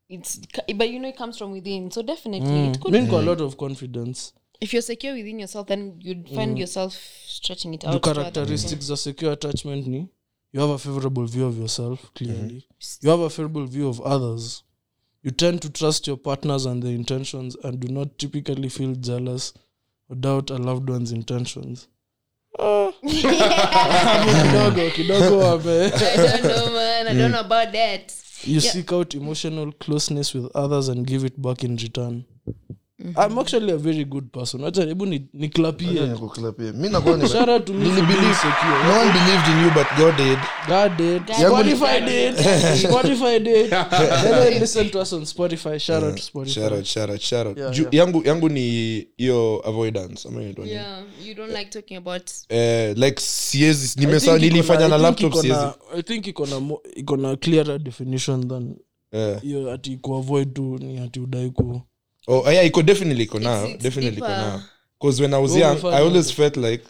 it's 0.08 0.40
but 0.76 0.88
you 0.90 0.98
know 1.00 1.08
it 1.08 1.16
comes 1.16 1.38
from 1.38 1.52
within. 1.52 1.90
So 1.90 2.02
definitely 2.02 2.68
it 2.68 2.80
could 2.80 2.92
mi 2.92 3.00
niko 3.00 3.18
a 3.18 3.22
lot 3.22 3.40
of 3.44 3.56
confidence. 3.56 4.32
If 4.60 4.72
you're 4.72 4.82
secure 4.82 5.14
within 5.14 5.38
yourself 5.40 5.66
then 5.66 5.94
you'd 6.00 6.28
find 6.28 6.58
yourself 6.58 6.94
stretching 7.26 7.74
it 7.74 7.80
the 7.80 7.86
to 7.86 7.90
other 7.90 8.00
characteristics 8.14 8.86
za 8.86 8.96
secure 8.96 9.32
attachment 9.32 9.86
ni 9.86 10.08
you 10.52 10.60
have 10.60 10.70
a 10.74 10.78
favorable 10.78 11.26
view 11.26 11.46
of 11.46 11.58
yourself 11.58 12.10
clearly. 12.14 12.64
You 13.02 13.10
have 13.10 13.20
a 13.20 13.30
favorable 13.30 13.66
view 13.66 13.88
of 13.88 14.00
others. 14.00 14.62
You 15.22 15.30
tend 15.32 15.60
to 15.62 15.68
trust 15.68 16.06
your 16.06 16.16
partners 16.16 16.66
and 16.66 16.82
their 16.82 16.94
intentions 16.94 17.56
and 17.64 17.80
do 17.80 17.88
not 17.88 18.08
typically 18.18 18.68
feel 18.68 18.94
jealous 18.94 19.52
or 20.08 20.16
doubt 20.16 20.50
a 20.50 20.56
loved 20.58 20.88
one's 20.90 21.12
intentions 21.12 21.88
Ah. 22.60 22.90
Kidogo 24.32 24.90
kidogo 24.90 25.38
wame 25.38 25.92
I 25.94 26.16
don't 26.16 26.42
know, 26.42 26.70
man. 26.72 27.06
I 27.08 27.14
don't 27.14 27.30
know 27.30 27.40
about 27.40 27.72
that. 27.72 28.12
you 28.44 28.60
seek 28.60 28.92
out 28.92 29.14
emotional 29.14 29.72
closeness 29.72 30.34
with 30.34 30.46
others 30.56 30.88
and 30.88 31.06
give 31.06 31.24
it 31.24 31.40
back 31.40 31.64
in 31.64 31.76
return 31.76 32.24
i'm 32.98 33.38
actually 33.38 33.72
a 33.72 33.76
very 33.76 34.04
good 34.04 34.30
person 34.32 34.64
acha 34.64 34.84
hebu 34.84 35.06
no 35.06 35.12
one 35.12 35.28
believed 39.12 39.48
in 39.48 39.64
you 39.64 39.70
but 39.74 39.86
god 39.98 40.16
did 40.16 40.38
God 40.68 40.96
did. 40.98 41.22
Spotify 41.26 42.00
did. 42.04 42.34
Spotify 42.76 43.38
did. 43.42 43.70
Then 43.70 44.40
they 44.44 44.60
listen 44.60 44.90
to 44.90 45.00
us 45.00 45.12
on 45.14 45.22
Spotify. 45.24 45.80
Shout 45.80 46.02
out 46.02 46.16
to 46.16 46.22
Spotify. 46.22 46.52
shout 46.54 46.72
out, 46.72 46.86
shout 46.86 47.10
out, 47.10 47.20
shout 47.20 47.46
out. 47.46 47.56
Yeah, 47.58 47.70
Ju- 47.70 47.82
yeah. 47.82 47.94
yangu 48.06 48.22
yangu 48.26 48.48
ni 48.48 48.60
hiyo 49.16 49.62
avoidance 49.64 50.28
ama 50.28 50.40
inaitwa 50.42 50.64
nini? 50.64 50.76
Yeah, 50.76 51.02
you 51.26 51.34
don't 51.34 51.52
like 51.58 51.70
talking 51.70 51.96
about. 51.96 52.30
Eh, 52.48 52.96
like 52.98 53.20
siezi 53.20 54.00
nimesa 54.00 54.26
iko 54.30 54.38
nilifanya 54.38 54.88
na- 54.88 54.96
I 54.96 55.02
laptop 55.02 55.32
siezi 55.32 55.54
I 55.96 56.02
think 56.02 56.26
iko 56.26 56.46
na 56.46 56.60
iko 56.96 57.16
na 57.16 57.36
clearer 57.36 57.78
definition 57.78 58.48
than 58.48 58.76
Eh. 59.12 59.40
hiyo 59.42 59.72
ati 59.72 59.96
kuavoid 59.96 60.52
tu 60.54 60.78
ni 60.78 60.98
ati 60.98 61.20
udai 61.20 61.50
ku 61.50 61.80
oh 62.28 62.52
yeah 62.52 62.66
iko 62.66 62.82
definitely 62.82 63.24
iko 63.24 63.36
it's 63.38 63.82
definitely 63.82 64.18
iko 64.18 64.26
deeper. 64.26 64.62
because 65.00 65.22
when 65.22 65.34
i 65.34 65.42
was 65.42 65.56
young 65.56 65.78
i 65.84 65.96
always 66.02 66.32
felt 66.32 66.56
like 66.56 66.84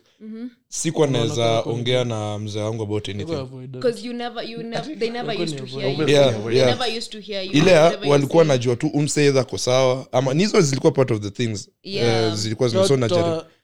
sikuwa 0.69 1.07
naweza 1.07 1.61
ongea 1.63 2.05
na 2.05 2.39
mzee 2.39 2.61
wangu 2.61 2.83
about 2.83 3.09
anything 3.09 3.33
avoid 3.35 3.73
that. 3.73 3.83
Because 3.83 4.07
you 4.07 4.13
never, 4.13 4.51
you 4.51 4.63
never, 4.63 4.99
they 4.99 5.11
never 5.11 5.43
used 5.43 5.59
to 5.59 5.65
hear 5.65 5.89
you. 6.01 6.09
Yeah, 6.09 6.45
They 6.45 6.57
yeah. 6.57 6.69
never 6.79 6.99
used 6.99 7.13
to 7.13 7.21
hear 7.21 7.45
you. 7.47 7.53
ile 7.53 7.79
walikuwa 8.09 8.45
najua 8.45 8.77
tu 8.77 8.87
umseedha 8.87 9.45
ko 9.45 9.59
sawa 9.59 10.07
ama 10.13 10.35
nizo 10.35 10.61
zilikuwa 10.61 10.93
part 10.93 11.11
of 11.11 11.21
the 11.21 11.31
things 11.31 11.69
Yeah. 11.83 12.27
Eh, 12.29 12.35
zilikuwa 12.35 12.71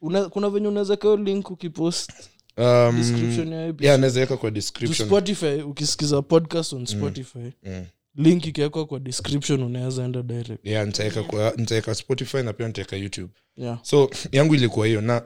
una- 0.01 0.29
kuna 0.29 0.49
venye 0.49 0.67
unaweza 0.67 0.95
kao 0.97 1.17
link 1.17 1.51
ukipost 1.51 2.11
um, 2.57 3.75
yeah 3.79 3.99
naweza 3.99 4.19
weka 4.19 4.37
kwa 4.37 4.49
To 4.49 4.55
description 4.55 5.07
spotify 5.09 5.61
ukisikiza 5.61 6.21
podcast 6.21 6.73
on 6.73 6.85
spotify 6.85 7.51
Mm. 7.63 7.85
Link 8.17 8.45
ikiwekwa 8.45 8.85
kwa 8.85 8.99
description 8.99 9.63
unaweza 9.63 10.03
enda 10.05 10.21
direct 10.21 10.65
yeah 10.67 10.85
nitaweka 10.85 11.23
kwa 11.23 11.53
nitaweka 11.57 11.95
spotify 11.95 12.37
na 12.37 12.53
pia 12.53 12.67
nitaweka 12.67 12.95
youtube 12.95 13.33
yeah 13.57 13.79
so 13.81 14.09
yangu 14.31 14.55
ilikuwa 14.55 14.87
hiyo 14.87 15.01
na 15.01 15.21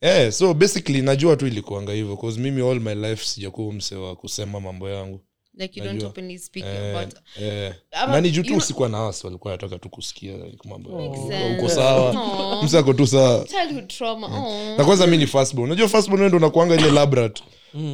eh, 0.00 0.32
so 0.32 0.54
basically 0.54 1.02
najua 1.02 1.36
tu 1.36 1.46
ilikuanga 1.46 1.92
hivyo 1.92 2.16
cause 2.16 2.40
mimi 2.40 2.70
all 2.70 2.80
my 2.80 2.94
life 2.94 3.24
sijakuwa 3.26 3.72
mse 3.72 3.96
wa 3.96 4.16
kusema 4.16 4.60
mambo 4.60 4.88
yangu 4.90 5.20
Like 5.58 5.80
you 5.80 5.86
Najua. 5.86 6.00
don't 6.00 6.10
openly 6.12 6.38
speak 6.38 6.66
eh, 6.66 6.96
about. 6.96 7.14
eh. 7.40 7.74
Ama- 7.92 8.12
na 8.12 8.20
ni 8.20 8.30
juu 8.30 8.42
tu 8.42 8.50
you- 8.52 8.56
usikuwa 8.58 8.88
na 8.88 9.00
wasi 9.00 9.26
walikuwa 9.26 9.52
nataka 9.52 9.78
tu 9.78 9.88
kusikia 9.88 10.36
like, 10.36 10.68
mambo 10.68 10.90
ya- 11.02 11.10
uko- 11.10 11.28
sense. 11.30 11.68
sawa 11.74 12.14
Aw. 12.14 12.64
mse 12.64 12.78
ako 12.78 12.92
tu 12.94 13.06
sawa 13.06 13.44
Childhood 13.44 13.88
trauma. 13.88 14.26
Oh. 14.26 14.76
na 14.78 14.84
kwanza 14.84 15.06
mi 15.06 15.16
ni 15.16 15.26
firstborn 15.26 15.70
unajua 15.70 15.88
firstborn 15.88 16.20
wewe 16.20 16.28
ndo 16.28 16.36
unakuanga 16.38 16.74
ile 16.74 16.90
labrat 16.90 17.40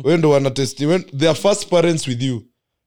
wewe 0.05 0.17
ndo 0.17 0.31
wanatesti 0.31 0.87
wewe- 0.87 1.05
they 1.19 1.29
are 1.29 1.39
first 1.39 1.67
parents 1.67 2.09
with 2.09 2.23
you 2.23 2.43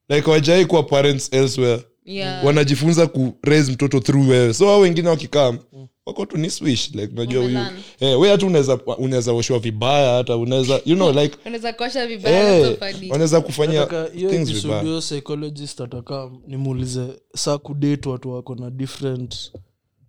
like 0.09 0.29
wajai 0.29 0.65
kuwa 0.65 0.83
parents 0.83 1.33
elsewhere. 1.33 1.81
Yeah. 2.05 2.45
wanajifunza 2.45 3.07
ku 3.07 3.33
raise 3.41 3.71
mtoto 3.71 3.99
through 3.99 4.29
wewe. 4.29 4.53
So 4.53 4.65
hao 4.65 4.79
wengine 4.79 5.09
wakikam 5.09 5.59
wako 6.05 6.25
tu 6.25 6.37
ni 6.37 6.49
swish 6.49 6.91
like 6.95 7.13
unajua 7.13 7.43
huyu 7.43 7.57
eh, 7.99 8.19
wewe 8.19 8.29
hata 8.29 8.45
unaweza 8.45 8.79
unaweza 8.97 9.33
oshwa 9.33 9.59
vibaya 9.59 10.15
hata 10.17 10.37
unaweza 10.37 10.81
you 10.85 10.95
know 10.95 11.11
like 11.11 11.37
unaweza 11.45 11.73
kuosha 11.73 12.07
vibaya 12.07 12.57
eh, 12.57 12.65
so 12.65 12.75
funny. 12.91 13.11
wanaweza 13.11 13.41
kufanya 13.41 13.85
things 14.29 14.51
vibaya. 14.61 14.81
hiyo 14.83 15.01
psychologist 15.01 15.81
atakaa 15.81 16.31
nimuulize 16.47 17.07
saa 17.35 17.57
kudate 17.57 18.09
watu 18.09 18.31
wako 18.31 18.55
na 18.55 18.69
different 18.69 19.51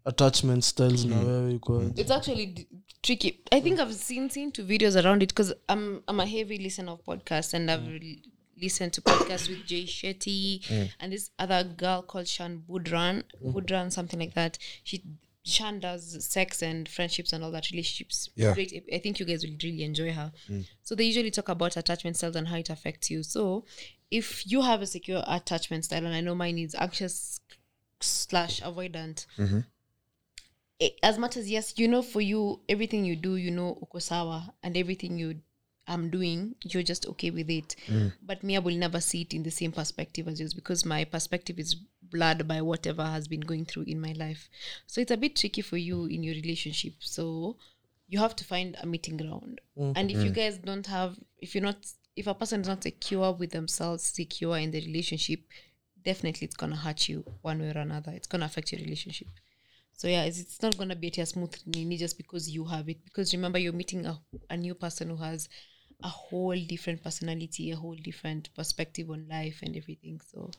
attachment 0.05 0.65
styles 0.65 1.05
na 1.05 1.21
wewe 1.21 1.55
iko 1.55 1.83
it's 1.97 2.11
actually 2.11 2.47
d- 2.47 2.67
tricky. 3.03 3.35
I 3.51 3.61
think 3.61 3.79
i've 3.81 3.95
seen 3.95 4.29
seen 4.31 4.53
two 4.53 4.65
videos 4.65 4.97
around 4.97 5.23
it 5.23 5.29
because 5.29 5.55
i'm 5.73 6.01
i'm 6.11 6.21
a 6.21 6.27
heavy 6.27 6.59
listener 6.59 6.93
of 6.93 7.01
podcasts 7.01 7.55
and 7.55 7.71
i've 7.71 7.87
l- 7.95 8.17
listened 8.61 8.93
to 8.93 9.01
podcasts 9.03 9.49
with 9.49 9.65
jay 9.67 9.85
shetty 9.85 10.63
mm. 10.67 10.91
and 11.01 11.13
this 11.13 11.31
other 11.39 11.65
girl 11.65 12.03
called 12.03 12.29
shan 12.29 12.63
budran 12.69 13.23
mm. 13.43 13.53
budran 13.53 13.93
something 13.93 14.21
like 14.21 14.35
that. 14.35 14.59
She 14.83 15.03
shan 15.43 15.79
does 15.79 16.25
sex 16.25 16.63
and 16.63 16.89
friendships 16.89 17.33
and 17.33 17.45
all 17.45 17.51
that 17.51 17.71
relationships. 17.71 18.31
Yeah. 18.35 18.55
great. 18.55 18.85
I 18.93 18.99
think 18.99 19.21
you 19.21 19.27
guys 19.27 19.45
will 19.45 19.57
really 19.63 19.85
enjoy 19.85 20.13
her. 20.13 20.33
Mm. 20.49 20.67
So 20.83 20.95
they 20.95 21.05
usually 21.05 21.31
talk 21.31 21.51
about 21.51 21.77
attachment 21.77 22.17
styles 22.17 22.37
and 22.37 22.49
how 22.49 22.57
it 22.57 22.71
affects 22.71 23.11
you. 23.11 23.23
So 23.23 23.65
if 24.11 24.51
you 24.51 24.63
have 24.63 24.81
a 24.81 24.87
secure 24.87 25.23
attachment 25.27 25.85
style 25.85 26.07
and 26.07 26.15
i 26.15 26.21
know 26.21 26.35
mine 26.35 26.59
is 26.59 26.75
anxious 26.77 27.41
slash 28.01 28.61
avoidant 28.61 29.27
mm-hmm. 29.39 29.61
eh, 30.81 30.91
as 31.03 31.19
much 31.19 31.37
as 31.37 31.51
yes, 31.51 31.75
you 31.77 31.89
know, 31.89 32.03
for 32.03 32.21
you, 32.21 32.61
everything 32.69 33.05
you 33.05 33.17
do, 33.17 33.37
you 33.37 33.51
know, 33.51 33.79
ukosawa, 33.83 34.53
and 34.63 34.77
everything 34.77 35.19
you 35.19 35.37
I'm 35.87 36.11
doing, 36.11 36.55
you're 36.65 36.83
just 36.83 37.07
okay 37.07 37.31
with 37.31 37.51
it. 37.51 37.77
Mm. 37.87 38.13
But 38.23 38.43
me, 38.43 38.57
I 38.57 38.61
will 38.61 38.77
never 38.77 39.01
see 39.01 39.23
it 39.23 39.35
in 39.35 39.43
the 39.43 39.51
same 39.51 39.73
perspective 39.73 40.29
as 40.29 40.41
yours 40.41 40.55
because 40.55 40.85
my 40.85 41.05
perspective 41.05 41.59
is 41.59 41.75
blurred 42.03 42.47
by 42.49 42.63
whatever 42.63 43.05
has 43.05 43.29
been 43.29 43.41
going 43.41 43.67
through 43.67 43.85
in 43.87 44.01
my 44.01 44.13
life. 44.13 44.49
So 44.87 45.01
it's 45.01 45.11
a 45.11 45.17
bit 45.17 45.37
tricky 45.37 45.63
for 45.63 45.77
you 45.77 46.07
in 46.07 46.23
your 46.23 46.35
relationship. 46.35 46.95
So 47.01 47.57
you 48.09 48.19
have 48.19 48.37
to 48.37 48.45
find 48.45 48.77
a 48.81 48.87
meeting 48.87 49.17
ground. 49.17 49.61
Mm. 49.79 49.93
And 49.97 50.11
if 50.11 50.23
you 50.23 50.31
mm. 50.31 50.35
guys 50.35 50.59
don't 50.59 50.87
have, 50.87 51.17
if 51.41 51.55
you're 51.55 51.65
not, 51.65 51.87
if 52.17 52.27
a 52.27 52.35
person 52.35 52.61
is 52.63 52.69
not 52.69 52.83
secure 52.83 53.33
with 53.33 53.51
themselves, 53.51 54.05
secure 54.05 54.57
in 54.57 54.71
the 54.71 54.81
relationship, 54.87 55.41
definitely 56.05 56.47
it's 56.47 56.57
gonna 56.57 56.77
hurt 56.77 57.09
you 57.09 57.25
one 57.43 57.61
way 57.61 57.73
or 57.75 57.79
another. 57.79 58.13
It's 58.13 58.27
gonna 58.27 58.47
affect 58.47 58.73
your 58.73 58.81
relationship. 58.81 59.29
So 59.97 60.09
yeah, 60.09 60.25
it's, 60.25 60.41
it's 60.41 60.63
not 60.63 60.77
gonna 60.77 60.97
be 60.97 61.09
a 61.19 61.27
smooth 61.27 61.55
nini 61.67 61.97
just 61.97 62.17
because 62.17 62.51
you 62.51 62.65
have 62.65 62.89
it. 62.89 63.05
Because 63.05 63.33
remember, 63.35 63.59
you're 63.59 63.73
meeting 63.73 64.07
a, 64.07 64.19
a 64.51 64.57
new 64.57 64.75
person 64.75 65.11
who 65.11 65.17
has 65.17 65.49
a 66.05 66.09
whole 66.09 66.61
different 66.67 67.03
personality, 67.03 67.71
a 67.73 67.77
whole 67.77 67.97
different 67.97 68.55
perspective 68.55 69.11
on 69.11 69.27
life 69.29 69.63
and 69.67 69.77
everything. 69.77 70.21
So 70.33 70.51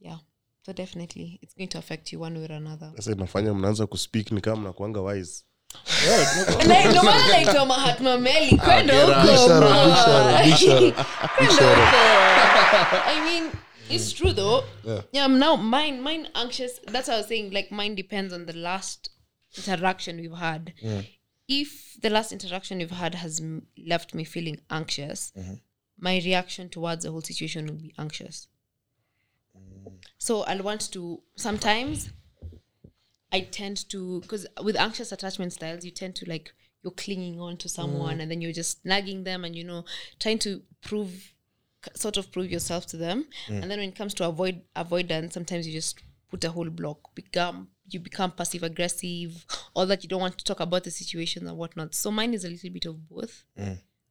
yeah, 0.00 0.18
so 0.62 0.72
definitely 0.72 1.38
it's 1.42 1.54
going 1.54 1.68
to 1.68 1.78
affect 1.78 2.12
you 2.12 2.20
one 2.20 2.34
way 2.38 2.46
or 2.46 2.52
another. 2.52 2.92
sasa 2.96 3.12
inafanya 3.12 3.54
mnaanza 3.54 3.86
kuspeak 3.86 4.30
ni 4.32 4.40
kama 4.40 4.60
mnakuanga 4.62 5.00
wise 5.00 5.44
ndio 6.88 7.02
maana 7.02 7.28
naitwa 7.28 7.66
Mahatma 7.66 8.18
Meli 8.18 8.56
kwenda 8.58 9.04
huko 9.04 9.20
Bishara, 9.20 9.60
ma. 9.60 10.42
bishara, 10.44 10.44
bishara, 10.44 10.90
bishara. 11.40 13.06
I 13.06 13.20
mean, 13.24 13.50
it's 13.90 14.12
true 14.12 14.32
though. 14.32 14.64
Yeah. 15.12 15.26
now 15.28 15.56
mine, 15.56 16.00
mine 16.00 16.28
anxious. 16.34 16.80
That's 16.92 17.08
what 17.08 17.14
I 17.14 17.18
was 17.18 17.28
saying. 17.28 17.52
Like 17.52 17.70
mine 17.70 17.94
depends 17.94 18.32
on 18.32 18.46
the 18.46 18.52
last 18.52 19.10
interaction 19.56 20.16
we've 20.20 20.38
had. 20.38 20.72
If 21.48 21.98
the 22.00 22.10
last 22.10 22.32
interaction 22.32 22.80
you've 22.80 22.90
had 22.90 23.14
has 23.16 23.40
m- 23.40 23.66
left 23.76 24.14
me 24.14 24.24
feeling 24.24 24.60
anxious, 24.70 25.32
mm-hmm. 25.36 25.54
my 25.98 26.16
reaction 26.24 26.68
towards 26.68 27.04
the 27.04 27.10
whole 27.10 27.20
situation 27.20 27.66
will 27.66 27.74
be 27.74 27.94
anxious. 27.98 28.48
So 30.18 30.42
I'll 30.42 30.62
want 30.62 30.90
to 30.92 31.22
sometimes 31.36 32.10
I 33.32 33.40
tend 33.40 33.88
to 33.90 34.20
because 34.20 34.46
with 34.62 34.76
anxious 34.76 35.12
attachment 35.12 35.52
styles, 35.52 35.84
you 35.84 35.90
tend 35.90 36.14
to 36.16 36.28
like 36.28 36.52
you're 36.82 36.92
clinging 36.92 37.40
on 37.40 37.56
to 37.58 37.68
someone 37.68 38.18
mm. 38.18 38.22
and 38.22 38.30
then 38.30 38.40
you're 38.40 38.52
just 38.52 38.84
nagging 38.84 39.24
them 39.24 39.44
and 39.44 39.56
you 39.56 39.64
know 39.64 39.84
trying 40.20 40.38
to 40.40 40.62
prove 40.82 41.32
sort 41.94 42.16
of 42.16 42.30
prove 42.32 42.50
yourself 42.50 42.86
to 42.86 42.96
them. 42.96 43.26
Mm. 43.48 43.62
And 43.62 43.70
then 43.70 43.78
when 43.80 43.88
it 43.88 43.96
comes 43.96 44.14
to 44.14 44.28
avoid 44.28 44.62
avoidance, 44.76 45.34
sometimes 45.34 45.66
you 45.66 45.72
just 45.72 46.00
put 46.30 46.44
a 46.44 46.50
whole 46.50 46.70
block, 46.70 47.14
become 47.14 47.68
you 47.90 48.00
become 48.00 48.30
passive 48.30 48.62
aggressive, 48.62 49.44
or 49.74 49.86
that 49.86 50.02
you 50.02 50.08
don't 50.08 50.20
want 50.20 50.36
to 50.38 50.44
talk 50.44 50.60
about 50.60 50.84
the 50.84 50.90
situation 50.90 51.46
and 51.48 51.56
whatnot. 51.56 51.94
So 51.94 52.10
mine 52.10 52.34
is 52.34 52.44
a 52.44 52.48
little 52.48 52.70
bit 52.70 52.86
of 52.86 53.08
both. 53.08 53.44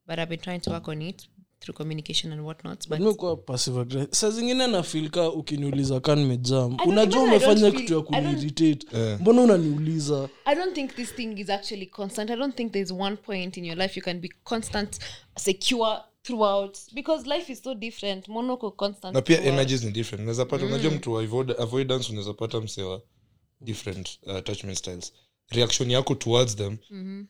But 0.05 0.19
I've 0.19 0.29
been 0.29 0.39
trying 0.39 0.61
to 0.61 0.71
work 0.71 0.87
on 0.89 1.01
it 1.01 1.27
through 1.63 1.73
communication 1.73 2.31
and 2.33 2.41
whatnot. 2.43 2.87
But 2.89 2.99
nimekuwa 2.99 3.37
passive 3.37 3.79
aggressive 3.79 4.15
saa 4.15 4.29
zingine 4.29 4.67
nafil 4.67 5.09
ka 5.09 5.29
ukiniuliza 5.29 5.99
ka 5.99 6.15
nimejam 6.15 6.77
unajua 6.87 7.21
umefanya 7.21 7.71
kitu 7.71 7.93
ya 7.93 7.99
I 7.99 8.03
kuniiritate 8.03 8.87
mbona 9.19 9.41
unaniuliza 9.41 10.29
I 10.45 10.55
don't 10.55 10.75
think 10.75 10.95
this 10.95 11.15
thing 11.15 11.39
is 11.39 11.49
actually 11.49 11.85
constant. 11.85 12.29
I 12.29 12.35
don't 12.35 12.55
think 12.55 12.71
there's 12.71 12.91
one 12.91 13.15
point 13.15 13.57
in 13.57 13.65
your 13.65 13.77
life 13.77 13.99
you 13.99 14.03
can 14.03 14.19
be 14.19 14.29
constant, 14.43 14.99
secure 15.37 15.97
throughout 16.23 16.77
because 16.93 17.29
life 17.29 17.51
is 17.51 17.61
so 17.63 17.75
different. 17.75 18.27
monoko 18.27 18.71
constant. 18.71 19.13
na 19.13 19.21
pia 19.21 19.41
energies 19.43 19.83
ni 19.83 19.91
different 19.91 20.21
unaweza 20.21 20.45
pata 20.45 20.65
unajua 20.65 20.91
mtu 20.91 21.13
wa 21.13 21.23
avoidance 21.59 22.09
unaweza 22.09 22.33
pata 22.33 22.61
msewa 22.61 23.01
different 23.63 24.19
uh, 24.25 24.35
attachment 24.35 24.77
styles. 24.77 25.13
Reaction 25.51 25.91
yako 25.91 26.15
towards 26.15 26.55
them 26.55 26.77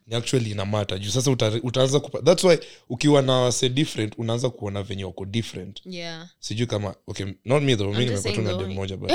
ni 0.07 0.15
actually 0.15 0.51
ina 0.51 0.65
mata 0.65 0.97
juu 0.99 1.09
sasa 1.11 1.31
uta, 1.31 1.51
utaanza 1.63 1.99
kupa, 1.99 2.21
thats 2.21 2.43
why 2.43 2.57
ukiwa 2.89 3.21
na 3.21 3.33
wase 3.33 3.69
different 3.69 4.13
unaanza 4.17 4.49
kuona 4.49 4.83
venye 4.83 5.05
wako 5.05 5.25
different. 5.25 5.81
Yeah. 5.85 6.29
sijui 6.39 6.67
kama 6.67 6.95
okay 7.07 7.25
not 7.45 7.63
me 7.63 7.75
though 7.75 7.95
mi 7.97 8.05
just 8.05 8.25
nimepatwa 8.25 8.63
dem 8.63 8.73
moja 8.73 8.97
but 8.97 9.11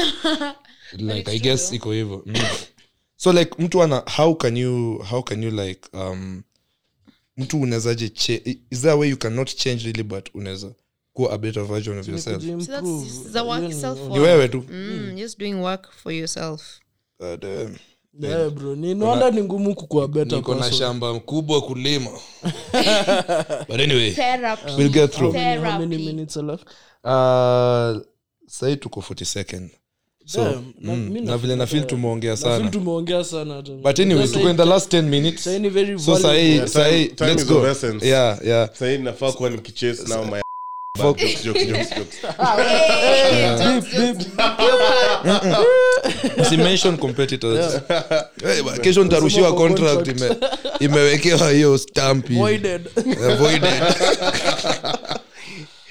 like 0.98 1.30
i 1.30 1.38
guess 1.38 1.72
iko 1.72 1.92
hivyo. 1.92 2.22
Mm. 2.26 2.34
so 3.16 3.32
like 3.32 3.50
mtu 3.58 3.82
ana 3.82 4.02
how 4.16 4.34
can 4.34 4.56
you 4.56 4.98
how 5.10 5.22
can 5.22 5.42
you 5.42 5.50
like 5.50 5.80
um 5.92 6.42
mtu 7.36 7.60
unawezaje 7.60 8.12
is 8.70 8.80
there 8.80 8.92
a 8.92 8.96
way 8.96 9.10
you 9.10 9.16
cannot 9.16 9.54
change 9.56 9.84
really 9.84 10.02
but 10.02 10.28
unaweza 10.34 10.72
kuwa 11.12 11.32
a 11.32 11.38
better 11.38 11.64
version 11.64 11.98
of 11.98 12.08
yourself? 12.08 12.42
So 12.42 12.48
that's 12.56 12.66
Kujiimprove. 12.66 13.06
it's 13.06 13.36
a 13.36 13.42
work 13.42 13.62
ni- 14.12 14.18
wewe 14.18 14.48
tu. 14.48 14.64
Mm, 14.70 15.14
just 15.16 15.38
doing 15.38 15.54
work 15.54 15.92
for 15.92 16.12
yourself. 16.12 16.80
Yeah, 18.20 18.50
bro 18.50 18.76
ni 18.76 18.94
ni 19.30 19.42
ngumu 19.42 19.74
kukua 19.74 20.08
niko 20.24 20.54
na 20.54 20.72
shamba 20.72 21.20
kubwa 21.20 21.60
kulima 21.62 22.10
but 23.68 23.80
anyway 23.80 24.10
Therapy. 24.12 24.72
we'll 24.78 24.88
get 24.92 25.10
through 25.12 25.32
Therapy. 25.32 25.62
minutes 26.06 26.36
are 26.36 26.46
left? 26.46 26.64
uh, 27.04 28.02
sahii 28.46 28.76
tuko 28.76 29.00
40 29.00 29.24
second 29.24 29.70
so 30.26 30.44
Damn, 30.44 30.72
na- 30.80 30.92
mm, 30.94 31.08
mi 31.10 31.20
na 31.20 31.36
vile 31.38 31.56
nafil 31.56 31.84
tumeongea 31.86 32.30
Na 32.30 32.36
feel 32.36 32.58
sana 32.58 32.70
tumeongea 32.70 33.24
sana 33.24 33.62
but 33.62 34.00
anyway 34.00 34.26
Sasa 34.26 34.38
tuko 34.38 34.50
in 34.50 34.56
the 34.56 34.64
last 34.64 34.92
10 34.94 35.02
minutes 35.02 35.44
sasa 35.44 35.58
ni 35.58 35.68
very 35.68 35.98
so 35.98 36.12
valuable. 36.14 36.22
sahii 36.22 36.54
Yeah, 36.56 36.68
sahii 36.68 37.04
time- 37.06 37.14
time 37.14 37.30
let's 37.30 37.42
is 37.42 37.48
go 37.48 37.68
essence. 37.68 38.08
yeah 38.08 38.38
yeah 38.46 38.70
sahii 38.74 38.98
nafaa 38.98 39.32
kuwa 39.32 39.50
nikichase 39.50 40.02
now 40.08 40.24
my 40.24 40.40
Fuck. 41.02 41.18
jokes, 41.18 41.44
jokes, 41.44 41.66
jokes, 41.66 41.90
jokes. 41.96 42.16
si 46.48 46.56
mention 46.56 46.96
competitors 46.96 47.74
Eh, 48.44 48.62
ba- 48.64 48.78
kesho 48.78 49.04
kwa 49.40 49.54
contract 49.54 50.08
ime, 50.08 50.30
imewekewa 50.80 51.50
hiyo 51.50 51.78
stamp 51.78 52.28
hivi. 52.28 52.40
Voided. 52.40 52.88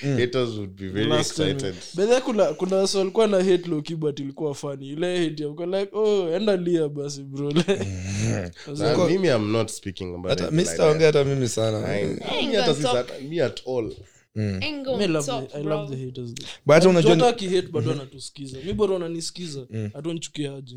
Haters 0.02 0.50
would 0.58 0.76
be 0.78 0.88
very 0.90 1.06
Last 1.08 1.36
time. 1.36 1.50
excited 1.52 1.76
By 1.96 2.06
the 2.06 2.12
way, 2.12 2.22
kuna 2.22 2.46
kuna 2.46 2.76
wasi 2.76 2.98
walikuwa 2.98 3.28
na 3.28 3.38
hate 3.38 3.68
low 3.70 3.82
key 3.82 3.96
but 3.96 4.20
ilikuwa 4.20 4.56
funny 4.56 4.88
ile 4.88 5.18
hate 5.30 5.44
ya 5.44 5.50
like 5.66 5.90
oh 5.94 6.30
enda 6.36 6.56
lia 6.58 6.90
basi 6.90 7.22
bro 7.22 7.52
Nah, 8.78 9.08
mimi 9.10 9.28
i'm 9.28 9.52
not 9.52 9.70
speaking 9.70 10.16
about 10.16 10.30
hata 10.30 10.44
it 10.46 10.52
mi 10.52 10.58
like 10.58 10.72
sitaongea 10.72 11.08
hata 11.08 11.24
mimi 11.24 11.50
sana 11.50 11.82
that. 11.82 12.48
Mi 12.48 12.56
hata 12.56 12.76
si 12.76 12.82
mi 13.30 13.40
at 13.42 13.62
all 13.68 13.92
But 16.66 16.74
hata 16.76 16.90
unajua 16.90 17.16
mi 18.66 18.74
bora 18.74 18.96
unanisikiza 18.96 19.68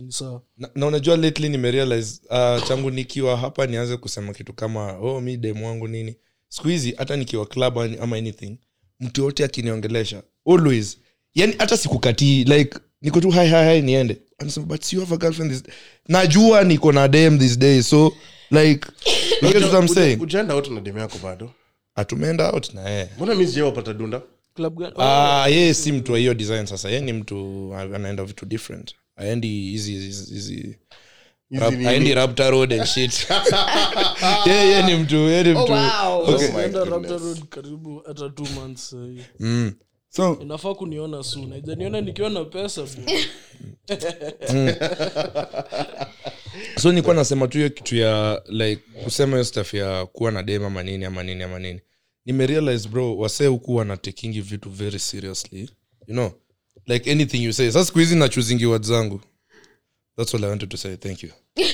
ni 0.02 0.12
sawa. 0.12 0.42
Na, 0.58 0.70
na 0.74 0.86
unajua 0.86 1.16
lately 1.16 1.48
nimerealize 1.48 2.20
uh, 2.30 2.68
changu 2.68 2.90
nikiwa 2.90 3.36
hapa 3.36 3.66
nianze 3.66 3.96
kusema 3.96 4.32
kitu 4.34 4.52
kama 4.52 4.98
oh 4.98 5.20
mi 5.20 5.36
demu 5.36 5.66
wangu 5.66 5.88
nini. 5.88 6.16
Siku 6.48 6.68
hizi 6.68 6.94
hata 6.98 7.16
nikiwa 7.16 7.46
club 7.46 7.78
ama 7.78 8.16
anything 8.16 8.58
mtu 9.00 9.22
yote 9.24 9.44
akiniongelesha 9.44 10.22
always 10.46 10.98
yani 11.34 11.54
hata 11.58 11.76
sikukatii 11.76 12.44
like 12.44 12.78
niko 13.02 13.20
tu 13.20 13.30
hi 13.30 13.46
hi 13.48 13.74
hi 13.74 13.82
niende. 13.82 14.16
Anasema 14.38 14.66
but 14.66 14.92
you 14.92 15.00
have 15.00 15.14
a 15.14 15.18
girlfriend 15.18 15.52
this 15.52 15.62
najua 16.08 16.64
niko 16.64 16.92
na 16.92 17.08
dem 17.08 17.38
this 17.38 17.58
day 17.58 17.82
so 17.82 18.12
like 18.50 18.88
what 19.42 19.72
I'm 19.82 19.88
saying. 19.88 20.20
ujaenda 20.20 20.54
out 20.54 20.68
na 20.68 20.80
dem 20.80 20.98
yako 20.98 21.18
bado 21.22 21.50
atumeenda 21.94 22.52
out 22.52 22.74
na 22.74 22.88
yeye. 22.90 23.08
Mbona 23.16 23.34
mi 23.34 23.46
sijawapata 23.46 23.92
dunda? 23.92 24.22
Club 24.54 24.78
gani? 24.78 24.94
Ah 24.98 25.46
yeye 25.48 25.74
si 25.74 25.92
mtu 25.92 26.12
wa 26.12 26.18
hiyo 26.18 26.34
design 26.34 26.66
sasa. 26.66 26.88
Yeye 26.88 27.00
ni 27.00 27.12
mtu 27.12 27.70
anaenda 27.74 28.24
vitu 28.24 28.46
different. 28.46 28.94
Aendi 29.16 29.48
hizi 29.70 29.92
hizi 29.92 30.34
hizi 30.34 30.78
Rap- 31.52 31.70
nini? 31.70 31.86
aendi 31.86 32.14
raptor 32.14 32.50
road 32.50 32.72
and 32.74 32.84
shit. 32.86 33.26
Yeye 34.46 34.60
yeye 34.68 34.82
ni 34.82 34.94
mtu 34.94 35.16
yeye 35.16 35.42
ni 35.42 35.50
Oh, 35.58 35.62
mtu. 35.62 35.72
wow. 35.72 36.22
Oh 36.24 36.32
my 36.32 36.38
Sijaenda 36.38 36.84
goodness. 36.84 37.22
Road 37.22 37.42
karibu 37.48 38.02
hata 38.06 38.28
two 38.30 38.46
months 38.54 38.90
sahii 38.90 39.20
mm. 39.40 39.72
so 40.08 40.38
inafaa 40.42 40.74
kuniona 40.74 41.22
soon. 41.22 41.50
Haijaniona 41.52 42.00
nikiwa 42.00 42.30
na 42.30 42.44
pesa 42.44 42.82
bro. 42.82 43.04
so 46.78 46.90
nilikuwa 46.90 47.14
nasema 47.14 47.48
tu 47.48 47.58
hiyo 47.58 47.70
kitu 47.70 47.96
ya 47.96 48.42
like 48.48 48.82
kusema 49.04 49.32
hiyo 49.32 49.44
staf 49.44 49.74
ya 49.74 50.06
kuwa 50.06 50.30
na 50.32 50.42
dem 50.42 50.64
ama 50.64 50.82
nini 50.82 51.04
ama 51.04 51.22
nini 51.22 51.42
ama 51.42 51.58
nini. 51.58 51.80
Nimerealize 52.26 52.88
bro 52.88 53.16
wasee 53.16 53.46
huku 53.46 53.74
wanatekingi 53.76 54.40
vitu 54.40 54.70
very 54.70 54.98
seriously 54.98 55.70
you 56.06 56.14
know? 56.14 56.32
Like 56.86 57.12
anything 57.12 57.44
you 57.44 57.52
say. 57.52 57.70
Sasa 57.70 57.84
siku 57.84 57.98
hizi 57.98 58.16
nachuzingi 58.16 58.66
wad 58.66 58.82
zangu. 58.84 59.20
That's 60.16 60.34
all 60.34 60.44
i 60.44 60.48
wanted 60.48 60.68
to 60.68 60.76
say. 60.76 60.96
Thank 60.96 61.22
you. 61.22 61.30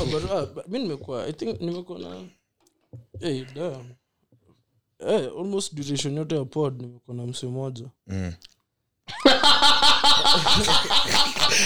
Oh, 0.00 0.06
but, 0.06 0.54
but 0.54 0.68
mi 0.68 0.78
nimekuwa 0.78 1.26
i 1.26 1.32
think 1.32 1.60
nimekuwa 1.60 1.98
na 1.98 2.22
hey, 3.20 3.44
damn. 3.54 3.86
Almost 5.38 5.74
duration 5.74 6.16
yote 6.16 6.34
ya 6.36 6.44
pod 6.44 6.80
nimekuwa 6.80 7.16
na 7.16 7.26
mse 7.26 7.46
moja 7.46 7.84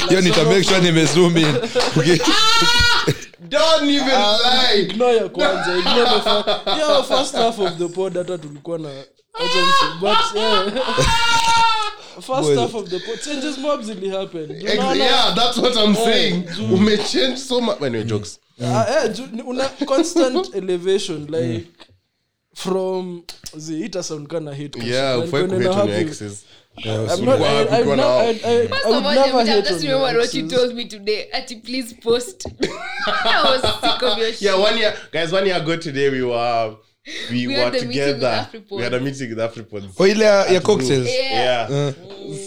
hiyo 0.08 0.20
nitamake 0.20 0.64
sure 0.64 0.80
nimezoom 0.80 1.36
in 1.36 1.54
Don't 3.48 3.82
even 3.90 4.08
uh, 4.14 4.38
lie. 4.44 4.80
ignore 4.82 5.16
ya 5.16 5.28
kwanza 5.28 5.76
ignore 5.78 6.04
the 6.04 6.20
fir- 6.30 6.60
yeah, 6.78 7.02
first 7.04 7.34
half 7.34 7.58
of 7.58 7.78
the 7.78 7.88
pod 7.88 8.16
hata 8.18 8.38
tulikuwa 8.38 8.78
na 8.78 8.88
agency 9.34 9.84
but 10.00 10.18
yeah. 10.34 10.72
first 12.26 12.48
well, 12.48 12.58
half 12.58 12.74
of 12.74 12.88
the 12.88 12.98
pod 12.98 13.20
changes 13.24 13.58
mob 13.58 13.88
really 13.88 14.08
happen 14.10 14.50
Ex- 14.50 14.96
yeah, 14.96 15.34
that's 15.34 15.56
what 15.58 15.76
I'm 15.76 15.94
yeah, 15.94 16.04
saying. 16.04 16.44
Umechange 16.72 17.36
so 17.36 17.60
much. 17.60 17.82
Anyway, 17.82 18.04
jokes. 18.04 18.38
mm. 18.58 18.64
uh, 18.66 18.84
yeah, 18.90 19.08
ju- 19.08 19.44
una 19.46 19.68
constant 19.86 20.54
elevation 20.54 21.20
like 21.26 21.44
mm. 21.44 21.64
from 22.54 23.22
the 23.66 23.84
ita 23.84 24.02
sound 24.02 24.28
kana 24.28 24.54
hit 24.54 24.76
Yeah, 24.84 25.16
Like, 25.16 25.30
when 26.84 26.96
kuhate 26.96 26.98
I 26.98 27.00
on 27.00 27.08
have 27.08 27.18
your 27.18 27.18
you- 27.18 27.18
exes. 27.18 27.18
I'm 27.18 27.24
not- 27.24 27.40
I- 27.40 27.64
Wapi 27.64 27.72
I- 27.72 27.82
uko 27.82 27.92
I- 27.92 27.96
nao? 27.96 28.18
I- 28.18 28.22
I- 28.24 28.28
I 28.28 28.66
First 28.68 28.86
would 28.86 28.96
of 28.96 29.04
all, 29.06 29.14
never 29.14 29.38
Jemita, 29.38 29.46
hate 29.46 29.64
just 29.64 29.70
on 29.70 29.80
remember 29.80 30.10
your 30.12 30.20
what 30.20 30.34
you 30.34 30.44
exes. 30.44 30.58
told 30.58 30.74
me 30.74 30.84
today. 30.88 31.28
Ati, 31.34 31.56
please 31.56 31.92
post. 31.94 32.46
I 33.06 33.42
was 33.44 33.62
sick 33.80 34.02
of 34.02 34.18
your 34.18 34.28
shit. 34.32 34.42
Yeah, 34.42 34.56
one 34.56 34.76
year, 34.78 34.94
guys. 35.12 35.32
One 35.32 35.46
year 35.46 35.56
ago 35.56 35.76
today, 35.76 36.10
we 36.10 36.22
were 36.22 36.76
we, 37.30 37.46
We 37.46 37.54
were 37.54 37.60
had 37.60 37.68
a 37.68 37.72
meeting 37.72 37.88
with 37.88 38.20
together. 38.20 38.48
We 38.70 38.82
had 38.82 38.94
a 38.94 39.00
meeting 39.00 39.28
with 39.30 39.38
Afripods. 39.38 39.94
oh 39.98 40.04
ile 40.06 40.22
ya 40.54 40.60
cocktails 40.60 41.06
Yeah. 41.06 41.68
Yeah. 41.70 41.92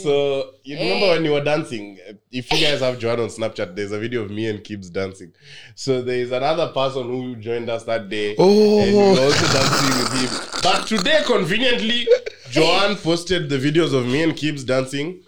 So 0.03 0.51
you 0.63 0.77
remember 0.77 1.07
when 1.09 1.25
you 1.25 1.31
were 1.31 1.43
dancing? 1.43 1.97
If 2.31 2.51
you 2.51 2.59
guys 2.59 2.79
have 2.81 2.99
Joanne 2.99 3.19
on 3.21 3.29
Snapchat, 3.29 3.75
there's 3.75 3.91
a 3.91 3.99
video 3.99 4.21
of 4.23 4.31
me 4.31 4.47
and 4.47 4.59
kibs 4.63 4.91
dancing. 4.91 5.31
So 5.75 6.01
there 6.01 6.17
is 6.21 6.31
another 6.31 6.67
person 6.71 7.03
who 7.03 7.35
joined 7.37 7.69
us 7.69 7.83
that 7.85 8.07
day. 8.09 8.35
Oh. 8.37 8.79
And 8.79 8.91
we 8.91 8.97
were 8.97 9.25
also 9.25 9.45
dancing 9.47 9.97
with 9.99 10.13
him. 10.21 10.61
But 10.63 10.87
today, 10.87 11.21
conveniently, 11.25 12.07
Joanne 12.51 12.95
posted 12.97 13.49
the 13.49 13.57
videos 13.57 13.93
of 13.93 14.05
me 14.05 14.21
and 14.23 14.33
kibs 14.33 14.63
dancing. 14.65 15.23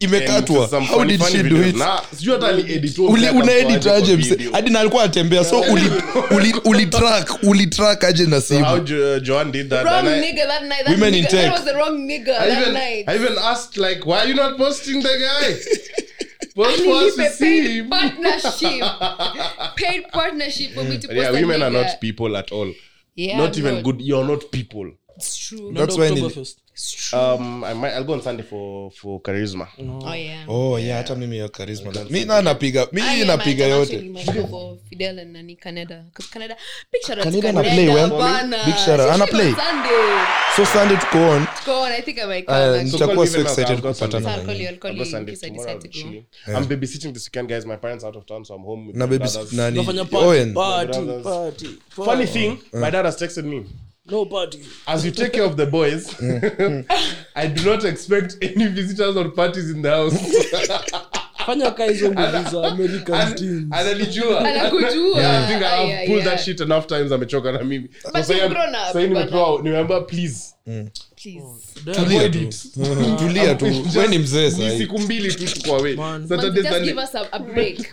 Imekatwa 0.00 0.66
how 0.66 1.04
did 1.04 1.22
she 1.22 1.42
do 1.42 1.62
it 1.68 1.76
Nah, 1.76 2.02
sijui 2.18 2.34
hata 2.34 2.48
aliedit 2.48 2.96
huo 2.96 3.08
Uli- 3.08 3.20
mzee 3.20 3.30
unaedit 3.30 3.70
akatoaje 3.70 4.12
aje 4.12 4.26
kwa 4.34 4.36
mse 4.36 4.50
hadi 4.52 4.70
na 4.70 4.80
alikuwa 4.80 5.04
atembea 5.04 5.44
so 5.44 5.60
ulitrack 5.60 6.30
uli, 6.36 6.54
uli 6.64 6.86
track- 6.86 7.38
uli 7.42 7.70
aje 8.06 8.26
na 8.26 8.40
simu 8.40 8.78
jo- 8.80 9.18
Joanne 9.20 9.52
did 9.52 9.68
that. 9.70 9.84
Wrong 9.84 9.94
and 9.98 10.08
I- 10.08 10.20
nigga 10.20 10.46
that 10.46 10.62
night. 10.62 10.84
That, 10.84 10.88
Women 10.94 11.14
in 11.14 11.24
tech. 11.24 11.32
that 11.32 11.52
was 11.52 11.64
the 11.64 11.72
wrong 11.72 11.98
nigga 12.06 12.38
I 12.40 12.50
even, 12.60 12.72
night. 12.72 13.08
I 13.08 13.14
even 13.16 13.38
asked, 13.38 13.76
like, 13.76 14.06
why 14.06 14.18
are 14.18 14.28
you 14.28 14.34
not 14.34 14.56
posting 14.58 15.02
the 15.02 15.08
guy? 15.18 15.54
Post 16.54 16.84
for 16.84 16.94
us 16.96 17.14
to 17.14 17.22
Nilipe 17.22 17.30
see 17.32 17.62
paid 17.62 17.90
partnership. 17.90 18.84
paid 19.76 20.02
partnership 20.12 20.74
for 20.74 20.84
me 20.84 20.98
to 20.98 21.08
post 21.08 21.18
yeah, 21.20 21.30
women 21.30 21.62
are 21.62 21.70
not 21.70 21.86
people 22.00 22.36
at 22.36 22.52
all. 22.52 22.72
Yeah, 23.16 23.38
not 23.38 23.58
even 23.58 23.74
no, 23.76 23.82
good. 23.82 24.00
You're 24.00 24.24
not 24.24 24.50
people. 24.50 24.90
It's 25.22 25.36
true. 25.38 25.70
That's 25.72 25.96
when 25.96 26.18
it, 26.18 26.36
it's 26.74 26.92
true. 26.92 27.18
Um, 27.18 27.62
I 27.62 27.74
might. 27.74 27.92
I'll 27.94 28.02
go 28.02 28.14
on 28.14 28.22
Sunday 28.22 28.42
for 28.42 28.90
for 28.90 29.20
charisma. 29.22 29.68
Oh 29.78 30.12
yeah. 30.12 30.44
oh 30.48 30.76
yeah 30.76 30.96
hata 30.96 31.14
mimi 31.14 31.38
ya 31.38 31.48
charisma 31.48 31.92
mi 32.10 32.24
na 32.24 32.42
napiga 32.42 32.88
mi 32.92 33.00
I 33.02 33.20
am 33.22 33.28
napiga 33.28 33.68
yote 33.68 34.78
Fidel 34.90 35.18
and 35.20 35.32
Nani 35.32 35.54
Canada 35.54 36.04
because 36.08 36.26
Canada. 36.28 36.56
Big 36.90 37.02
shout 37.02 37.18
out 37.18 37.24
Canada 37.24 37.42
Canada. 37.52 37.70
play 37.70 37.88
when? 37.88 38.50
Big 38.66 38.76
shout 38.76 38.98
out. 38.98 39.10
Ana 39.10 39.26
play? 39.26 39.52
Sunday. 39.52 40.26
so 40.56 40.64
sunday 40.64 40.96
tuko 40.96 41.22
on 41.36 41.48
Go 41.64 41.84
on. 41.84 41.92
I 41.92 42.00
think 42.00 42.18
I 42.18 42.26
might 42.26 42.46
come. 42.46 42.56
Uh, 42.56 42.82
nitakuwa 42.82 43.14
call 43.14 43.26
so 43.26 43.40
excited 43.40 43.76
I'll 43.76 43.94
kupatana 43.94 44.36
na 44.36 44.44
call 44.44 44.56
you. 44.56 44.68
I'll 44.68 44.76
call 44.78 44.90
you 44.90 45.16
in 45.16 45.26
case 45.26 45.44
I 45.44 45.50
decide 45.50 45.80
to 45.80 45.88
go. 45.88 45.92
chilling. 45.92 46.26
I'm 46.48 46.64
babysitting 46.64 47.14
this 47.14 47.28
weekend, 47.28 47.48
guys. 47.48 47.64
My 47.64 47.76
parents 47.76 48.02
out 48.04 48.16
of 48.16 48.26
town, 48.26 48.44
so 48.44 48.54
I'm 48.54 48.64
home 48.64 48.86
with 48.88 48.96
na 48.96 49.06
baby 49.06 49.28
nani 49.52 49.78
Owen. 50.12 50.52
party, 50.54 51.22
party, 51.22 51.22
party, 51.22 51.78
Funny 51.90 52.26
thing, 52.26 52.58
my 52.72 52.90
dad 52.90 53.04
has 53.04 53.16
texted 53.16 53.44
me. 53.44 53.66
No 54.06 54.24
party 54.26 54.60
As 54.86 55.04
you 55.04 55.10
take 55.12 55.32
care 55.32 55.44
of 55.44 55.56
the 55.56 55.66
boys, 55.66 56.14
I 57.36 57.46
do 57.46 57.64
not 57.64 57.84
expect 57.84 58.36
any 58.42 58.66
visitors 58.66 59.16
or 59.16 59.30
parties 59.30 59.70
in 59.70 59.82
the 59.82 59.90
house. 59.90 60.14
fanya 61.46 61.70
kaa 61.70 61.84
hizo 61.84 62.10
nguvu 62.10 62.50
za 62.50 62.68
american 62.68 63.14
And- 63.14 63.36
teams 63.38 63.66
ananijua. 63.70 64.40
Anakujua. 64.40 65.20
Yeah, 65.20 65.44
I 65.44 65.46
think 65.46 65.62
I've 65.62 66.06
pulled 66.06 66.24
yeah. 66.24 66.30
that 66.30 66.40
shit 66.44 66.60
enough 66.60 66.86
times 66.86 67.12
amechoka 67.12 67.52
na 67.52 67.64
mimi 67.64 67.88
So 68.02 68.10
but 68.12 68.94
nimepewa 68.94 69.62
nimeambiwa 69.62 70.00
please 70.00 70.54
Please. 70.64 70.92
We 73.96 74.08
ni 74.08 74.18
mbili 74.98 75.34
tu 75.34 75.44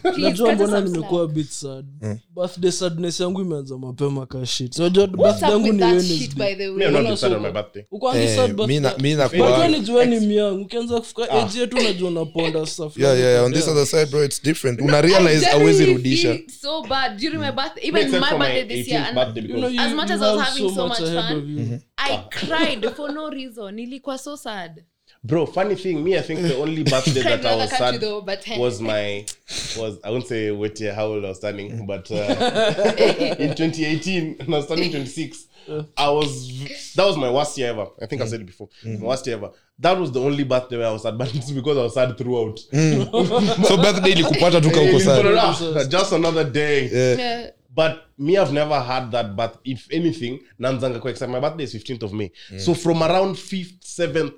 najua 0.18 0.56
mbona 0.56 0.82
nimekuwa 0.82 1.28
bit 1.28 1.50
sad? 1.52 1.86
Birthday 2.36 2.72
sadness 2.72 3.20
yangu 3.20 3.42
imeanza 3.42 3.78
mapema 3.78 4.26
kashit 4.26 4.80
What's 4.80 4.94
birthday 5.18 5.50
yangu 5.50 5.74
ni 5.74 5.80
that 5.80 6.02
shit, 6.02 6.10
wednesday 6.12 6.56
by 6.56 6.64
the 6.64 6.70
Me, 6.72 6.86
I'm 6.86 6.94
way? 6.96 7.04
not 7.04 7.20
sad 7.20 7.34
on 7.34 7.42
my 7.42 7.52
birthday. 7.52 7.84
Ukwangi 7.92 8.20
Eh, 8.20 8.36
sad 8.36 8.60
mi 8.68 8.80
na- 8.80 8.98
mi 8.98 9.16
nakuwa- 9.16 9.48
unajua 9.48 9.68
ni 9.68 9.80
juani 9.80 10.20
miangu 10.20 10.62
ukianza 10.62 11.00
kufika 11.00 11.30
age 11.30 11.60
yetu 11.60 11.78
unajua 11.78 12.12
naponda 12.12 12.66
stuff 12.66 12.98
yeah, 12.98 13.12
like 13.14 13.22
yeah, 13.24 13.34
yeah. 13.34 13.46
on 13.46 13.54
that. 13.54 13.62
this 13.64 13.72
other 13.72 13.86
side 13.86 14.06
bro 14.06 14.26
it's 14.26 14.44
different. 14.44 14.82
Una 14.82 14.98
I 14.98 15.02
realize 15.02 15.48
awezi 15.48 15.78
genuinely 15.78 15.94
rudisha. 15.94 16.40
so 16.62 16.82
bad 16.82 17.18
during 17.20 17.40
my 17.40 17.52
birthday, 17.52 17.88
even 17.88 18.12
my 18.12 18.20
birthday 18.20 18.66
this 18.66 18.88
year. 18.88 19.06
And 19.18 19.38
You 19.38 19.58
know, 19.58 19.70
you- 19.70 19.82
As 19.82 19.94
much 19.94 20.10
as 20.12 20.22
I 20.22 20.36
was 20.36 20.42
having 20.48 20.76
so 20.76 20.88
much 20.88 21.00
much 21.00 21.10
fun, 21.10 21.38
of 21.38 21.50
you. 21.50 21.80
I 21.98 22.18
cried 22.30 22.90
for 22.96 23.12
no 23.14 23.19
reason. 23.30 23.76
Nilikuwa 23.76 24.18
so 24.18 24.38
sad. 24.38 24.84
bro 25.24 25.46
funny 25.46 25.76
thing 25.76 26.04
me 26.04 26.18
i 26.18 26.22
think 26.22 26.40
the 26.42 26.56
only 26.56 26.84
birthday 26.84 27.22
that 27.22 27.46
i 27.46 27.56
was 27.56 27.70
sad 27.70 28.00
though, 28.00 28.22
but 28.22 28.44
hey. 28.44 28.58
was 28.60 28.82
my 28.82 29.26
was 29.78 29.98
i 30.04 30.10
won't 30.10 30.26
say 30.26 30.52
what 30.52 30.80
year 30.80 30.94
how 30.94 31.06
old 31.08 31.26
i 31.26 31.30
was 31.30 31.38
standing 31.38 31.86
but 31.86 32.10
uh, 32.12 32.16
in 33.40 33.54
2018 33.54 34.38
when 34.38 34.54
i 34.54 34.58
was 34.58 34.66
standing 34.66 34.90
26 34.92 35.48
i 35.98 36.10
was 36.10 36.94
that 36.96 37.06
was 37.06 37.18
my 37.18 37.30
worst 37.30 37.58
year 37.58 37.70
ever 37.70 37.88
i 38.02 38.06
think 38.06 38.22
mm. 38.22 38.26
i 38.26 38.28
said 38.28 38.42
it 38.42 38.46
before 38.48 38.70
mm. 38.84 39.00
my 39.00 39.08
worst 39.08 39.28
year 39.28 39.36
ever 39.36 39.52
that 39.78 39.98
was 40.00 40.12
the 40.12 40.22
only 40.22 40.44
birthday 40.44 40.78
where 40.78 40.88
i 40.88 40.92
was 40.92 41.04
sad 41.04 41.18
but 41.18 41.36
it's 41.36 41.52
because 41.52 41.78
i 41.78 41.82
was 41.84 41.94
sad 41.94 42.18
throughout 42.18 42.60
mm. 42.72 43.66
so 43.66 43.78
birthday 43.78 44.12
ilikupata 44.12 44.62
tuka 44.62 44.82
uko 44.90 45.00
sad 45.00 45.90
just 45.90 46.14
another 46.14 46.44
day 46.52 46.90
yeah. 46.92 47.20
Yeah. 47.20 47.52
but 47.76 47.92
me 48.20 48.38
i've 48.38 48.54
never 48.54 48.80
had 48.82 49.12
that 49.12 49.36
but 49.36 49.58
if 49.64 49.88
anything 49.92 50.40
nanzanga 50.60 51.00
kuexcite 51.00 51.30
my 51.32 51.40
birthday 51.40 51.64
is 51.64 51.76
15th 51.76 52.04
of 52.04 52.14
may 52.14 52.32
so 52.58 52.74
from 52.74 53.02
around 53.04 53.36
5th 53.36 53.80
7th 53.84 54.34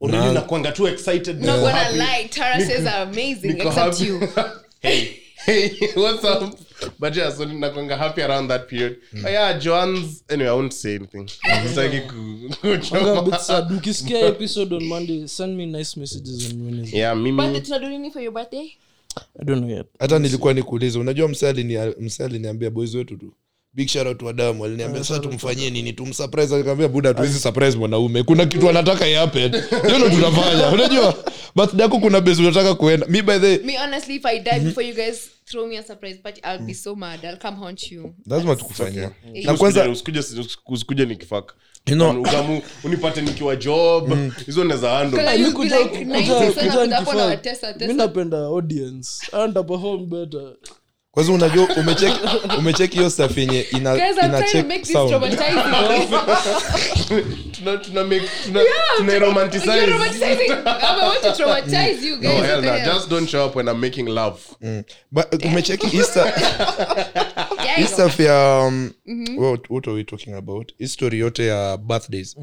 already 0.00 0.34
Na- 0.34 0.40
nakwanga 0.40 0.72
too 0.72 0.86
excited 0.86 1.40
Not 1.42 1.60
gonna 1.60 1.70
happy. 1.70 1.98
lie, 1.98 2.28
terraces 2.30 2.86
are 2.86 3.02
amazing, 3.10 3.52
Niko 3.52 3.66
except 3.66 3.98
happy. 3.98 4.04
you. 4.04 4.28
hey 4.82 5.16
hey 5.46 5.70
what's 5.94 6.24
up 6.24 6.54
but 6.98 7.14
yeah 7.16 7.30
so 7.30 7.44
nakwanga 7.44 7.96
happy 7.96 8.22
around 8.22 8.48
that 8.48 8.66
period 8.68 8.96
but 9.22 9.30
yeah 9.32 9.58
joan's 9.58 10.24
anyway 10.30 10.48
i 10.50 10.52
won't 10.52 10.72
say 10.72 10.94
anything 10.94 11.26
Sitaki 11.26 12.00
bit 12.00 12.80
kuchoma. 12.80 13.38
sad. 13.38 13.72
ukisikia 13.72 14.26
episode 14.26 14.74
on 14.76 14.84
monday 14.84 15.26
send 15.28 15.56
me 15.56 15.66
nice 15.66 16.00
messages 16.00 16.52
on 16.52 16.62
wednesday 16.66 16.98
yeah 17.00 17.16
mimi 17.16 17.60
tunado 17.60 17.88
nini 17.88 18.10
for 18.10 18.22
your 18.22 18.32
birthday? 18.32 18.72
I 19.40 19.44
don't 19.44 19.58
know 19.64 19.70
yet. 19.76 19.86
Hata 19.98 20.18
nilikuwa 20.18 20.54
nikuuliza 20.54 20.98
unajua 21.00 21.28
msee 21.28 21.50
alini- 21.52 22.24
aliniambia 22.24 22.70
boys 22.70 22.94
wetu 22.94 23.16
tu. 23.16 23.32
Big 23.72 23.88
shout 23.88 24.22
wadamu 24.22 24.64
aliniambia 24.64 25.04
sasa 25.04 25.20
tumfanyie 25.20 25.70
nini? 25.70 25.92
Tumsurprise. 25.92 26.54
Akamwambia 26.54 26.88
buda 26.88 27.14
tuwezi 27.14 27.38
surprise 27.40 27.78
mwanaume. 27.78 28.22
Kuna 28.22 28.46
kitu 28.46 28.68
anataka 28.68 29.08
iapen 29.08 29.52
hiyo 29.86 29.98
ndo 29.98 30.08
tunafanya 30.10 30.68
unajua? 30.70 31.24
Birthday 31.56 31.80
yako 31.80 31.98
kuna 31.98 32.20
base 32.20 32.42
unataka 32.42 32.74
kuenda. 32.74 33.06
Mi 33.06 33.22
by 33.22 33.38
the 33.38 33.58
Me, 33.58 33.76
honestly, 33.78 34.14
if 34.16 34.26
I 34.26 34.38
die 34.40 34.60
before 34.60 34.88
you 34.88 34.94
guys 34.94 35.30
throw 35.44 35.66
me 35.66 35.78
a 35.78 35.82
surprise 35.82 36.18
party, 36.22 36.40
I'll 36.44 36.58
be 36.66 36.74
so 36.74 36.96
mad. 36.96 37.24
I'll 37.24 37.38
come 37.38 37.56
haunt 37.56 37.92
you. 37.92 38.14
lazima 38.26 38.56
tukufanyia 38.56 39.10
na 39.44 39.56
kwanza 39.56 39.88
usikuje 40.68 41.04
nikifaka 41.06 41.54
You 41.86 41.96
know- 41.96 42.20
ukamu 42.20 42.62
unipate 42.84 43.20
nikiwa 43.22 43.56
job 43.56 44.12
hizo 44.46 44.64
naweza 44.64 44.90
handle 44.90 45.18
Kala 45.18 45.36
Mi 45.38 45.42
you 45.42 45.52
kuja- 45.52 45.76
be 45.78 45.82
like 45.84 45.98
kuja- 46.04 46.04
90 46.20 46.46
kuja 46.52 46.72
sana 46.72 46.72
hapo 46.72 46.84
na 46.86 46.98
nikifaa. 47.00 47.24
watesa, 47.26 47.72
tesa. 47.74 47.86
mi 47.86 47.94
napenda 47.94 48.38
audience 48.38 49.08
anta 49.32 49.62
perform 49.62 50.06
better 50.06 50.52
kwanza 51.10 51.32
unajua 51.32 51.68
umecheki 51.80 52.20
umecheki 52.58 52.96
hiyo 52.96 53.10
stuff 53.10 53.38
yenye 53.38 53.60
ina, 53.60 54.10
ina 54.24 54.42
check 54.42 54.84
sound 54.84 55.10
tuna 57.52 57.76
tuna 57.76 58.04
make 58.04 58.28
tuna 58.44 58.60
tuna 58.96 59.18
romanticize 59.18 59.86
romanticizing. 59.86 60.50
I 60.50 61.02
want 61.02 61.22
to 61.22 61.32
traumatize 61.32 62.06
you 62.06 62.16
guys. 62.16 62.34
no 62.34 62.42
hell 62.42 62.54
What 62.56 62.60
the 62.62 62.66
no 62.66 62.72
hell? 62.78 62.94
just 62.94 63.08
don't 63.10 63.28
show 63.28 63.46
up 63.46 63.56
when 63.56 63.68
i'm 63.68 63.80
making 63.80 64.06
love 64.08 64.40
but 65.12 65.44
umecheki 65.44 65.86
hii 65.86 65.98
Yeah, 67.64 67.76
hii 67.76 67.82
you 67.82 67.88
go. 67.88 67.94
stuff 67.94 68.20
ya 68.20 68.58
what, 69.36 69.70
what 69.70 69.88
are 69.88 69.96
we 69.96 70.04
talking 70.04 70.34
about 70.34 70.72
history 70.78 71.18
yote 71.18 71.46
ya 71.46 71.76
birthdays 71.76 72.36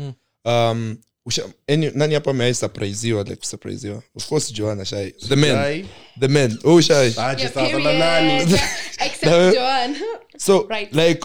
um, 0.45 0.97
usha, 1.27 1.43
any, 1.67 1.91
nani 1.95 2.13
hapa 2.13 2.31
ameai 2.31 2.53
surpriseiwa 2.53 3.23
like 3.23 3.45
surpriseiwa? 3.47 4.03
Of 4.15 4.27
course 4.27 4.53
joana 4.53 4.85
shai. 4.85 5.11
The 5.11 5.35
men. 5.35 5.85
The 6.19 6.27
men. 6.27 6.57
Oh 6.63 6.81
shai. 6.81 7.07
Aje 7.17 7.41
Yeah, 7.43 7.53
sasa 7.53 7.61
na 7.61 7.67
period. 7.69 7.99
nani 7.99 9.97
so 10.37 10.67
Right. 10.69 10.93
like 10.93 11.23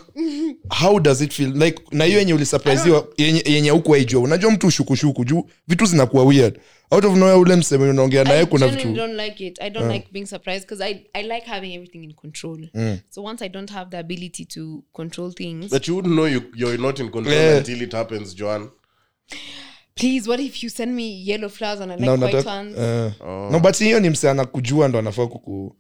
how 0.71 0.99
does 0.99 1.21
it 1.21 1.33
feel? 1.33 1.51
Like 1.51 1.83
na 1.93 2.05
hiyo 2.05 2.19
yenye 2.19 2.35
ulisurpriseiwa 2.35 3.09
yenye 3.17 3.43
yenye 3.47 3.71
huku 3.71 3.95
aijua 3.95 4.21
unajua 4.23 4.51
mtu 4.51 4.71
shukushuku 4.71 5.25
juu 5.25 5.45
vitu 5.69 5.87
zinakuwa 5.87 6.25
weird. 6.25 6.59
Out 6.91 7.05
of 7.05 7.17
nowhere 7.17 7.39
ule 7.39 7.57
mseme 7.57 7.91
unaongea 7.91 8.25
naye 8.25 8.47
kuna 8.47 8.69
genuinely 8.69 8.93
vitu 8.93 9.07
don't 9.07 9.21
like 9.29 9.47
it. 9.47 9.61
I 9.63 9.71
don't 9.71 9.93
like 9.93 10.09
being 10.13 10.27
surprised 10.27 10.63
because 10.69 10.85
I, 10.85 11.07
I 11.13 11.23
like 11.23 11.47
having 11.47 11.75
everything 11.75 12.05
in 12.05 12.13
control. 12.15 12.59
So 13.11 13.23
once 13.23 13.45
I 13.45 13.49
don't 13.49 13.71
have 13.71 13.91
the 13.91 13.99
ability 13.99 14.45
to 14.45 14.83
control 14.93 15.33
things, 15.33 15.71
but 15.71 15.89
you 15.89 15.95
wouldn't 15.97 16.15
know 16.15 16.27
you, 16.29 16.43
you're 16.57 16.79
not 16.83 17.01
in 17.01 17.11
control 17.11 17.35
Yeah. 17.37 17.57
until 17.59 17.83
it 17.83 17.93
happens 17.93 18.35
joan 18.35 18.71
please, 19.95 20.29
what 20.31 20.41
if 20.41 20.63
you 20.63 20.71
send 20.71 20.95
me 20.95 21.23
yellow 21.25 21.49
flowers 21.49 21.81
and 21.81 21.93
I 21.93 21.97
like 21.97 22.07
no, 22.07 22.17
white 22.17 22.35
unataka 22.35 22.57
ones? 22.57 22.79
uh, 22.79 23.51
no 23.53 23.61
but 23.61 23.77
hiyo 23.79 24.01
ni 24.01 24.11
mse 24.11 24.31
anakujua 24.31 24.89
ndo 24.89 24.99
anafaa 24.99 25.27
kuku 25.27 25.77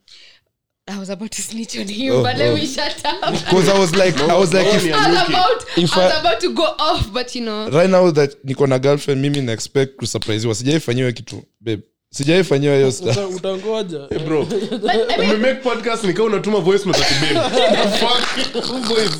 I 0.86 0.98
was 0.98 1.10
about 1.10 1.30
to 1.30 1.42
snitch 1.42 1.76
on 1.78 1.86
him, 1.88 2.22
but 2.22 2.36
let 2.36 2.54
me 2.54 2.66
shut 2.66 3.04
up. 3.04 3.30
because 3.30 3.68
i 3.70 3.78
was 3.78 3.92
like 3.94 4.18
i 4.20 4.38
was 4.38 4.52
like 4.52 4.66
if, 4.68 4.84
I 4.84 5.10
was 5.10 5.28
about, 5.28 5.62
If 5.78 5.96
I 5.96 6.00
was 6.06 6.12
about 6.20 6.40
to 6.40 6.48
go 6.52 6.64
off, 6.78 7.12
but 7.12 7.34
you 7.36 7.42
know. 7.44 7.70
right 7.70 7.90
now 7.90 8.10
that 8.10 8.44
niko 8.44 8.66
na 8.66 8.78
girlfriend 8.78 9.20
mimi 9.20 9.40
na 9.40 9.52
expect 9.52 9.96
kusurpriseiwa 9.96 10.54
sijaifanyiwa 10.54 11.12
kitu 11.12 11.42
babe 11.60 11.82
sijaifanyiwa 12.12 12.76
hiyo 12.76 12.92
stuff. 12.92 13.10
Uta- 13.16 13.28
utangoja 13.28 13.98
bro 14.26 14.48
umemake 15.18 15.54
podcast 15.54 16.04
nikaa 16.04 16.22
unatuma 16.22 16.58
voice 16.60 16.84
note 16.86 17.04
ati 17.04 17.14
babe. 17.34 17.48
The 17.82 17.88
fuck? 17.98 18.64
Who 18.70 18.78
voice? 18.78 19.16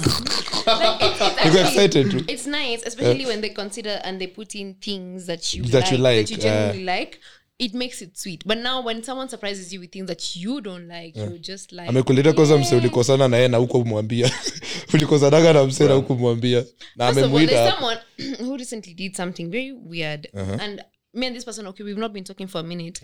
niko 1.45 1.59
excited 1.69 2.11
tu 2.11 2.19
It's 2.33 2.47
nice, 2.47 2.83
especially 2.87 3.27
when 3.27 3.41
they 3.41 3.51
consider 3.51 4.01
and 4.05 4.19
they 4.19 4.29
put 4.29 4.55
in 4.55 4.75
things 4.75 5.27
that 5.27 5.55
you 5.55 5.65
That 5.65 5.75
like, 5.75 5.93
you 5.97 5.99
like, 6.03 6.21
that 6.23 6.31
you 6.31 6.37
genuinely 6.37 6.85
like. 6.85 7.19
It 7.59 7.75
makes 7.75 8.03
it 8.03 8.17
sweet. 8.19 8.45
But 8.47 8.59
now, 8.59 8.83
when 8.87 9.03
someone 9.05 9.29
surprises 9.29 9.73
you 9.73 9.81
with 9.81 9.93
things 9.93 10.07
that 10.09 10.37
you 10.37 10.61
don't 10.61 10.89
like, 10.89 11.17
you're 11.17 11.39
just 11.39 11.73
like, 11.73 11.89
amekuleta 11.89 12.33
kwanza 12.33 12.59
mse 12.59 12.77
ulikosana 12.77 13.29
naye 13.29 13.49
na 13.49 13.57
huko 13.57 13.85
mwambia 13.85 14.31
ulikosanaga 14.95 15.53
na 15.53 15.65
mse 15.65 15.85
na 15.85 15.95
huko 15.95 16.15
mwambia 16.15 16.65
na 16.97 17.13
First 17.13 17.27
of 17.27 17.35
all, 17.35 17.47
there's 17.47 17.61
amemwita 17.61 17.73
someone 17.73 17.99
who 18.49 18.57
recently 18.57 18.95
did 18.95 19.17
something 19.17 19.45
very 19.45 19.73
weird. 19.73 20.29
And 20.61 20.83
me 21.15 21.27
and 21.27 21.37
this 21.37 21.45
person, 21.45 21.67
okay, 21.67 21.85
we've 21.85 21.99
not 21.99 22.13
been 22.13 22.25
talking 22.25 22.47
for 22.49 22.61
a 22.61 22.63
minute. 22.63 23.01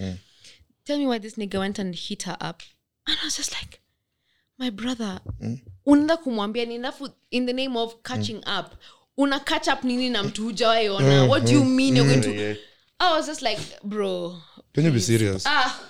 Tell 0.85 0.99
me 0.99 1.07
why 1.07 1.19
this 1.19 1.35
nigga 1.37 1.59
went 1.59 1.79
and 1.79 1.95
hit 1.95 2.23
her 2.23 2.37
up. 2.41 2.63
And 3.07 3.17
I 3.23 3.25
was 3.27 3.37
just 3.37 3.53
like, 3.53 3.81
my 4.59 4.71
brother, 4.71 5.21
unaenda 5.87 6.17
kumwambia 6.17 6.65
ni 6.67 6.77
alafu 6.79 7.09
in 7.31 7.47
the 7.47 7.53
name 7.53 7.77
of 7.77 8.03
catching 8.03 8.39
up. 8.47 8.75
Una 9.19 9.41
catch 9.41 9.69
up 9.69 9.85
nini 9.85 10.11
na 10.11 10.23
mtu 10.23 10.45
hujawaiona? 10.45 11.25
What 11.29 11.45
do 11.45 11.53
you 11.53 11.65
mean 11.65 11.97
you're 11.97 12.09
going 12.09 12.23
to... 12.23 12.35
Yeah. 12.35 12.57
I 13.01 13.13
was 13.17 13.27
just 13.27 13.43
like, 13.43 13.61
bro. 13.85 14.37
can 14.75 14.85
you 14.85 14.91
be 14.91 15.01
serious 15.01 15.45
Ah, 15.47 15.81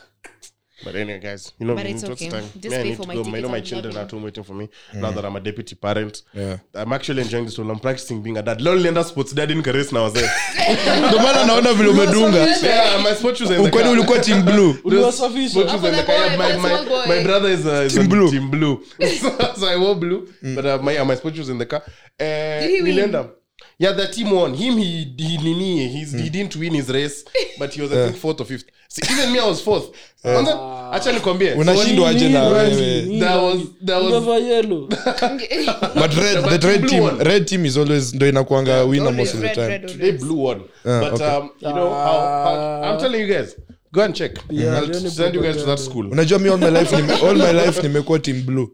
But 0.84 0.94
anyway, 0.94 1.18
guys, 1.18 1.52
you 1.58 1.66
know, 1.66 1.74
But 1.74 1.86
it's 1.86 2.04
okay. 2.04 2.28
time? 2.28 2.44
Just 2.60 2.70
Me, 2.70 2.76
I 2.76 2.82
need 2.84 2.96
for 2.96 3.02
to 3.02 3.08
my 3.08 3.14
go. 3.14 3.36
I 3.36 3.40
know 3.40 3.48
my 3.48 3.60
children 3.60 3.96
are 3.96 4.00
at 4.02 4.10
home 4.10 4.22
waiting 4.22 4.44
for 4.44 4.54
me 4.54 4.68
mm. 4.92 5.00
now 5.00 5.10
that 5.10 5.24
I'm 5.24 5.34
a 5.34 5.40
deputy 5.40 5.74
parent. 5.74 6.22
Yeah. 6.32 6.58
I'm 6.72 6.92
actually 6.92 7.22
enjoying 7.22 7.46
this 7.46 7.58
role. 7.58 7.68
I'm 7.70 7.80
practicing 7.80 8.22
being 8.22 8.38
a 8.38 8.42
dad. 8.42 8.60
Lol, 8.60 8.76
Lenda 8.76 9.04
sports 9.04 9.32
dad 9.32 9.50
in 9.50 9.62
Karis 9.62 9.92
now. 9.92 10.08
ndo 10.08 11.18
maana 11.18 11.44
naona 11.44 11.72
vile 11.72 11.88
umedunga 11.88 12.38
Yeah, 12.62 13.02
my 13.02 13.14
sports 13.14 13.38
shoes 13.38 13.50
in 13.50 13.62
the 13.64 13.70
car. 13.70 13.88
ulikuwa 13.90 14.18
team 14.18 14.42
blue 14.42 14.76
uliwasafisha 14.84 15.50
Sports 15.50 15.70
shoes 15.72 15.84
in 15.84 15.94
the 15.94 16.02
car. 16.02 16.36
My, 16.38 16.56
my, 16.56 17.06
my 17.16 17.22
brother 17.24 17.50
is, 17.50 17.66
uh, 17.66 17.86
is 17.86 17.94
Team 17.94 18.08
blue. 18.08 18.30
team 18.30 18.50
blue. 18.50 18.84
so, 19.56 19.66
I 19.68 19.76
wore 19.76 19.94
blue, 19.94 20.28
but 20.54 20.64
uh, 20.64 20.78
my, 20.82 20.96
uh, 20.98 21.04
my 21.04 21.16
sports 21.16 21.36
shoes 21.36 21.48
in 21.48 21.58
the 21.58 21.66
car. 21.66 21.82
Uh, 22.20 22.24
nilienda. 22.24 23.30
Yeah, 23.78 23.92
the 23.92 24.08
team 24.08 24.30
won. 24.30 24.54
Him, 24.54 24.76
he 24.78 25.14
he 25.16 25.36
nini, 25.38 25.88
he's, 25.88 26.12
he 26.12 26.30
didn't 26.30 26.56
win 26.56 26.74
his 26.74 26.88
race, 26.88 27.24
but 27.58 27.74
he 27.74 27.80
was 27.82 27.92
I 27.92 28.06
think 28.06 28.16
fourth 28.16 28.40
or 28.40 28.44
fifth. 28.44 28.64
See, 28.90 29.02
even 29.12 29.32
me, 29.32 29.38
I 29.38 29.46
was 29.46 29.60
fourth. 29.60 29.90
Kwanza, 30.22 30.92
acha 30.92 31.12
nikwambie. 31.12 31.52
unashindwa 31.52 32.12
na 32.12 32.42
wewe 32.48 32.74
nini, 33.02 33.20
was 33.22 33.58
there 33.84 34.00
was 34.00 34.12
Ungevaa 34.12 34.38
yellow. 34.38 34.86
but 36.00 36.14
red, 36.14 36.60
the 36.60 36.66
red 36.68 36.88
team 36.88 37.02
one. 37.02 37.18
red 37.24 37.46
team 37.46 37.66
is 37.66 37.76
always 37.76 38.14
ndo 38.14 38.28
inakwanga 38.28 38.84
winner 38.84 39.12
most 39.12 39.34
of 39.34 39.40
the 39.40 39.46
red, 39.46 39.54
time 39.54 39.68
red, 39.68 39.86
Today 39.86 40.12
blue 40.12 40.44
one. 40.44 40.60
but 40.84 41.20
um, 41.20 41.50
you 41.60 41.72
know 41.72 41.90
how, 41.90 42.20
how 42.20 42.82
I'm 42.82 42.98
telling 43.00 43.20
you 43.20 43.26
guys, 43.34 43.56
go 43.92 44.02
and 44.02 44.14
check. 44.14 44.32
Yeah, 44.50 44.78
I'll 44.80 44.94
send 45.10 45.34
you 45.34 45.42
guys 45.42 45.56
to 45.56 45.64
that 45.66 45.78
school. 45.78 46.06
unajua 46.12 46.38
mi 46.38 46.48
all 46.48 46.58
my 46.58 46.70
life 46.70 46.96
nime, 46.96 47.12
all 47.12 47.36
my 47.36 47.52
life 47.52 47.82
nimekuwa 47.82 48.18
team 48.18 48.42
blue 48.46 48.68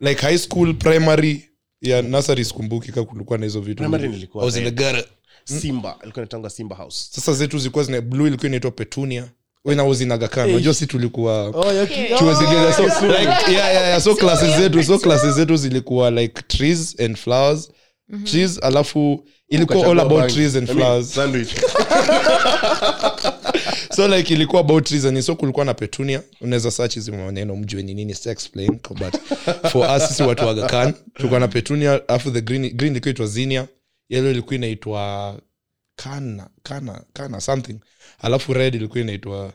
like 0.00 0.20
high 0.22 0.38
school 0.38 0.74
primary 0.74 1.44
ya 1.80 2.02
nursery 2.02 2.44
sikumbuki 2.44 2.92
ka 2.92 3.04
kulikuwa 3.04 3.38
na 3.38 3.44
hizo 3.46 3.60
vitu 3.60 3.76
Primary 3.76 4.08
nilikuwa 4.08 4.44
I 4.44 4.46
was 4.46 4.56
in 4.56 4.64
the 4.64 4.70
gutter. 4.70 5.04
Simba, 5.44 5.88
ilikuwa 6.02 6.22
inaitangwa 6.22 6.50
Simba 6.50 6.76
House. 6.76 7.08
sasa 7.12 7.32
zetu 7.32 7.58
zilikuwa 7.58 7.84
zina 7.84 8.00
blue 8.00 8.26
ilikuwa 8.28 8.46
inaitwa 8.48 8.70
petunia 8.70 9.28
when 9.64 9.80
I 9.80 9.88
was 9.88 10.00
in 10.00 10.12
agakan 10.12 10.50
unajua 10.50 10.74
si 10.74 10.86
tulikuwa 10.86 11.44
Oh, 11.44 11.86
chuo 12.18 12.28
oh, 12.28 12.34
zingine 12.34 12.72
so 12.72 13.06
like 13.06 13.52
yeah, 13.52 13.72
yeah, 13.72 13.88
yeah. 13.88 14.00
so 14.00 14.14
classes 14.14 14.56
zetu 14.56 14.82
so 14.84 14.98
classes 14.98 15.34
zetu 15.34 15.56
zilikuwa 15.56 16.10
like 16.10 16.42
trees 16.42 17.00
and 17.00 17.16
flowers. 17.16 17.70
Trees 18.24 18.58
alafu 18.62 19.24
ilikuwa 19.48 19.86
all 19.86 20.00
about 20.00 20.20
bang. 20.20 20.28
trees 20.32 20.56
and 20.56 20.70
I 20.70 20.74
mean, 20.74 20.86
flowers. 20.86 21.14
sandwich. 21.14 21.54
so 23.96 24.08
like 24.08 24.34
ilikuwa 24.34 24.60
about 24.60 24.84
trees 24.84 25.04
and 25.04 25.20
so 25.20 25.36
kulikuwa 25.36 25.64
na 25.64 25.74
petunia. 25.74 26.22
Unaweza 26.40 26.70
search 26.70 26.94
hizi 26.94 27.12
maneno 27.12 27.56
mjue 27.56 27.82
ni 27.82 27.94
nini 27.94 28.14
explain 28.26 28.78
but 28.90 29.16
for 29.70 29.96
us 29.96 30.08
sisi 30.08 30.22
watu 30.22 30.44
wa 30.44 30.50
agakan 30.50 30.94
tulikuwa 31.14 31.40
na 31.40 31.48
petunia 31.48 32.00
alafu 32.08 32.30
the 32.30 32.40
green 32.40 32.70
green 32.76 32.92
ilikuwa 32.92 33.10
inaitwa 33.10 33.26
zinia 33.26 33.66
yellow 34.08 34.30
ilikuwa 34.30 34.54
inaitwa 34.54 35.34
kana 36.02 36.48
kana 36.62 37.02
kana 37.12 37.40
something. 37.40 37.76
Alafu 38.18 38.52
red 38.52 38.74
ilikuwa 38.74 39.00
inaitwa 39.00 39.52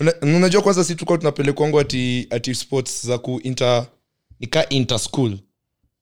eh, 0.00 0.22
unajua 0.22 0.62
kwanza 0.62 0.84
si 0.84 0.94
tuka 0.94 1.18
tunapelekwangu 1.18 1.80
ati 1.80 2.26
ati 2.30 2.54
sports 2.54 3.06
za 3.06 3.18
ku 3.18 3.40
inter 3.44 3.86
nika 4.40 4.68
inter 4.68 4.98
school. 4.98 5.38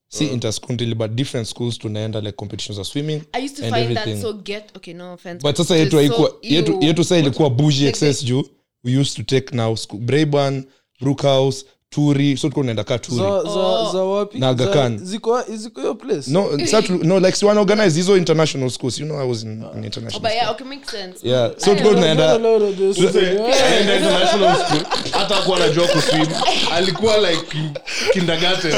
Si 0.08 0.26
inter 0.26 0.52
school 0.52 0.74
ndili 0.74 0.94
but 0.94 1.10
different 1.10 1.48
schools 1.48 1.78
tunaenda 1.78 2.20
like 2.20 2.32
competitions 2.32 2.76
za 2.78 2.84
swimming 2.84 3.22
I 3.32 3.44
used 3.44 3.56
to 3.56 3.64
and 3.64 3.74
find 3.74 3.90
everything. 3.90 4.12
that 4.14 4.22
so 4.22 4.32
get 4.32 4.76
okay, 4.76 4.94
no 4.94 5.12
offense. 5.14 5.42
but 5.42 5.56
sasa 5.56 5.76
yetu 5.76 5.90
so 5.90 6.38
yetu, 6.42 6.78
yetu 6.82 7.04
saa 7.04 7.16
ilikuwa 7.16 7.50
bougie 7.50 7.88
excess 7.88 8.24
juu. 8.24 8.44
We 8.84 8.96
used 9.00 9.16
to 9.16 9.22
take 9.40 9.56
now 9.56 9.76
school 9.76 10.00
brayburn 10.00 10.64
brookhouse 11.00 11.64
turi 11.94 12.36
so 12.36 12.48
tuko 12.48 12.62
naenda 12.62 12.84
ka 12.84 12.98
turi 12.98 13.16
za, 13.18 13.42
za, 13.42 13.92
za 13.92 14.04
wapi 14.04 14.38
Na 14.38 14.48
Aga 14.48 14.64
Za- 14.64 14.72
Khan. 14.72 14.98
ziko 15.02 15.42
ziko 15.54 15.80
hiyo 15.80 15.94
place 15.94 16.30
no 16.30 16.66
sa 16.66 16.82
tu- 16.82 17.04
no 17.04 17.18
like 17.20 17.36
si 17.36 17.44
wana 17.44 17.60
organize 17.60 17.96
hizo 18.00 18.16
international 18.16 18.70
schools 18.70 18.98
you 19.00 19.06
know 19.06 19.20
i 19.20 19.28
was 19.28 19.42
in, 19.42 19.50
in 19.52 19.62
Oh, 19.64 19.84
international 19.84 20.20
but 20.20 20.30
yeah, 20.32 20.50
okay, 20.50 20.66
makes 20.66 20.90
sense. 20.90 21.28
yeah 21.28 21.50
so 21.56 21.74
tuko 21.74 21.94
tunaenda 21.94 22.38
Lord, 22.38 22.76
this- 22.78 22.98
Yeah. 23.14 23.72
Aenda 23.72 23.96
international 23.96 24.56
school 24.66 24.82
hata 25.12 25.36
akuwa 25.36 25.56
anajua 25.56 25.86
kuswim 25.88 26.26
alikuwa 26.72 27.16
like 27.30 27.46
kindergarten 28.12 28.72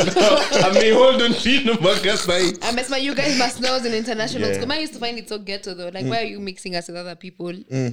amehold 0.66 1.22
on 1.22 1.34
to 1.34 1.74
mpaka 1.74 2.16
sahi 2.16 2.52
Amesema 2.60 2.98
you 2.98 3.14
guys 3.14 3.36
must 3.38 3.56
know 3.58 3.76
in 3.86 3.94
international 3.94 4.48
Yeah. 4.50 4.62
school. 4.62 4.72
I 4.72 4.84
used 4.84 4.94
to 5.00 5.06
find 5.06 5.18
it 5.18 5.28
so 5.28 5.38
ghetto 5.38 5.74
though. 5.74 5.86
Like, 5.90 6.04
mm. 6.04 6.10
why 6.10 6.16
are 6.18 6.28
you 6.30 6.40
mixing 6.40 6.74
us 6.76 6.88
with 6.88 6.96
other 6.98 7.16
people? 7.18 7.52
Ew. 7.70 7.92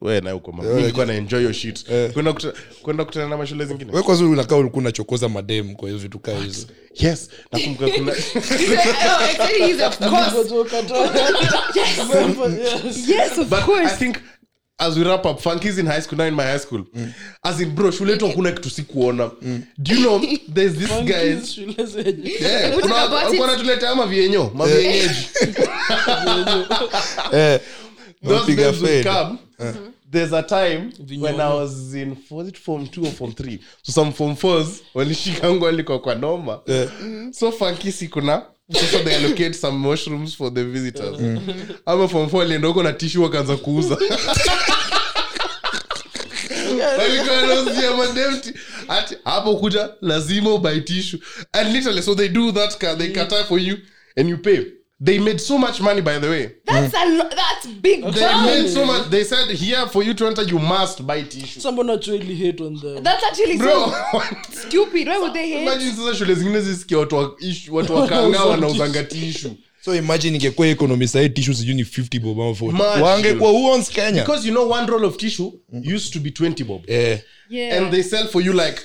We 0.00 0.20
na 0.20 0.34
uko 0.34 0.52
mama. 0.52 0.68
Mimi 0.68 0.80
nilikuwa 0.80 1.06
na 1.06 1.14
enjoy 1.14 1.42
your 1.42 1.52
shit. 1.54 1.84
Kwenda 2.12 2.32
kuta- 2.32 2.52
kwenda 2.82 3.04
kutana 3.04 3.28
na 3.28 3.36
mashule 3.36 3.64
zingine. 3.64 3.92
We 3.92 4.02
kwanza 4.02 4.24
unakaa 4.24 4.56
ulikuwa 4.56 4.80
unachokoza 4.80 5.28
madem 5.28 5.74
kwa 5.74 5.88
hiyo 5.88 6.00
vitu 6.00 6.18
kaa 6.18 6.38
hizo. 6.38 6.66
Yes. 6.94 7.28
Nakumbuka 7.52 7.88
kuna 7.88 8.12
actually, 8.12 9.72
he's 9.72 9.82
of 9.82 9.98
course. 10.10 10.34
Watu 10.38 10.54
wakatoa- 10.54 11.10
Yes. 11.76 13.08
Yes, 13.08 13.38
of 13.38 13.48
but 13.48 13.68
i 13.78 13.96
think 13.98 14.16
as 14.78 14.96
we 14.96 15.04
wrap 15.04 15.26
up 15.26 15.40
funkies 15.40 15.78
in 15.78 15.86
high 15.86 16.00
school 16.00 16.18
now 16.18 16.26
in 16.28 16.34
my 16.34 16.42
high 16.44 16.58
school. 16.58 16.84
As 17.42 17.60
in 17.60 17.70
bro 17.70 17.90
shule 17.90 18.12
yetu 18.12 18.26
hakuna 18.26 18.52
kitu 18.52 18.70
sikuona. 18.70 19.30
do 19.78 19.94
you 19.94 20.00
know 20.00 20.20
there's 20.54 20.72
this. 20.74 20.90
Yeah, 22.40 22.72
kuna- 22.80 23.94
mavienyo 23.96 24.50
mavienyeji 24.54 25.28
eh, 27.32 27.60
those 28.22 28.46
would 28.46 28.56
fade. 28.74 29.04
come. 29.04 29.38
There's 30.10 30.32
a 30.32 30.42
time 30.42 30.92
when 31.18 31.40
I 31.40 31.54
was 31.54 31.94
in 31.94 32.16
was 32.16 32.46
it 32.46 32.58
form 32.58 32.86
two 32.86 33.06
or 33.06 33.10
form 33.10 33.32
three. 33.32 33.60
So 33.82 33.92
some 33.92 34.12
form 34.12 34.36
fours 34.36 34.82
walishikangu 34.94 35.64
walikuwa 35.64 35.98
kwa 35.98 36.14
noma. 36.14 36.60
So 37.32 37.52
funky 37.52 37.92
si 37.92 38.08
kuna 38.08 38.42
sasa 38.72 39.04
they 39.04 39.16
allocate 39.16 39.54
some 39.54 39.78
mushrooms 39.78 40.36
for 40.36 40.54
the 40.54 40.64
visitors. 40.64 41.18
Ama 41.86 42.08
form 42.08 42.28
four 42.28 42.42
alienda 42.42 42.68
huko 42.68 42.82
na 42.82 42.92
tissue 42.92 43.22
wakaanza 43.22 43.56
kuuza. 43.56 43.98
Mademti. 47.96 48.52
Ati 48.88 49.16
hapo 49.24 49.56
kuja 49.56 49.90
lazima 50.00 50.50
tissue. 50.80 51.20
And 51.52 51.72
literally 51.72 52.02
so 52.02 52.14
they 52.14 52.28
do 52.28 52.52
that 52.52 52.78
they 52.78 52.96
they 52.96 53.08
kata 53.08 53.44
for 53.44 53.58
you 53.60 53.78
and 54.16 54.28
you 54.28 54.38
pay. 54.38 54.64
They 55.04 55.18
made 55.18 55.38
so 55.38 55.58
much 55.58 55.80
money 55.80 56.00
by 56.00 56.18
the 56.18 56.28
way 56.28 56.50
That's 56.66 56.94
a 56.94 57.04
lo- 57.06 57.28
that's 57.30 57.66
big 57.66 58.04
they 58.04 58.20
bang. 58.20 58.44
made 58.44 58.68
so 58.68 58.84
much 58.86 59.10
they 59.10 59.24
said 59.24 59.50
here 59.56 59.86
for 59.92 60.04
you 60.04 60.14
to 60.14 60.26
enter 60.26 60.42
you 60.50 60.58
must 60.58 61.02
buy 61.02 61.22
tissue 61.22 61.60
someone 61.60 61.90
actually 61.92 62.34
hate 62.34 62.60
on 62.64 62.76
them 62.80 63.02
That's 63.02 63.24
actually 63.24 63.56
bro 63.58 63.92
so 64.12 64.22
stupid. 64.68 65.08
Why 65.08 65.18
would 65.18 65.34
they 65.34 65.48
hate? 65.48 65.62
imagine 65.62 65.92
sasa 65.96 66.14
shule 66.14 66.34
zingine 66.34 66.60
zisikia 66.60 66.98
watu 66.98 67.16
wa 67.16 67.36
issue- 67.40 67.70
watu 67.72 67.94
wakanga 67.94 68.44
wanauzanga 68.50 69.02
tissue 69.04 69.50
so 69.84 69.94
imagine 69.96 70.36
ingekuwa 70.36 70.66
economy 70.68 71.08
sahii 71.08 71.28
tishu 71.28 71.54
sijui 71.54 71.74
ni 71.74 71.82
50 71.82 72.20
bob 72.20 72.40
ama 72.40 72.50
40 72.50 72.68
Imagine. 72.68 73.04
wangekuwa 73.04 73.50
who 73.50 73.70
owns 73.72 73.90
kenya 73.90 74.22
because 74.24 74.48
you 74.48 74.54
know 74.54 74.70
one 74.70 74.86
roll 74.86 75.04
of 75.04 75.16
tissue 75.16 75.52
used 75.94 76.12
to 76.12 76.20
be 76.20 76.30
20 76.30 76.64
bob 76.64 76.82
eh. 76.90 77.18
Yeah. 77.50 77.78
and 77.82 77.90
they 77.92 78.02
sell 78.02 78.28
for 78.28 78.42
you 78.42 78.52
like 78.52 78.80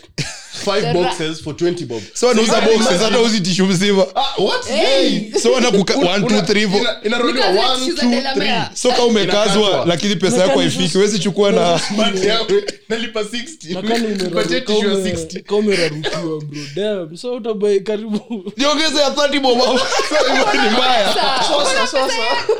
five 0.57 0.93
boxes 0.93 1.41
for 1.43 1.53
20 1.57 1.85
bob. 1.85 2.01
So 2.13 2.29
anauza 2.29 2.61
boxes. 2.61 3.01
hata 3.01 3.19
uzi 3.21 3.41
tishu 3.41 3.65
mzima. 3.65 4.05
Ah, 4.15 4.41
what? 4.41 4.65
Hey. 4.67 5.31
so 5.41 5.51
wanakuka 5.51 5.93
1 5.93 6.19
2 6.19 6.41
3 6.41 6.65
4 6.67 6.77
Ina- 6.79 6.95
inarodiwa 7.03 7.47
Because 7.47 7.67
one, 7.67 7.79
like 7.79 7.85
she's 7.91 7.99
two, 7.99 8.07
a 8.07 8.09
Delamere. 8.11 8.65
three. 8.65 8.75
so 8.77 8.89
kama 8.89 9.03
umekazwa 9.03 9.85
lakini 9.87 10.15
pesa 10.15 10.37
yako 10.37 10.59
haifiki. 10.59 10.97
Wezi 10.97 11.19
chukua 11.19 11.51
na 11.51 11.79
But 11.97 12.23
nalipa 12.89 13.21
60 13.21 13.73
nakani 13.73 14.07
Nipatie 14.07 14.61
tissue 14.61 14.89
ya 14.89 14.95
60 14.95 16.11
bro. 16.11 16.43
Damn. 16.75 17.17
so 17.17 17.33
utabai 17.33 17.79
karibu. 17.79 18.51
Niongeze 18.57 18.99
ya 19.01 19.09
30 19.09 19.39
bob. 19.39 19.57
So, 19.59 19.73
ni 20.63 20.69
mbaya. 20.69 21.15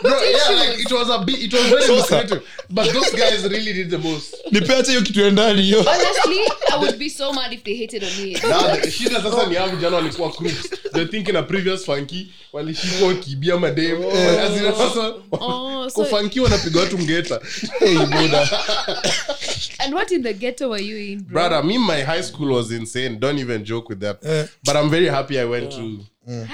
Bro, 0.02 0.24
yeah, 0.24 0.50
like, 0.70 0.82
it 0.82 0.92
was 0.92 1.10
a 1.10 1.18
bit, 1.26 1.40
it 1.44 1.54
was 1.54 2.10
very. 2.10 2.42
But 2.70 2.94
those 2.94 3.12
guys 3.12 3.44
really 3.44 3.74
did 3.74 3.90
the 3.90 3.98
most. 3.98 4.36
nipeache 4.52 4.90
hiyo 4.92 5.02
kitu 5.02 5.22
ya 5.22 5.30
ndani 5.30 5.62
hiyo 5.62 5.78
Honestly, 5.84 6.40
I 6.74 6.78
would 6.80 6.98
be 6.98 7.10
so 7.10 7.34
mad 7.34 7.54
if 7.54 7.64
they 7.64 7.76
hated 7.88 8.04
on 8.04 8.24
me. 8.24 8.34
Now, 8.50 8.90
shida 8.90 9.22
sasa 9.22 9.46
ni 9.46 9.56
hao 9.56 9.70
vijana 9.70 9.96
walikuwa 9.96 10.32
crooks. 10.32 10.70
They 10.94 11.06
think 11.06 11.30
in 11.30 11.36
a 11.36 11.44
previous 11.44 11.86
funky 11.86 12.34
walishikwa 12.54 13.14
kibia 13.14 13.58
madem 13.58 14.02
Azina 14.42 14.72
sasa 14.74 15.14
Oh, 15.32 15.90
so 15.90 16.06
kwa 16.10 16.20
wanapiga 16.44 16.80
watu 16.80 17.00
ngeta. 17.00 17.42
Hey, 17.80 17.98
buda 17.98 18.50
and 19.80 19.94
what 19.94 20.12
in 20.12 20.24
the 20.24 20.34
ghetto 20.34 20.70
were 20.70 20.84
you 20.84 20.98
in, 20.98 21.24
bro? 21.24 21.34
brother 21.34 21.64
me 21.64 21.78
my 21.78 22.02
high 22.04 22.24
school 22.24 22.52
was 22.52 22.72
insane. 22.72 23.20
Don't 23.20 23.40
even 23.40 23.64
joke 23.64 23.90
with 23.90 24.00
that. 24.00 24.22
But 24.64 24.76
i'm 24.76 24.90
very 24.90 25.08
happy 25.08 25.40
i 25.40 25.46
went 25.46 25.72
to 25.72 26.00
went 26.28 26.50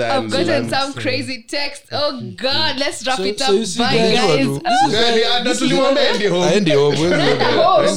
I've 0.00 0.30
gotten 0.30 0.68
some 0.68 0.92
crazy. 0.94 1.44
Text. 1.48 1.84
Oh 1.92 2.20
God, 2.36 2.78
let's 2.78 3.06
wrap 3.06 3.16
So- 3.16 3.24
it 3.24 3.40
so 3.40 3.52
you 3.52 3.64
Bye, 3.78 3.96
guys- 3.96 4.36
guys. 4.36 4.46
Watu. 4.46 4.92
Yeah, 4.92 5.16
yeah, 5.16 5.44
na 5.44 5.54
tulimwambia 5.54 6.10
aende 6.10 6.28
home. 6.28 6.44
aendi 6.46 6.70
home, 6.70 6.96
huwezi 6.96 7.14
home. 7.14 7.24
Aende 7.24 7.44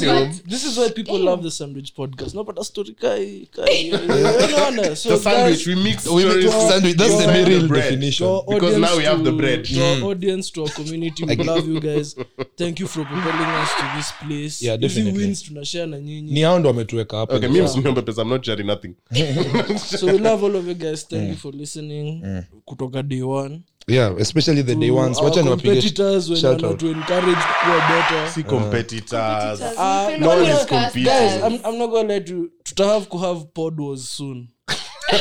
but- 0.07 0.17
home. 0.17 0.33
this 0.49 0.63
is 0.65 0.77
why 0.77 0.89
people 0.89 1.17
love 1.19 1.43
the 1.43 1.51
sandwich 1.51 1.93
podcast. 1.93 2.35
Napata 2.35 2.63
story 2.63 2.93
kai 3.01 3.47
kai 3.55 3.91
the 3.91 5.17
sandwich 5.23 5.67
we 5.67 5.75
mix 5.75 6.05
We 6.07 6.25
make 6.25 6.49
sandwich, 6.51 6.95
that's 6.97 7.17
the 7.17 7.43
real 7.45 7.67
definition 7.67 8.41
Because 8.49 8.77
now 8.77 8.97
we 8.97 9.03
have 9.03 9.23
the 9.23 9.31
bread. 9.31 9.65
to 9.65 9.81
our 9.83 10.03
audience 10.11 10.51
to 10.51 10.61
our 10.63 10.69
community. 10.71 11.25
We 11.25 11.35
love 11.53 11.67
you 11.67 11.79
guys. 11.79 12.15
Thank 12.57 12.79
you 12.79 12.87
for 12.87 13.05
propelling 13.05 13.51
us 13.63 13.69
to 13.79 13.83
this 13.97 14.11
place. 14.27 14.61
Yeah, 14.65 14.77
definitely. 14.77 15.19
wins 15.23 15.43
tunashare 15.43 15.85
na 15.85 15.99
nyinyi. 15.99 16.31
Ni 16.31 16.41
hao 16.41 16.59
ndo 16.59 16.69
wametuweka 16.69 17.17
hapo 17.17 17.35
okay 17.35 17.49
me 17.49 17.61
msiniombe 17.61 18.01
pesa. 18.01 18.21
I'm 18.21 18.29
not 18.29 18.45
sharing 18.45 18.67
nothing. 18.67 18.93
So 19.99 20.05
we 20.05 20.17
love 20.17 20.45
all 20.45 20.55
of 20.55 20.67
you 20.67 20.73
guys 20.75 20.92
thank 20.95 21.29
you 21.29 21.35
for 21.35 21.55
listening 21.55 22.23
kutoka 22.65 23.03
day 23.03 23.21
one. 23.21 23.59
Yeah 23.87 24.15
especially 24.19 24.63
the 24.63 24.75
day 24.75 24.87
To 24.87 24.95
ones. 24.95 25.17
wacha 25.19 25.41
niwapige 25.41 25.69
competitors 25.73 26.29
when 26.29 26.39
shout 26.41 26.63
out. 26.63 26.79
to 26.79 26.87
encourage 26.87 27.41
kuwa 27.63 27.77
better 27.89 28.31
si 28.33 28.43
competitors. 28.43 29.61
Ah, 29.77 30.09
No 30.19 30.29
one 30.29 30.43
is 30.51 30.65
competing. 30.65 31.03
guys. 31.03 31.43
I'm, 31.43 31.53
i'm 31.65 31.77
not 31.77 31.89
gonna 31.91 32.07
let 32.07 32.29
you. 32.29 32.49
To 32.75 32.87
have 33.19 33.45
pod 33.53 33.79
wars 33.79 34.09
soon. 34.09 34.47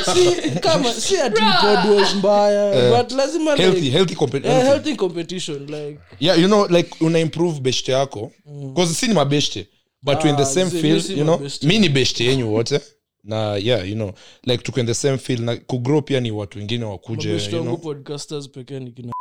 Si 0.05 0.51
kama 0.61 0.93
si 0.93 1.17
ati 1.21 1.43
pod 1.61 1.91
wars 1.91 2.15
mbaya 2.15 2.91
but 3.03 3.13
lazima 3.13 3.57
healthy 3.57 3.81
like, 3.81 3.91
healthy 3.93 4.15
compet- 4.15 4.45
yeah, 4.45 4.53
healthy. 4.55 4.69
healthy 4.69 4.97
competition 4.97 5.67
like. 5.67 5.99
Yeah 6.21 6.35
you 6.41 6.47
know 6.47 6.67
like 6.71 6.91
una 7.05 7.19
improve 7.19 7.61
beshte 7.61 7.93
yako. 7.93 8.33
Bcause 8.47 8.95
si 8.95 9.09
ni 9.09 9.15
mabeshte 9.15 9.67
but 10.03 10.25
ah, 10.25 10.29
in 10.29 10.37
the 10.37 10.43
Ah, 10.43 10.47
same 10.47 10.71
field 10.71 11.09
you 11.11 11.25
know 11.25 11.41
mi 11.63 11.79
ni 11.79 11.89
beshte 11.89 12.25
yenyu 12.25 12.53
wote 12.55 12.81
na 13.25 13.57
yeah 13.57 13.89
you 13.89 13.95
know 13.95 14.13
like 14.45 14.63
tuko 14.65 14.81
in 14.81 14.87
the 14.87 14.95
same 14.95 15.19
field 15.19 15.41
na 15.41 15.57
kugrow 15.57 16.03
pia 16.03 16.21
ni 16.21 16.31
watu 16.31 16.59
wengine 16.59 16.85
wakuje 16.85 17.31
you 17.33 17.63
know. 17.63 17.77
podcasters 17.77 18.49
pekee 18.49 18.81
ni 18.81 18.91
kina 18.93 19.13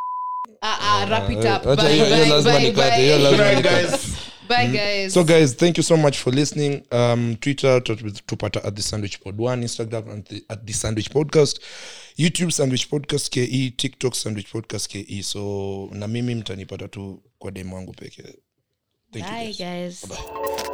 Ah, 0.63 0.77
ah, 0.81 1.05
Bye, 1.07 1.35
bye, 1.35 2.71
bye, 2.71 3.61
bye. 4.47 5.09
so 5.09 5.23
guys 5.23 5.55
thank 5.57 5.77
you 5.77 5.83
so 5.83 5.97
much 5.97 6.17
for 6.17 6.33
listening. 6.33 6.83
Um 6.91 7.35
twitter 7.39 7.83
tupata 8.25 8.63
at 8.63 8.75
the 8.75 8.81
sandwich 8.81 9.19
pod 9.19 9.41
one 9.41 9.63
instagram 9.63 10.09
at 10.09 10.25
the, 10.29 10.43
at 10.49 10.65
the 10.65 10.73
sandwich 10.73 11.09
podcast. 11.09 11.59
Youtube 12.17 12.51
sandwich 12.51 12.89
podcast 12.89 13.29
ke 13.29 13.73
tiktok 13.77 14.15
sandwich 14.15 14.51
podcast 14.51 14.87
ke 14.89 15.23
so 15.23 15.89
na 15.93 16.07
mimi 16.07 16.35
mtanipata 16.35 16.87
tu 16.87 17.23
kwa 17.39 17.51
demu 17.51 17.75
wangu 17.75 17.93
pekee. 17.93 18.35
Thank 19.13 19.25
you 19.25 19.31
guys. 19.31 19.57
guys. 19.57 20.07
Bye. 20.07 20.70